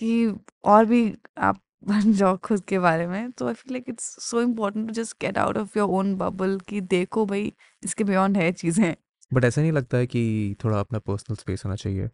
[0.00, 0.34] कि
[0.64, 1.02] और भी
[1.38, 4.94] आप बन जाओ खुद के बारे में तो आई feel like it's so important to
[4.94, 7.52] just get out of your own bubble कि देखो भाई
[7.84, 8.94] इसके बियॉन्ड है चीज़ें
[9.34, 10.22] but ऐसा नहीं लगता है कि
[10.64, 12.08] थोड़ा अपना पर्सनल स्पेस होना चाहिए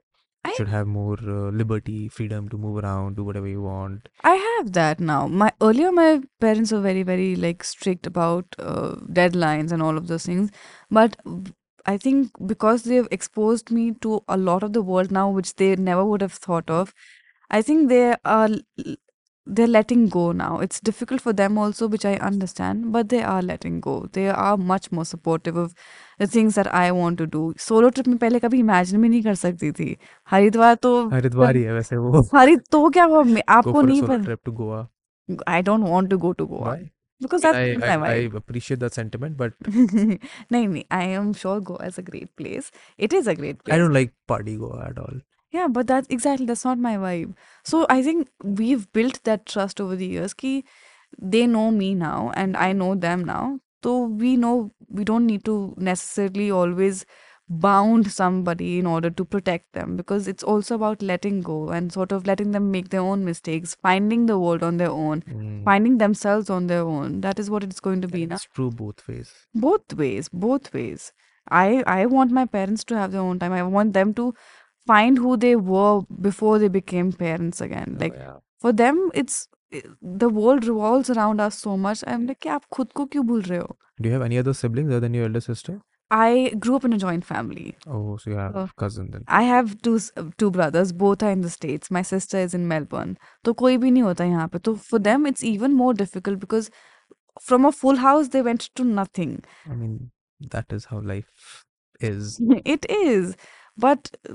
[0.46, 4.36] I- should have more uh, liberty freedom to move around do whatever you want I
[4.36, 5.28] have that now.
[5.28, 10.08] My earlier my parents were very very like strict about uh, deadlines and all of
[10.08, 10.52] those things,
[10.90, 11.16] but
[11.86, 15.76] I think because they've exposed me to a lot of the world now, which they
[15.76, 16.94] never would have thought of.
[17.50, 18.50] I think they are
[19.46, 20.60] they're letting go now.
[20.60, 24.08] It's difficult for them also, which I understand, but they are letting go.
[24.14, 25.74] They are much more supportive of
[26.22, 29.24] the things that I want to do solo trip में पहले कभी imagine भी नहीं
[29.24, 29.98] कर सकती थी।
[30.30, 34.40] हरिद्वार तो हरिद्वार ही है वैसे वो। हरि तो क्या वो आपको नहीं पता trip
[34.46, 34.88] to Goa
[35.48, 36.74] I don't want to go to Goa
[37.22, 39.54] because I I appreciate that sentiment but
[40.52, 43.74] नहीं नहीं I am sure Goa is a great place it is a great place
[43.74, 45.22] I don't like party Goa at all
[45.54, 47.30] Yeah, but that's exactly that's not my vibe.
[47.66, 48.28] So I think
[48.58, 50.34] we've built that trust over the years.
[50.34, 50.52] Ki
[51.18, 53.60] they know me now and I know them now.
[53.84, 57.06] So we know we don't need to necessarily always
[57.48, 62.12] bound somebody in order to protect them because it's also about letting go and sort
[62.12, 65.64] of letting them make their own mistakes, finding the world on their own, Mm.
[65.64, 67.22] finding themselves on their own.
[67.22, 68.24] That is what it's going to be.
[68.24, 69.34] It's true both ways.
[69.56, 71.12] both ways both ways
[71.60, 74.26] i i want my parents to have their own time i want them to
[74.92, 79.39] find who they were before they became parents again Oh, like yeah for them it's
[79.79, 79.83] i-
[80.25, 83.43] the world revolves around us so much i'm like "क्या आप खुद को क्यों भूल
[83.43, 85.75] रहे हो Do you have any other siblings other than your elder sister?
[86.15, 86.31] i
[86.65, 87.67] grew up in a joint family
[87.97, 88.65] Oh, so you have Oh.
[88.83, 89.23] cousin then.
[89.37, 90.11] I have two s-
[90.43, 90.91] two brothers.
[91.03, 91.91] Both are in the states.
[91.97, 93.15] My sister is in Melbourne.
[93.45, 94.59] तो कोई भी नहीं होता यहाँ पे.
[94.69, 96.69] तो for them it's even more difficult because
[97.51, 99.33] from a full house they went to nothing.
[99.75, 99.97] I mean,
[100.57, 101.49] that is how life
[102.13, 102.35] is.
[102.77, 103.35] it is
[103.87, 104.35] but uh,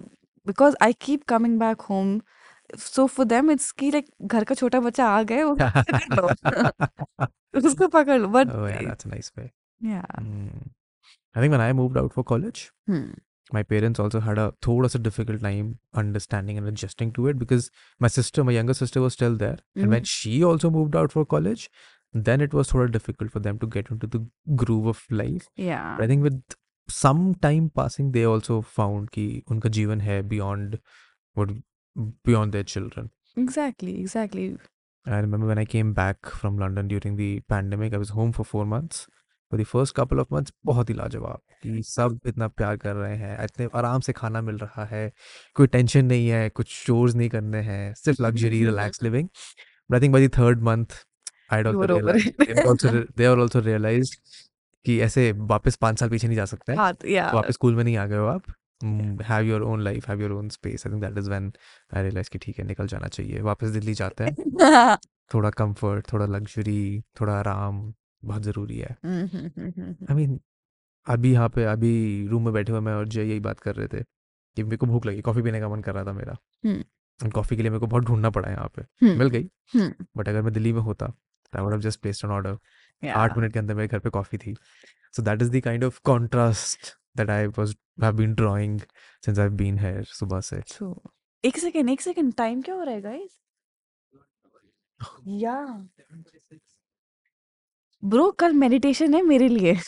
[0.50, 2.14] because i keep coming back home
[2.78, 6.28] so for them it's कि like घर का छोटा बच्चा आ गए वो पकड़ लो
[7.68, 9.48] उसको पकड़ लो but Oh, yeah, that's a nice way.
[9.94, 10.70] yeah Mm.
[11.36, 12.62] I think when I moved out for college,
[12.92, 13.04] hmm.
[13.58, 15.68] my parents also had a thoda sa difficult time
[16.02, 17.68] understanding and adjusting to it because
[18.06, 21.24] my sister, my younger sister, was still there, and when she also moved out for
[21.36, 21.68] college,
[22.30, 24.22] then it was sort of difficult for them to get into the
[24.64, 25.48] groove of life.
[25.70, 26.58] yeah But I think with
[26.98, 29.26] some time passing, they also found कि
[29.56, 30.78] उनका जीवन है beyond
[31.36, 31.56] what
[32.25, 33.11] beyond their children.
[33.37, 34.57] exactly exactly
[35.07, 38.45] I remember when I came back from London during the pandemic, I was home for
[38.45, 39.07] four months.
[39.53, 43.17] For the first couple of months, बहुत ही लाजवाब कि सब इतना प्यार कर रहे
[43.17, 45.03] हैं इतने आराम से खाना मिल रहा है
[45.57, 49.29] कोई टेंशन नहीं है कुछ चोर्स नहीं करने हैं सिर्फ़ luxury relax living
[49.91, 50.97] but I think by the third month
[51.53, 54.19] I they were also realized
[54.87, 58.07] कि ऐसे वापस पाँच साल पीछे नहीं जा सकते हैं वापस स्कूल में नहीं आ
[58.07, 58.53] गए हो आप
[59.23, 61.53] have your own life have your own space I think that is when
[61.97, 64.35] I realise कि ठीक है निकल जाना चाहिए। वापस दिल्ली जाते हैं।
[65.35, 67.95] थोड़ा कंफर्ट थोड़ा लग्जरी थोड़ा आराम
[68.25, 68.97] बहुत ज़रूरी है।
[70.11, 70.41] आई मीन
[71.07, 73.89] अभी यहाँ पे अभी रूम में बैठे हुए मैं और जय यही बात कर रहे
[73.89, 74.03] थे
[74.57, 76.37] कि मेरे को भूख लगी कॉफ़ी पीने का मन कर रहा था मेरा।
[77.21, 78.83] कॉफ़ी के लिए मेरे को बहुत ढूंढना पड़ा यहाँ पे.
[79.19, 79.49] मिल गई.
[80.17, 81.07] बट अगर मैं दिल्ली में होता
[81.53, 82.59] I would have just placed an order
[83.09, 84.55] आठ मिनट के अंदर मेरे घर पे कॉफ़ी थी।
[85.17, 88.80] So that is the kind of contrast that I was have been drawing
[89.26, 90.96] since I have been here सुबह से true
[91.44, 93.40] एक सेकेंड एक सेकेंड टाइम क्या हो रहा है गाइस
[95.42, 95.56] या
[98.04, 99.78] ब्रो कल मेडिटेशन है मेरे लिए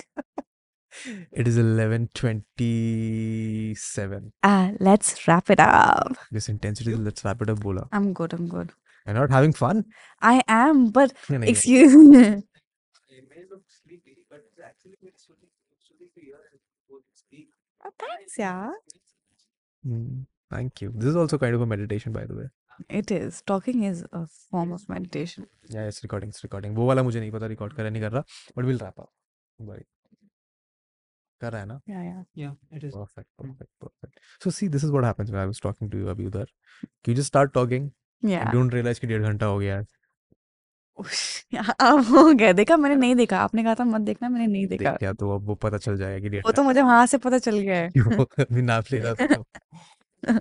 [1.33, 7.81] it is 11:27 ah let's wrap it up this intensity let's wrap it up बोला
[7.97, 8.69] i'm good i'm good
[9.07, 9.83] I not having fun
[10.21, 12.23] i am but नहीं excuse me
[17.85, 18.71] Oh, thanks yeah
[20.53, 22.47] thank you this is also kind of a meditation by the way
[22.99, 25.45] it is talking is a form of meditation
[25.75, 28.01] या it's recording it's recording वो वाला मुझे नहीं पता record कर रहा है, नहीं
[28.01, 28.23] कर रहा
[28.57, 29.09] बट विल रैप अप
[29.59, 29.83] भाई
[31.41, 32.95] कर रहा है ना yeah yeah Yeah, it is.
[32.95, 36.11] perfect perfect perfect so see this is what happens when i was talking to you
[36.13, 36.45] abhi udhar
[37.09, 37.87] you just start talking
[38.23, 39.85] yeah and don't realize कि डेढ़ घंटा हो गया है
[40.98, 44.90] अब हो गया देखा मैंने नहीं देखा आपने कहा था मत देखना मैंने नहीं देखा
[44.90, 47.18] देख क्या तो अब वो पता चल जाएगा कि डेढ़ वो तो मुझे वहाँ से
[47.26, 50.40] पता चल गया है वो अभी नाप ले रहा था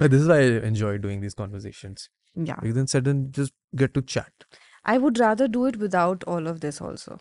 [0.00, 2.08] but this is why I enjoy doing these conversations
[2.48, 4.46] yeah because then sudden just get to chat
[4.84, 7.18] I would rather do it without all of this also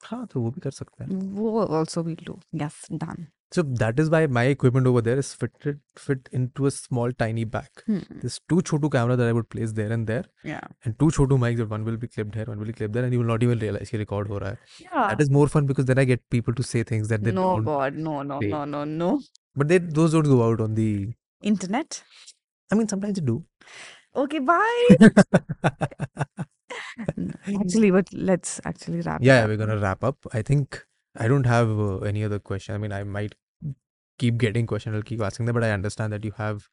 [0.00, 4.00] हाँ तो वो भी कर सकते हैं वो also will do yes done So that
[4.00, 7.68] is why my equipment over there is fitted fit into a small tiny bag.
[7.86, 8.00] Hmm.
[8.10, 10.24] There's two Chotu camera that I would place there and there.
[10.42, 10.62] Yeah.
[10.84, 13.04] And two Chotu mics that one will be clipped here, one will be clipped there,
[13.04, 14.56] and you will not even realize you record ho raha hai.
[14.80, 15.06] Yeah.
[15.10, 17.42] That is more fun because then I get people to say things that they no,
[17.42, 17.64] don't.
[17.64, 18.48] No God, no, no, say.
[18.48, 19.20] no, no, no.
[19.54, 21.12] But they those don't go out on the
[21.52, 22.02] internet.
[22.72, 23.44] I mean, sometimes they do.
[24.16, 24.96] Okay, bye.
[27.46, 29.22] actually, but let's actually wrap.
[29.22, 30.28] Yeah, yeah, we're gonna wrap up.
[30.32, 30.84] I think
[31.16, 32.74] I don't have uh, any other question.
[32.74, 33.36] I mean, I might
[34.19, 34.95] keep getting question.
[34.95, 36.63] I'll keep asking them, but I understand that you have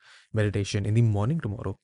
[0.42, 1.78] meditation in the morning tomorrow.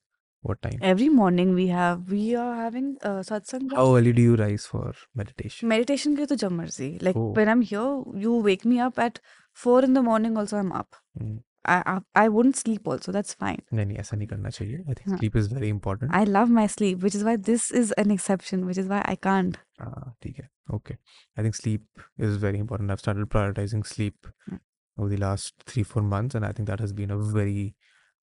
[0.47, 0.79] What time?
[0.87, 4.81] every morning we have we are having uh, satsang How early do you rise for
[5.21, 5.69] meditation?
[5.73, 7.27] meditation ke to jab marzi like Oh.
[7.37, 7.93] when i'm here
[8.23, 9.21] you wake me up at
[9.65, 11.31] 4 in the morning also i'm up Hmm.
[11.75, 14.93] I, I I wouldn't sleep also that's fine नहीं नहीं ऐसा नहीं करना चाहिए I
[14.99, 15.17] think हाँ.
[15.17, 18.67] Sleep is very important I love my sleep which is why this is an exception
[18.71, 20.93] which is why I can't हाँ ठीक है okay
[21.39, 24.59] I think sleep is very important I started prioritising sleep Hmm.
[24.97, 27.65] over the last three four months and i think that has been a very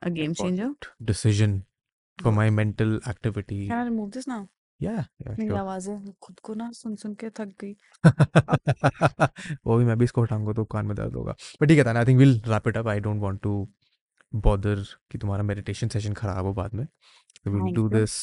[0.03, 0.71] a game changer
[1.11, 1.57] decision
[2.19, 4.41] for my mental activity can I remove this now
[4.81, 7.75] yeah yeah मेरी sure आवाजें खुद को ना सुन सुन के थक गई
[9.67, 12.05] वो भी मैं भी इसको हटाऊंगा तो कान में दर्द होगा बट ठीक है I
[12.07, 13.53] think will wrap it up I don't want to
[14.33, 16.87] bother कि तुम्हारा मेडिटेशन सेशन खराब हो बाद में
[17.47, 17.93] will Thank do you.
[17.95, 18.17] This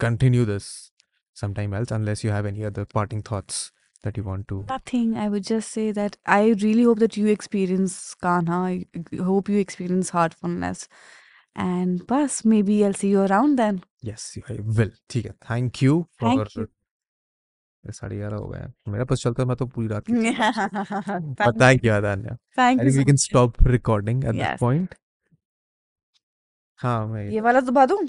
[0.00, 0.74] continue this
[1.36, 3.56] sometime else unless you have any other parting thoughts
[4.03, 5.15] That you want to Nothing.
[5.17, 7.97] I would just say that I really hope that you experience
[8.27, 8.59] Kanha.
[8.71, 10.87] I hope you experience heartfulness.
[11.55, 13.81] And bus, maybe I'll see you around then.
[14.09, 16.67] yes I will ठीक है thank you for Thank you.
[17.97, 20.13] साढ़े ग्यारह हो हैं मेरा बस चलता है मैं तो पूरी रात की
[21.43, 23.25] but Thank thank you Adanya thank I you think we so can much.
[23.29, 24.59] stop recording at this Yes.
[24.65, 24.95] point
[26.79, 27.99] हाँ मैं ये वाला दबा दूँ